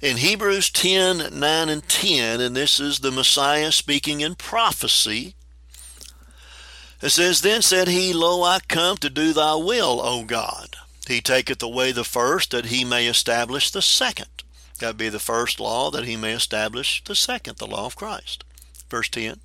In 0.00 0.16
Hebrews 0.16 0.70
10, 0.70 1.38
9 1.38 1.68
and 1.68 1.88
10, 1.88 2.40
and 2.40 2.56
this 2.56 2.80
is 2.80 2.98
the 2.98 3.12
Messiah 3.12 3.70
speaking 3.70 4.20
in 4.20 4.34
prophecy, 4.34 5.34
it 7.00 7.10
says, 7.10 7.40
Then 7.40 7.62
said 7.62 7.88
he, 7.88 8.12
Lo, 8.12 8.42
I 8.42 8.60
come 8.68 8.96
to 8.98 9.10
do 9.10 9.32
thy 9.32 9.54
will, 9.54 10.00
O 10.00 10.24
God. 10.24 10.76
He 11.06 11.20
taketh 11.20 11.62
away 11.62 11.90
the 11.92 12.04
first, 12.04 12.52
that 12.52 12.66
he 12.66 12.84
may 12.84 13.06
establish 13.06 13.70
the 13.70 13.82
second. 13.82 14.28
That 14.82 14.96
be 14.96 15.08
the 15.08 15.20
first 15.20 15.60
law, 15.60 15.92
that 15.92 16.06
he 16.06 16.16
may 16.16 16.32
establish 16.32 17.04
the 17.04 17.14
second, 17.14 17.58
the 17.58 17.68
law 17.68 17.86
of 17.86 17.94
Christ. 17.94 18.42
Verse 18.90 19.08
10 19.08 19.38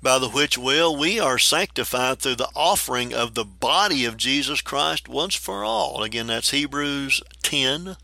By 0.00 0.20
the 0.20 0.28
which 0.28 0.56
will 0.56 0.94
we 0.94 1.18
are 1.18 1.36
sanctified 1.36 2.20
through 2.20 2.36
the 2.36 2.50
offering 2.54 3.12
of 3.12 3.34
the 3.34 3.44
body 3.44 4.04
of 4.04 4.16
Jesus 4.16 4.60
Christ 4.60 5.08
once 5.08 5.34
for 5.34 5.64
all. 5.64 6.04
Again, 6.04 6.28
that's 6.28 6.52
Hebrews 6.52 7.20
10 7.42 7.96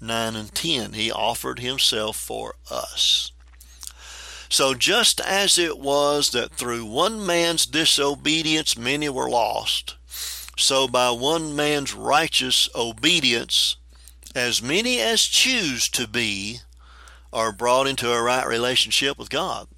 9 0.00 0.34
and 0.34 0.54
10. 0.54 0.94
He 0.94 1.12
offered 1.12 1.58
himself 1.58 2.16
for 2.16 2.54
us. 2.70 3.30
So 4.48 4.72
just 4.72 5.20
as 5.20 5.58
it 5.58 5.78
was 5.78 6.30
that 6.30 6.52
through 6.52 6.86
one 6.86 7.26
man's 7.26 7.66
disobedience 7.66 8.78
many 8.78 9.10
were 9.10 9.28
lost, 9.28 9.96
so 10.56 10.88
by 10.88 11.10
one 11.10 11.54
man's 11.54 11.92
righteous 11.92 12.66
obedience, 12.74 13.76
as 14.34 14.62
many 14.62 15.00
as 15.00 15.22
choose 15.22 15.88
to 15.90 16.08
be 16.08 16.60
are 17.32 17.52
brought 17.52 17.86
into 17.86 18.10
a 18.12 18.22
right 18.22 18.46
relationship 18.46 19.18
with 19.18 19.30
God. 19.30 19.68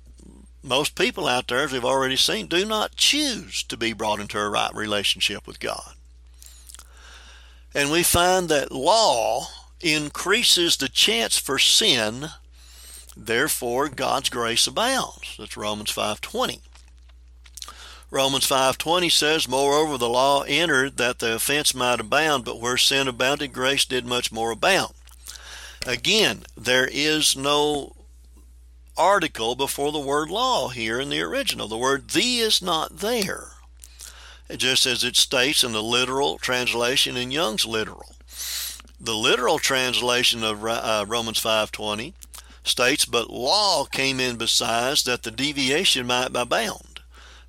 Most 0.63 0.95
people 0.95 1.27
out 1.27 1.49
there, 1.49 1.65
as 1.65 1.73
we've 1.73 1.85
already 1.85 2.17
seen, 2.17 2.47
do 2.47 2.65
not 2.65 2.97
choose 2.97 3.63
to 3.65 3.77
be 3.77 3.93
brought 3.93 4.21
into 4.21 4.39
a 4.39 4.49
right 4.49 4.75
relationship 4.75 5.47
with 5.47 5.61
God. 5.61 5.95
And 7.75 7.91
we 7.91 8.03
find 8.03 8.49
that 8.49 8.73
law 8.73 9.49
increases 9.81 10.77
the 10.77 10.89
chance 10.89 11.39
for 11.39 11.59
sin 11.59 12.31
Therefore, 13.17 13.89
God's 13.89 14.29
grace 14.29 14.67
abounds. 14.67 15.37
That's 15.39 15.57
Romans 15.57 15.91
5.20. 15.91 16.61
Romans 18.11 18.47
5.20 18.47 19.11
says, 19.11 19.49
Moreover, 19.49 19.99
the 19.99 20.09
law 20.09 20.43
entered 20.43 20.97
that 20.97 21.19
the 21.19 21.35
offense 21.35 21.75
might 21.75 21.99
abound, 21.99 22.45
but 22.45 22.61
where 22.61 22.77
sin 22.77 23.09
abounded, 23.09 23.53
grace 23.53 23.85
did 23.85 24.07
much 24.07 24.31
more 24.31 24.53
abound. 24.53 24.95
Again, 25.85 26.45
there 26.57 26.89
is 26.91 27.37
no 27.37 27.97
article 28.97 29.57
before 29.57 29.93
the 29.93 29.99
word 29.99 30.31
law 30.31 30.69
here 30.69 31.01
in 31.01 31.11
the 31.11 31.21
original. 31.21 31.69
The 31.69 31.77
word 31.77 32.11
thee 32.11 32.39
is 32.39 32.63
not 32.63 32.99
there, 32.99 33.49
just 34.57 34.87
as 34.87 35.03
it 35.03 35.17
states 35.17 35.65
in 35.65 35.73
the 35.73 35.83
literal 35.83 36.39
translation 36.39 37.17
in 37.17 37.31
Young's 37.31 37.67
literal. 37.67 38.15
The 39.01 39.15
literal 39.15 39.59
translation 39.59 40.43
of 40.45 40.65
uh, 40.65 41.05
Romans 41.07 41.41
5.20 41.41 42.15
states, 42.65 43.05
but 43.05 43.31
law 43.31 43.85
came 43.85 44.21
in 44.21 44.37
besides 44.37 45.03
that 45.05 45.25
the 45.25 45.31
deviation 45.31 46.07
might 46.07 46.33
be 46.33 46.45
bound. 46.45 46.96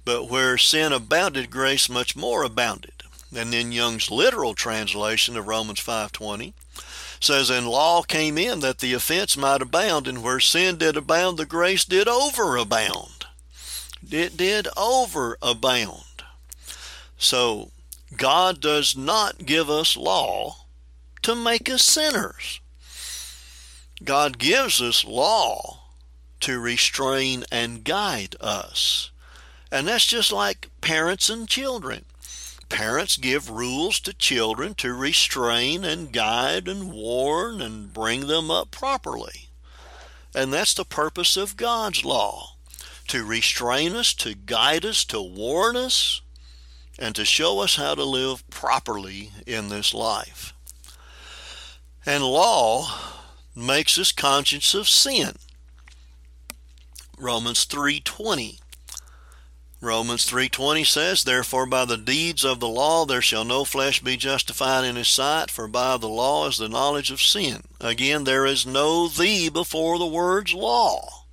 But 0.08 0.30
where 0.30 0.58
sin 0.58 0.93
abounded, 0.93 1.51
grace 1.51 1.89
much 1.89 2.16
more 2.16 2.41
abounded. 2.41 3.03
And 3.36 3.51
then 3.51 3.74
Young's 3.74 4.10
literal 4.10 4.53
translation 4.53 5.36
of 5.36 5.49
Romans 5.49 5.82
5.20 5.82 6.53
says, 7.20 7.49
And 7.49 7.68
law 7.68 8.03
came 8.03 8.38
in 8.38 8.62
that 8.62 8.78
the 8.78 8.93
offense 8.93 9.36
might 9.36 9.62
abound, 9.62 10.08
and 10.08 10.24
where 10.24 10.39
sin 10.39 10.78
did 10.78 10.95
abound, 10.95 11.38
the 11.38 11.45
grace 11.45 11.84
did 11.84 12.08
overabound. 12.08 13.26
It 14.10 14.38
did 14.38 14.70
overabound. 14.78 16.22
So 17.18 17.72
God 18.16 18.62
does 18.62 18.95
not 18.95 19.45
give 19.45 19.70
us 19.70 19.97
law 19.97 20.68
to 21.24 21.36
make 21.36 21.70
us 21.70 21.84
sinners. 21.84 22.62
God 24.01 24.39
gives 24.39 24.82
us 24.82 25.03
law 25.03 25.82
to 26.39 26.62
restrain 26.62 27.43
and 27.51 27.84
guide 27.84 28.38
us. 28.39 29.12
And 29.72 29.88
that's 29.88 30.05
just 30.05 30.32
like 30.32 30.70
parents 30.82 31.30
and 31.30 31.47
children. 31.47 32.05
Parents 32.70 33.18
give 33.18 33.49
rules 33.49 33.99
to 34.01 34.13
children 34.13 34.74
to 34.76 34.93
restrain 34.93 35.84
and 35.84 36.11
guide 36.11 36.68
and 36.68 36.91
warn 36.91 37.61
and 37.61 37.93
bring 37.93 38.28
them 38.28 38.51
up 38.51 38.72
properly. 38.72 39.49
And 40.36 40.53
that's 40.53 40.74
the 40.74 40.86
purpose 40.86 41.38
of 41.38 41.57
God's 41.57 42.03
law 42.03 42.57
to 43.07 43.24
restrain 43.24 43.95
us, 43.95 44.13
to 44.15 44.36
guide 44.36 44.86
us, 44.86 45.05
to 45.05 45.22
warn 45.22 45.78
us, 45.78 46.22
and 46.99 47.15
to 47.15 47.24
show 47.24 47.59
us 47.59 47.78
how 47.78 47.95
to 47.95 48.03
live 48.03 48.47
properly 48.49 49.32
in 49.45 49.70
this 49.70 49.93
life. 49.93 50.53
And 52.05 52.24
law 52.24 52.89
makes 53.55 53.97
us 53.97 54.11
conscious 54.11 54.74
of 54.74 54.89
sin. 54.89 55.38
Romans 57.18 57.65
3:20 57.65 58.59
Romans 59.88 60.25
3:20 60.25 60.83
says, 60.83 61.23
"Therefore 61.23 61.65
by 61.65 61.85
the 61.85 61.97
deeds 61.97 62.43
of 62.43 62.59
the 62.59 62.67
law 62.67 63.05
there 63.05 63.21
shall 63.21 63.45
no 63.45 63.65
flesh 63.65 64.01
be 64.01 64.17
justified 64.17 64.83
in 64.83 64.97
his 64.97 65.07
sight, 65.07 65.49
for 65.49 65.67
by 65.67 65.97
the 65.97 66.09
law 66.09 66.47
is 66.47 66.57
the 66.57 66.69
knowledge 66.69 67.09
of 67.09 67.21
sin." 67.21 67.63
Again, 67.79 68.25
there 68.25 68.45
is 68.45 68.65
no 68.65 69.07
thee 69.07 69.49
before 69.49 69.97
the 69.97 70.05
words 70.05 70.53
law, 70.53 71.23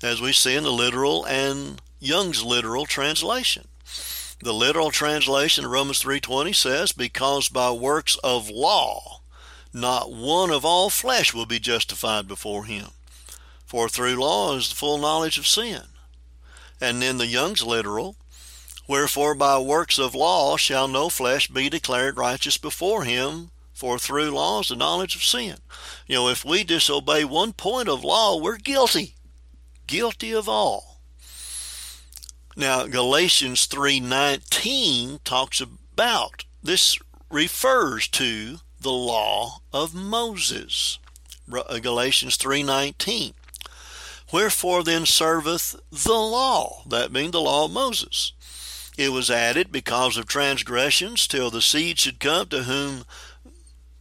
as 0.00 0.20
we 0.20 0.32
see 0.32 0.54
in 0.54 0.64
the 0.64 0.72
literal 0.72 1.24
and 1.24 1.82
Young's 1.98 2.42
literal 2.42 2.86
translation. 2.86 3.68
The 4.40 4.54
literal 4.54 4.90
translation 4.90 5.64
of 5.64 5.70
Romans 5.70 5.98
3:20 5.98 6.52
says, 6.52 6.92
"Because 6.92 7.48
by 7.48 7.70
works 7.70 8.16
of 8.22 8.48
law 8.48 9.20
not 9.72 10.12
one 10.12 10.50
of 10.50 10.64
all 10.64 10.90
flesh 10.90 11.32
will 11.32 11.46
be 11.46 11.58
justified 11.58 12.28
before 12.28 12.66
him. 12.66 12.90
For 13.66 13.88
through 13.88 14.16
law 14.16 14.54
is 14.54 14.68
the 14.68 14.74
full 14.74 14.98
knowledge 14.98 15.38
of 15.38 15.48
sin. 15.48 15.91
And 16.82 17.00
then 17.00 17.18
the 17.18 17.28
Young's 17.28 17.62
literal, 17.62 18.16
Wherefore 18.88 19.36
by 19.36 19.58
works 19.58 20.00
of 20.00 20.16
law 20.16 20.56
shall 20.56 20.88
no 20.88 21.08
flesh 21.08 21.46
be 21.46 21.70
declared 21.70 22.16
righteous 22.16 22.58
before 22.58 23.04
him, 23.04 23.52
for 23.72 24.00
through 24.00 24.32
law 24.32 24.60
is 24.60 24.68
the 24.68 24.76
knowledge 24.76 25.14
of 25.14 25.22
sin. 25.22 25.58
You 26.08 26.16
know, 26.16 26.28
if 26.28 26.44
we 26.44 26.64
disobey 26.64 27.24
one 27.24 27.52
point 27.52 27.88
of 27.88 28.02
law, 28.02 28.36
we're 28.36 28.56
guilty. 28.56 29.14
Guilty 29.86 30.32
of 30.32 30.48
all. 30.48 31.00
Now 32.56 32.86
Galatians 32.86 33.66
3:19 33.66 35.20
talks 35.24 35.60
about 35.60 36.44
this 36.64 36.98
refers 37.30 38.08
to 38.08 38.58
the 38.80 38.90
law 38.90 39.62
of 39.72 39.94
Moses. 39.94 40.98
Uh, 41.50 41.78
Galatians 41.78 42.36
3:19. 42.36 43.34
Wherefore 44.32 44.82
then 44.82 45.04
serveth 45.04 45.76
the 45.90 46.14
law, 46.14 46.82
that 46.86 47.12
being 47.12 47.32
the 47.32 47.40
law 47.40 47.66
of 47.66 47.70
Moses. 47.70 48.32
It 48.96 49.10
was 49.10 49.30
added 49.30 49.70
because 49.70 50.16
of 50.16 50.26
transgressions 50.26 51.26
till 51.26 51.50
the 51.50 51.62
seed 51.62 51.98
should 51.98 52.18
come 52.18 52.48
to 52.48 52.62
whom 52.64 53.04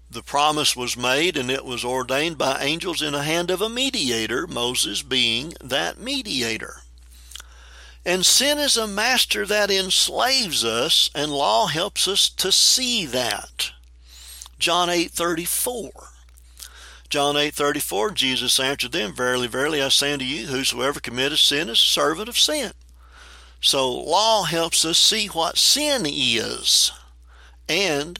the 0.10 0.24
promise 0.24 0.76
was 0.76 0.98
made, 0.98 1.38
and 1.38 1.50
it 1.50 1.64
was 1.64 1.86
ordained 1.86 2.38
by 2.38 2.62
angels 2.62 3.02
in 3.02 3.14
the 3.14 3.24
hand 3.24 3.50
of 3.50 3.62
a 3.62 3.70
mediator, 3.70 4.48
Moses 4.48 5.02
being 5.02 5.54
that 5.62 6.00
mediator. 6.00 6.82
And 8.06 8.26
sin 8.26 8.58
is 8.58 8.78
a 8.78 8.88
master 8.88 9.46
that 9.46 9.70
enslaves 9.70 10.66
us, 10.66 11.10
and 11.14 11.32
law 11.32 11.68
helps 11.68 12.08
us 12.08 12.30
to 12.30 12.52
see 12.52 13.06
that. 13.06 13.72
John 14.60 14.90
8:34. 14.90 16.11
John 17.12 17.36
8:34 17.36 18.14
Jesus 18.14 18.58
answered 18.58 18.94
them, 18.94 19.14
Verily, 19.14 19.48
verily, 19.48 19.82
I 19.82 19.90
say 19.90 20.14
unto 20.14 20.24
you, 20.24 20.48
whosoever 20.48 21.02
committeth 21.02 21.40
sin 21.40 21.68
is 21.68 21.78
a 21.78 21.82
servant 21.82 22.30
of 22.30 22.40
sin. 22.40 22.72
So 23.60 23.92
law 23.92 24.44
helps 24.44 24.86
us 24.86 24.98
see 24.98 25.28
what 25.28 25.58
sin 25.58 26.06
is 26.08 26.90
and 27.68 28.18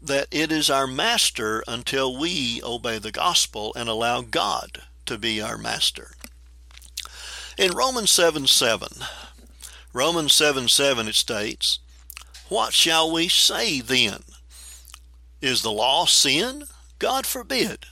that 0.00 0.28
it 0.30 0.52
is 0.52 0.70
our 0.70 0.86
master 0.86 1.64
until 1.66 2.16
we 2.16 2.62
obey 2.62 2.98
the 2.98 3.10
gospel 3.10 3.72
and 3.74 3.88
allow 3.88 4.20
God 4.20 4.82
to 5.06 5.18
be 5.18 5.42
our 5.42 5.58
master. 5.58 6.12
In 7.58 7.72
Romans 7.72 8.12
7 8.12 8.46
7, 8.46 8.88
Romans 9.92 10.32
7 10.32 10.68
7 10.68 11.08
it 11.08 11.16
states, 11.16 11.80
What 12.48 12.72
shall 12.72 13.12
we 13.12 13.26
say 13.26 13.80
then? 13.80 14.22
Is 15.40 15.62
the 15.62 15.72
law 15.72 16.06
sin? 16.06 16.66
God 17.00 17.26
forbid. 17.26 17.86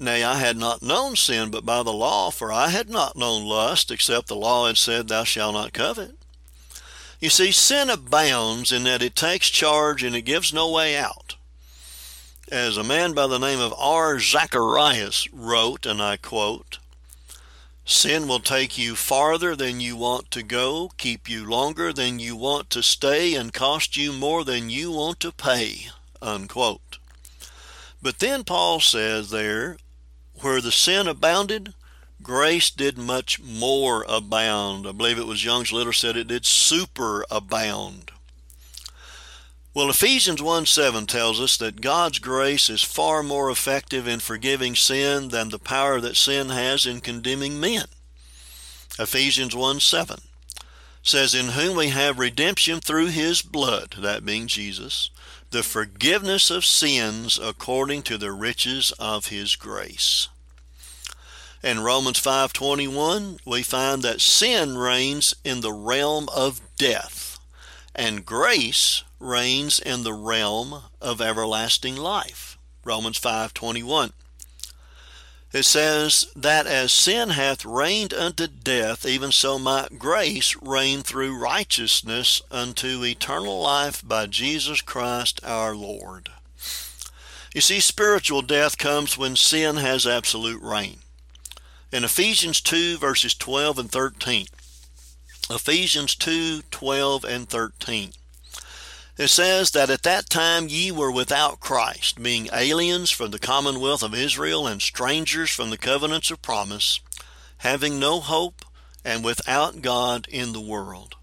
Nay, 0.00 0.24
I 0.24 0.38
had 0.38 0.56
not 0.56 0.82
known 0.82 1.14
sin 1.14 1.50
but 1.50 1.66
by 1.66 1.82
the 1.82 1.92
law, 1.92 2.30
for 2.30 2.50
I 2.50 2.70
had 2.70 2.88
not 2.88 3.16
known 3.16 3.44
lust, 3.44 3.90
except 3.90 4.28
the 4.28 4.34
law 4.34 4.66
had 4.66 4.78
said, 4.78 5.08
Thou 5.08 5.24
shalt 5.24 5.52
not 5.52 5.74
covet. 5.74 6.12
You 7.20 7.28
see, 7.28 7.52
sin 7.52 7.90
abounds 7.90 8.72
in 8.72 8.84
that 8.84 9.02
it 9.02 9.14
takes 9.14 9.50
charge 9.50 10.02
and 10.02 10.16
it 10.16 10.22
gives 10.22 10.54
no 10.54 10.70
way 10.70 10.96
out. 10.96 11.36
As 12.50 12.78
a 12.78 12.82
man 12.82 13.12
by 13.12 13.26
the 13.26 13.38
name 13.38 13.60
of 13.60 13.74
R. 13.78 14.18
Zacharias 14.18 15.28
wrote, 15.34 15.84
and 15.84 16.00
I 16.00 16.16
quote, 16.16 16.78
Sin 17.84 18.26
will 18.26 18.40
take 18.40 18.78
you 18.78 18.96
farther 18.96 19.54
than 19.54 19.80
you 19.80 19.96
want 19.96 20.30
to 20.30 20.42
go, 20.42 20.92
keep 20.96 21.28
you 21.28 21.44
longer 21.44 21.92
than 21.92 22.18
you 22.18 22.36
want 22.36 22.70
to 22.70 22.82
stay, 22.82 23.34
and 23.34 23.52
cost 23.52 23.98
you 23.98 24.14
more 24.14 24.44
than 24.44 24.70
you 24.70 24.90
want 24.92 25.20
to 25.20 25.30
pay. 25.30 25.88
Unquote. 26.22 26.98
But 28.00 28.18
then 28.18 28.44
Paul 28.44 28.80
says 28.80 29.28
there, 29.28 29.76
where 30.40 30.60
the 30.60 30.72
sin 30.72 31.06
abounded, 31.06 31.74
grace 32.22 32.70
did 32.70 32.98
much 32.98 33.40
more 33.40 34.04
abound. 34.08 34.86
I 34.86 34.92
believe 34.92 35.18
it 35.18 35.26
was 35.26 35.44
Young's 35.44 35.72
Literal 35.72 35.92
said 35.92 36.16
it 36.16 36.28
did 36.28 36.46
super 36.46 37.24
abound. 37.30 38.10
Well, 39.72 39.88
Ephesians 39.88 40.42
1 40.42 40.66
7 40.66 41.06
tells 41.06 41.40
us 41.40 41.56
that 41.58 41.80
God's 41.80 42.18
grace 42.18 42.68
is 42.68 42.82
far 42.82 43.22
more 43.22 43.50
effective 43.50 44.08
in 44.08 44.18
forgiving 44.18 44.74
sin 44.74 45.28
than 45.28 45.50
the 45.50 45.60
power 45.60 46.00
that 46.00 46.16
sin 46.16 46.48
has 46.48 46.86
in 46.86 47.00
condemning 47.00 47.60
men. 47.60 47.84
Ephesians 48.98 49.54
1 49.54 49.78
7 49.78 50.20
says, 51.02 51.34
In 51.34 51.50
whom 51.50 51.76
we 51.76 51.88
have 51.88 52.18
redemption 52.18 52.80
through 52.80 53.06
his 53.06 53.42
blood, 53.42 53.94
that 53.98 54.24
being 54.24 54.48
Jesus, 54.48 55.10
the 55.50 55.62
forgiveness 55.64 56.48
of 56.50 56.64
sins 56.64 57.38
according 57.42 58.02
to 58.02 58.16
the 58.16 58.30
riches 58.30 58.92
of 59.00 59.26
his 59.26 59.56
grace. 59.56 60.28
In 61.62 61.80
Romans 61.80 62.18
5:21, 62.18 63.40
we 63.44 63.62
find 63.62 64.02
that 64.02 64.20
sin 64.20 64.78
reigns 64.78 65.34
in 65.44 65.60
the 65.60 65.72
realm 65.72 66.28
of 66.30 66.60
death, 66.78 67.38
and 67.94 68.24
grace 68.24 69.02
reigns 69.18 69.80
in 69.80 70.04
the 70.04 70.14
realm 70.14 70.84
of 71.00 71.20
everlasting 71.20 71.96
life. 71.96 72.56
Romans 72.84 73.18
5:21. 73.18 74.12
It 75.52 75.64
says 75.64 76.26
that 76.36 76.66
as 76.66 76.92
sin 76.92 77.30
hath 77.30 77.64
reigned 77.64 78.14
unto 78.14 78.46
death, 78.46 79.04
even 79.04 79.32
so 79.32 79.58
might 79.58 79.98
grace 79.98 80.54
reign 80.62 81.02
through 81.02 81.38
righteousness 81.38 82.40
unto 82.52 83.04
eternal 83.04 83.60
life 83.60 84.06
by 84.06 84.26
Jesus 84.26 84.80
Christ 84.80 85.40
our 85.44 85.74
Lord. 85.74 86.28
You 87.52 87.60
see, 87.60 87.80
spiritual 87.80 88.42
death 88.42 88.78
comes 88.78 89.18
when 89.18 89.34
sin 89.34 89.76
has 89.76 90.06
absolute 90.06 90.62
reign 90.62 90.98
in 91.92 92.04
Ephesians 92.04 92.60
2 92.60 92.98
verses 92.98 93.34
12 93.34 93.78
and 93.78 93.90
13. 93.90 94.46
Ephesians 95.50 96.14
2 96.14 96.62
12 96.70 97.24
and 97.24 97.48
13. 97.48 98.12
It 99.20 99.28
says 99.28 99.72
that 99.72 99.90
at 99.90 100.04
that 100.04 100.30
time 100.30 100.68
ye 100.68 100.90
were 100.90 101.12
without 101.12 101.60
Christ, 101.60 102.22
being 102.22 102.48
aliens 102.54 103.10
from 103.10 103.32
the 103.32 103.38
commonwealth 103.38 104.02
of 104.02 104.14
Israel 104.14 104.66
and 104.66 104.80
strangers 104.80 105.50
from 105.50 105.68
the 105.68 105.76
covenants 105.76 106.30
of 106.30 106.40
promise, 106.40 107.00
having 107.58 107.98
no 107.98 108.20
hope 108.20 108.64
and 109.04 109.22
without 109.22 109.82
God 109.82 110.26
in 110.30 110.54
the 110.54 110.60
world. 110.60 111.16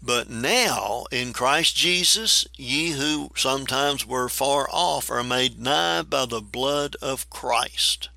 But 0.00 0.30
now 0.30 1.04
in 1.10 1.34
Christ 1.34 1.76
Jesus, 1.76 2.46
ye 2.56 2.92
who 2.92 3.30
sometimes 3.36 4.06
were 4.06 4.30
far 4.30 4.66
off 4.72 5.10
are 5.10 5.22
made 5.22 5.60
nigh 5.60 6.00
by 6.00 6.24
the 6.24 6.40
blood 6.40 6.96
of 7.02 7.28
Christ. 7.28 8.08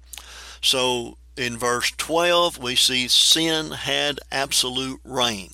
So 0.61 1.17
in 1.35 1.57
verse 1.57 1.91
12, 1.97 2.59
we 2.59 2.77
see 2.77 3.09
sin 3.09 3.71
had 3.71 4.21
absolute 4.31 5.01
reign. 5.03 5.49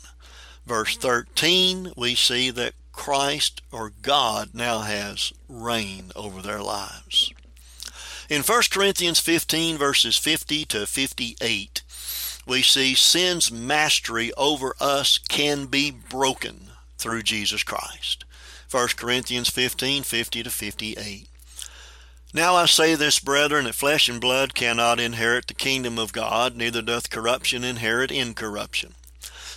Verse 0.67 0.95
13, 0.95 1.93
we 1.97 2.13
see 2.13 2.51
that 2.51 2.75
Christ 2.97 3.61
or 3.71 3.93
God 4.01 4.49
now 4.53 4.79
has 4.79 5.31
reign 5.47 6.11
over 6.13 6.41
their 6.41 6.61
lives. 6.61 7.31
In 8.29 8.41
1 8.41 8.61
Corinthians 8.69 9.21
15, 9.21 9.77
verses 9.77 10.17
50 10.17 10.65
to 10.65 10.85
58, 10.85 11.83
we 12.45 12.61
see 12.61 12.95
sin's 12.95 13.49
mastery 13.49 14.33
over 14.35 14.75
us 14.81 15.19
can 15.19 15.67
be 15.67 15.91
broken 15.91 16.71
through 16.97 17.23
Jesus 17.23 17.63
Christ. 17.63 18.25
1 18.69 18.89
Corinthians 18.97 19.49
15, 19.49 20.03
50 20.03 20.43
to 20.43 20.49
58. 20.49 21.29
Now 22.33 22.55
I 22.55 22.65
say 22.65 22.95
this, 22.95 23.21
brethren, 23.21 23.65
that 23.65 23.75
flesh 23.75 24.09
and 24.09 24.19
blood 24.19 24.53
cannot 24.53 24.99
inherit 24.99 25.47
the 25.47 25.53
kingdom 25.53 25.97
of 25.97 26.11
God, 26.11 26.57
neither 26.57 26.81
doth 26.81 27.09
corruption 27.09 27.63
inherit 27.63 28.11
incorruption. 28.11 28.95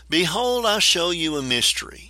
Behold, 0.08 0.66
I 0.66 0.78
show 0.78 1.10
you 1.10 1.36
a 1.36 1.42
mystery. 1.42 2.09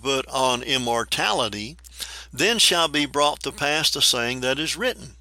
put 0.00 0.26
on 0.28 0.62
immortality, 0.62 1.76
then 2.32 2.58
shall 2.58 2.88
be 2.88 3.06
brought 3.06 3.40
to 3.42 3.52
pass 3.52 3.90
the 3.90 4.02
saying 4.02 4.40
that 4.40 4.58
is 4.58 4.76
written 4.76 5.16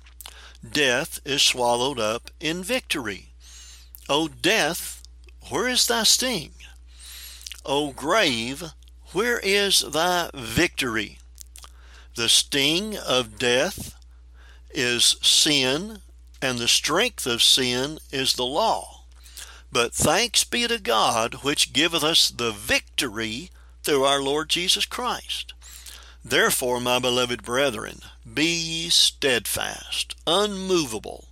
Death 0.67 1.19
is 1.25 1.41
swallowed 1.41 1.99
up 1.99 2.31
in 2.39 2.63
victory. 2.63 3.33
O 4.09 4.27
death, 4.27 5.03
where 5.49 5.67
is 5.67 5.87
thy 5.87 6.03
sting? 6.03 6.53
O 7.65 7.91
grave, 7.91 8.71
where 9.11 9.39
is 9.39 9.81
thy 9.81 10.29
victory? 10.33 11.19
The 12.15 12.29
sting 12.29 12.97
of 12.97 13.37
death 13.37 13.95
is 14.71 15.17
sin, 15.21 16.01
and 16.41 16.59
the 16.59 16.67
strength 16.67 17.25
of 17.25 17.43
sin 17.43 17.99
is 18.11 18.33
the 18.33 18.45
law. 18.45 19.05
But 19.71 19.93
thanks 19.93 20.43
be 20.43 20.67
to 20.67 20.79
God, 20.79 21.35
which 21.43 21.73
giveth 21.73 22.03
us 22.03 22.29
the 22.29 22.51
victory 22.51 23.49
through 23.83 24.03
our 24.03 24.21
Lord 24.21 24.49
Jesus 24.49 24.85
Christ. 24.85 25.53
Therefore, 26.23 26.79
my 26.79 26.99
beloved 26.99 27.43
brethren, 27.43 27.99
be 28.31 28.45
ye 28.45 28.89
steadfast, 28.89 30.15
unmovable, 30.25 31.25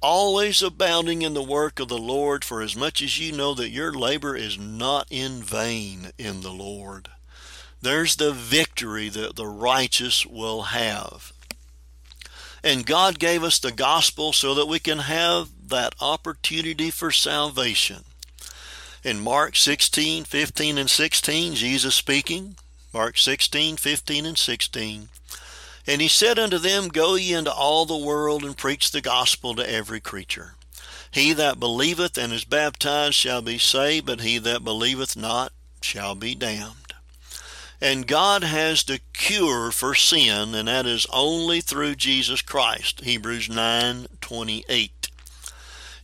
always 0.00 0.62
abounding 0.62 1.22
in 1.22 1.34
the 1.34 1.42
work 1.42 1.80
of 1.80 1.88
the 1.88 1.98
Lord, 1.98 2.44
for 2.44 2.62
as 2.62 2.76
much 2.76 3.02
as 3.02 3.18
ye 3.18 3.32
know 3.32 3.52
that 3.54 3.70
your 3.70 3.92
labor 3.92 4.36
is 4.36 4.56
not 4.56 5.08
in 5.10 5.42
vain 5.42 6.12
in 6.18 6.42
the 6.42 6.52
Lord. 6.52 7.08
There's 7.82 8.16
the 8.16 8.32
victory 8.32 9.08
that 9.08 9.36
the 9.36 9.46
righteous 9.46 10.24
will 10.24 10.62
have. 10.62 11.32
And 12.62 12.86
God 12.86 13.18
gave 13.18 13.42
us 13.44 13.58
the 13.58 13.72
gospel 13.72 14.32
so 14.32 14.54
that 14.54 14.66
we 14.66 14.78
can 14.78 14.98
have 14.98 15.48
that 15.68 15.94
opportunity 16.00 16.90
for 16.90 17.10
salvation. 17.10 18.04
In 19.04 19.20
Mark 19.20 19.54
16, 19.54 20.24
15, 20.24 20.78
and 20.78 20.90
16, 20.90 21.54
Jesus 21.54 21.94
speaking, 21.94 22.56
Mark 22.92 23.16
16, 23.16 23.76
15, 23.76 24.26
and 24.26 24.36
16, 24.36 25.08
and 25.86 26.00
he 26.02 26.08
said 26.08 26.38
unto 26.38 26.58
them, 26.58 26.88
Go 26.88 27.14
ye 27.14 27.32
into 27.32 27.52
all 27.52 27.86
the 27.86 27.96
world 27.96 28.44
and 28.44 28.56
preach 28.56 28.90
the 28.90 29.00
gospel 29.00 29.54
to 29.54 29.70
every 29.70 30.00
creature. 30.00 30.54
He 31.10 31.32
that 31.32 31.60
believeth 31.60 32.18
and 32.18 32.32
is 32.32 32.44
baptized 32.44 33.14
shall 33.14 33.40
be 33.40 33.56
saved, 33.56 34.04
but 34.04 34.20
he 34.20 34.38
that 34.38 34.64
believeth 34.64 35.16
not 35.16 35.52
shall 35.80 36.14
be 36.14 36.34
damned. 36.34 36.92
And 37.80 38.06
God 38.06 38.42
has 38.42 38.82
the 38.82 39.00
cure 39.12 39.70
for 39.70 39.94
sin, 39.94 40.54
and 40.54 40.66
that 40.66 40.84
is 40.84 41.06
only 41.12 41.60
through 41.60 41.94
Jesus 41.94 42.42
Christ. 42.42 43.00
Hebrews 43.04 43.48
9:28. 43.48 44.97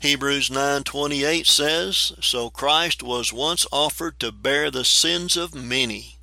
Hebrews 0.05 0.51
9:28 0.51 1.47
says, 1.47 2.13
"So 2.21 2.51
Christ 2.51 3.03
was 3.03 3.33
once 3.33 3.65
offered 3.73 4.21
to 4.21 4.33
bear 4.33 4.71
the 4.71 4.85
sins 4.85 5.35
of 5.35 5.55
many. 5.55 6.19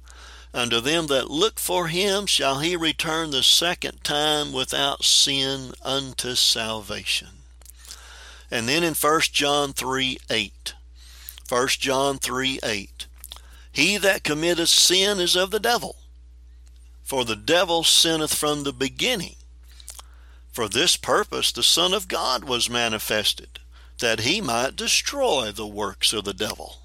Unto 0.54 0.80
them 0.80 1.08
that 1.08 1.32
look 1.32 1.60
for 1.60 1.88
him 1.88 2.28
shall 2.28 2.60
he 2.60 2.76
return 2.76 3.32
the 3.32 3.42
second 3.42 4.04
time 4.04 4.52
without 4.52 5.04
sin 5.04 5.74
unto 5.82 6.36
salvation." 6.36 7.42
And 8.52 8.70
then 8.70 8.84
in 8.84 8.94
1 8.94 9.34
John 9.34 9.74
3 9.74 10.20
8. 10.30 10.76
1 11.50 11.68
John 11.80 12.20
3 12.20 12.60
8. 12.62 13.08
He 13.72 13.98
that 13.98 14.24
committeth 14.24 14.70
sin 14.70 15.20
is 15.20 15.36
of 15.36 15.50
the 15.50 15.60
devil, 15.60 15.96
for 17.04 17.26
the 17.26 17.36
devil 17.36 17.84
sinneth 17.84 18.36
from 18.36 18.62
the 18.62 18.74
beginning. 18.74 19.38
For 20.52 20.70
this 20.70 20.98
purpose 20.98 21.52
the 21.52 21.64
Son 21.64 21.96
of 21.96 22.08
God 22.08 22.44
was 22.44 22.70
manifested, 22.70 23.61
that 24.02 24.22
he 24.22 24.42
might 24.42 24.76
destroy 24.76 25.52
the 25.52 25.66
works 25.66 26.12
of 26.12 26.26
the 26.26 26.34
devil. 26.34 26.78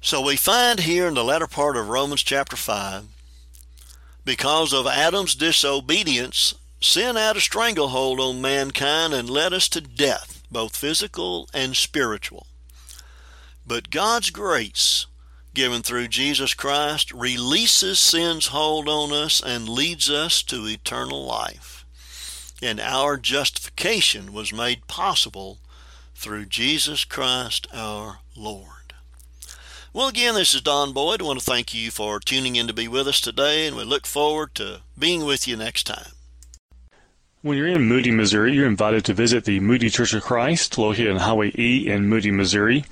So 0.00 0.20
we 0.20 0.36
find 0.36 0.80
here 0.80 1.06
in 1.06 1.14
the 1.14 1.24
latter 1.24 1.46
part 1.46 1.76
of 1.76 1.88
Romans 1.88 2.22
chapter 2.22 2.56
5, 2.56 3.04
because 4.24 4.72
of 4.72 4.86
Adam's 4.86 5.34
disobedience, 5.34 6.54
sin 6.80 7.16
had 7.16 7.36
a 7.36 7.40
stranglehold 7.40 8.18
on 8.18 8.40
mankind 8.40 9.12
and 9.12 9.28
led 9.28 9.52
us 9.52 9.68
to 9.70 9.80
death, 9.80 10.42
both 10.50 10.76
physical 10.76 11.48
and 11.52 11.76
spiritual. 11.76 12.46
But 13.66 13.90
God's 13.90 14.30
grace, 14.30 15.06
given 15.52 15.82
through 15.82 16.08
Jesus 16.08 16.54
Christ, 16.54 17.12
releases 17.12 17.98
sin's 17.98 18.48
hold 18.48 18.88
on 18.88 19.12
us 19.12 19.42
and 19.42 19.68
leads 19.68 20.10
us 20.10 20.42
to 20.44 20.66
eternal 20.66 21.24
life 21.24 21.79
and 22.62 22.80
our 22.80 23.16
justification 23.16 24.32
was 24.32 24.52
made 24.52 24.86
possible 24.86 25.58
through 26.14 26.46
Jesus 26.46 27.04
Christ 27.04 27.66
our 27.72 28.18
Lord. 28.36 28.66
Well, 29.92 30.08
again, 30.08 30.34
this 30.34 30.54
is 30.54 30.60
Don 30.60 30.92
Boyd. 30.92 31.20
I 31.20 31.24
want 31.24 31.40
to 31.40 31.44
thank 31.44 31.74
you 31.74 31.90
for 31.90 32.20
tuning 32.20 32.54
in 32.56 32.66
to 32.68 32.72
be 32.72 32.86
with 32.86 33.08
us 33.08 33.20
today, 33.20 33.66
and 33.66 33.76
we 33.76 33.82
look 33.82 34.06
forward 34.06 34.54
to 34.54 34.82
being 34.96 35.24
with 35.24 35.48
you 35.48 35.56
next 35.56 35.84
time. 35.84 36.12
When 37.42 37.56
you're 37.56 37.68
in 37.68 37.88
Moody, 37.88 38.10
Missouri, 38.10 38.52
you're 38.52 38.66
invited 38.66 39.02
to 39.06 39.14
visit 39.14 39.46
the 39.46 39.60
Moody 39.60 39.88
Church 39.88 40.12
of 40.12 40.22
Christ, 40.22 40.76
located 40.76 41.12
on 41.12 41.16
Highway 41.16 41.52
E 41.58 41.88
in 41.88 42.06
Moody, 42.06 42.30
Missouri. 42.30 42.84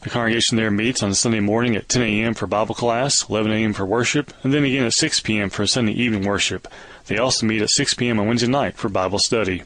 The 0.00 0.08
congregation 0.08 0.56
there 0.56 0.70
meets 0.70 1.02
on 1.02 1.12
Sunday 1.12 1.40
morning 1.40 1.76
at 1.76 1.90
10 1.90 2.00
a.m. 2.00 2.32
for 2.32 2.46
Bible 2.46 2.74
class, 2.74 3.28
11 3.28 3.52
a.m. 3.52 3.74
for 3.74 3.84
worship, 3.84 4.32
and 4.42 4.52
then 4.52 4.64
again 4.64 4.84
at 4.84 4.94
6 4.94 5.20
p.m. 5.20 5.50
for 5.50 5.66
Sunday 5.66 5.92
evening 5.92 6.24
worship. 6.24 6.66
They 7.12 7.18
also 7.18 7.44
meet 7.44 7.60
at 7.60 7.68
6 7.68 7.92
p.m. 7.92 8.18
on 8.18 8.26
Wednesday 8.26 8.46
night 8.46 8.74
for 8.78 8.88
Bible 8.88 9.18
study. 9.18 9.64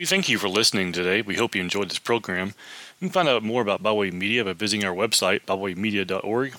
We 0.00 0.06
thank 0.06 0.26
you 0.26 0.38
for 0.38 0.48
listening 0.48 0.90
today. 0.90 1.20
We 1.20 1.34
hope 1.34 1.54
you 1.54 1.60
enjoyed 1.60 1.90
this 1.90 1.98
program. 1.98 2.54
You 2.98 3.08
can 3.08 3.10
find 3.10 3.28
out 3.28 3.42
more 3.42 3.60
about 3.60 3.82
Byway 3.82 4.10
Media 4.10 4.42
by 4.42 4.54
visiting 4.54 4.86
our 4.86 4.94
website, 4.94 5.42
bywaymedia.org. 5.44 6.54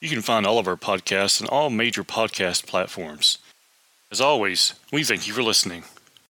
You 0.00 0.08
can 0.08 0.22
find 0.22 0.46
all 0.46 0.58
of 0.58 0.66
our 0.66 0.78
podcasts 0.78 1.42
on 1.42 1.48
all 1.48 1.68
major 1.68 2.02
podcast 2.02 2.64
platforms. 2.64 3.36
As 4.10 4.22
always, 4.22 4.72
we 4.90 5.04
thank 5.04 5.26
you 5.26 5.34
for 5.34 5.42
listening. 5.42 5.84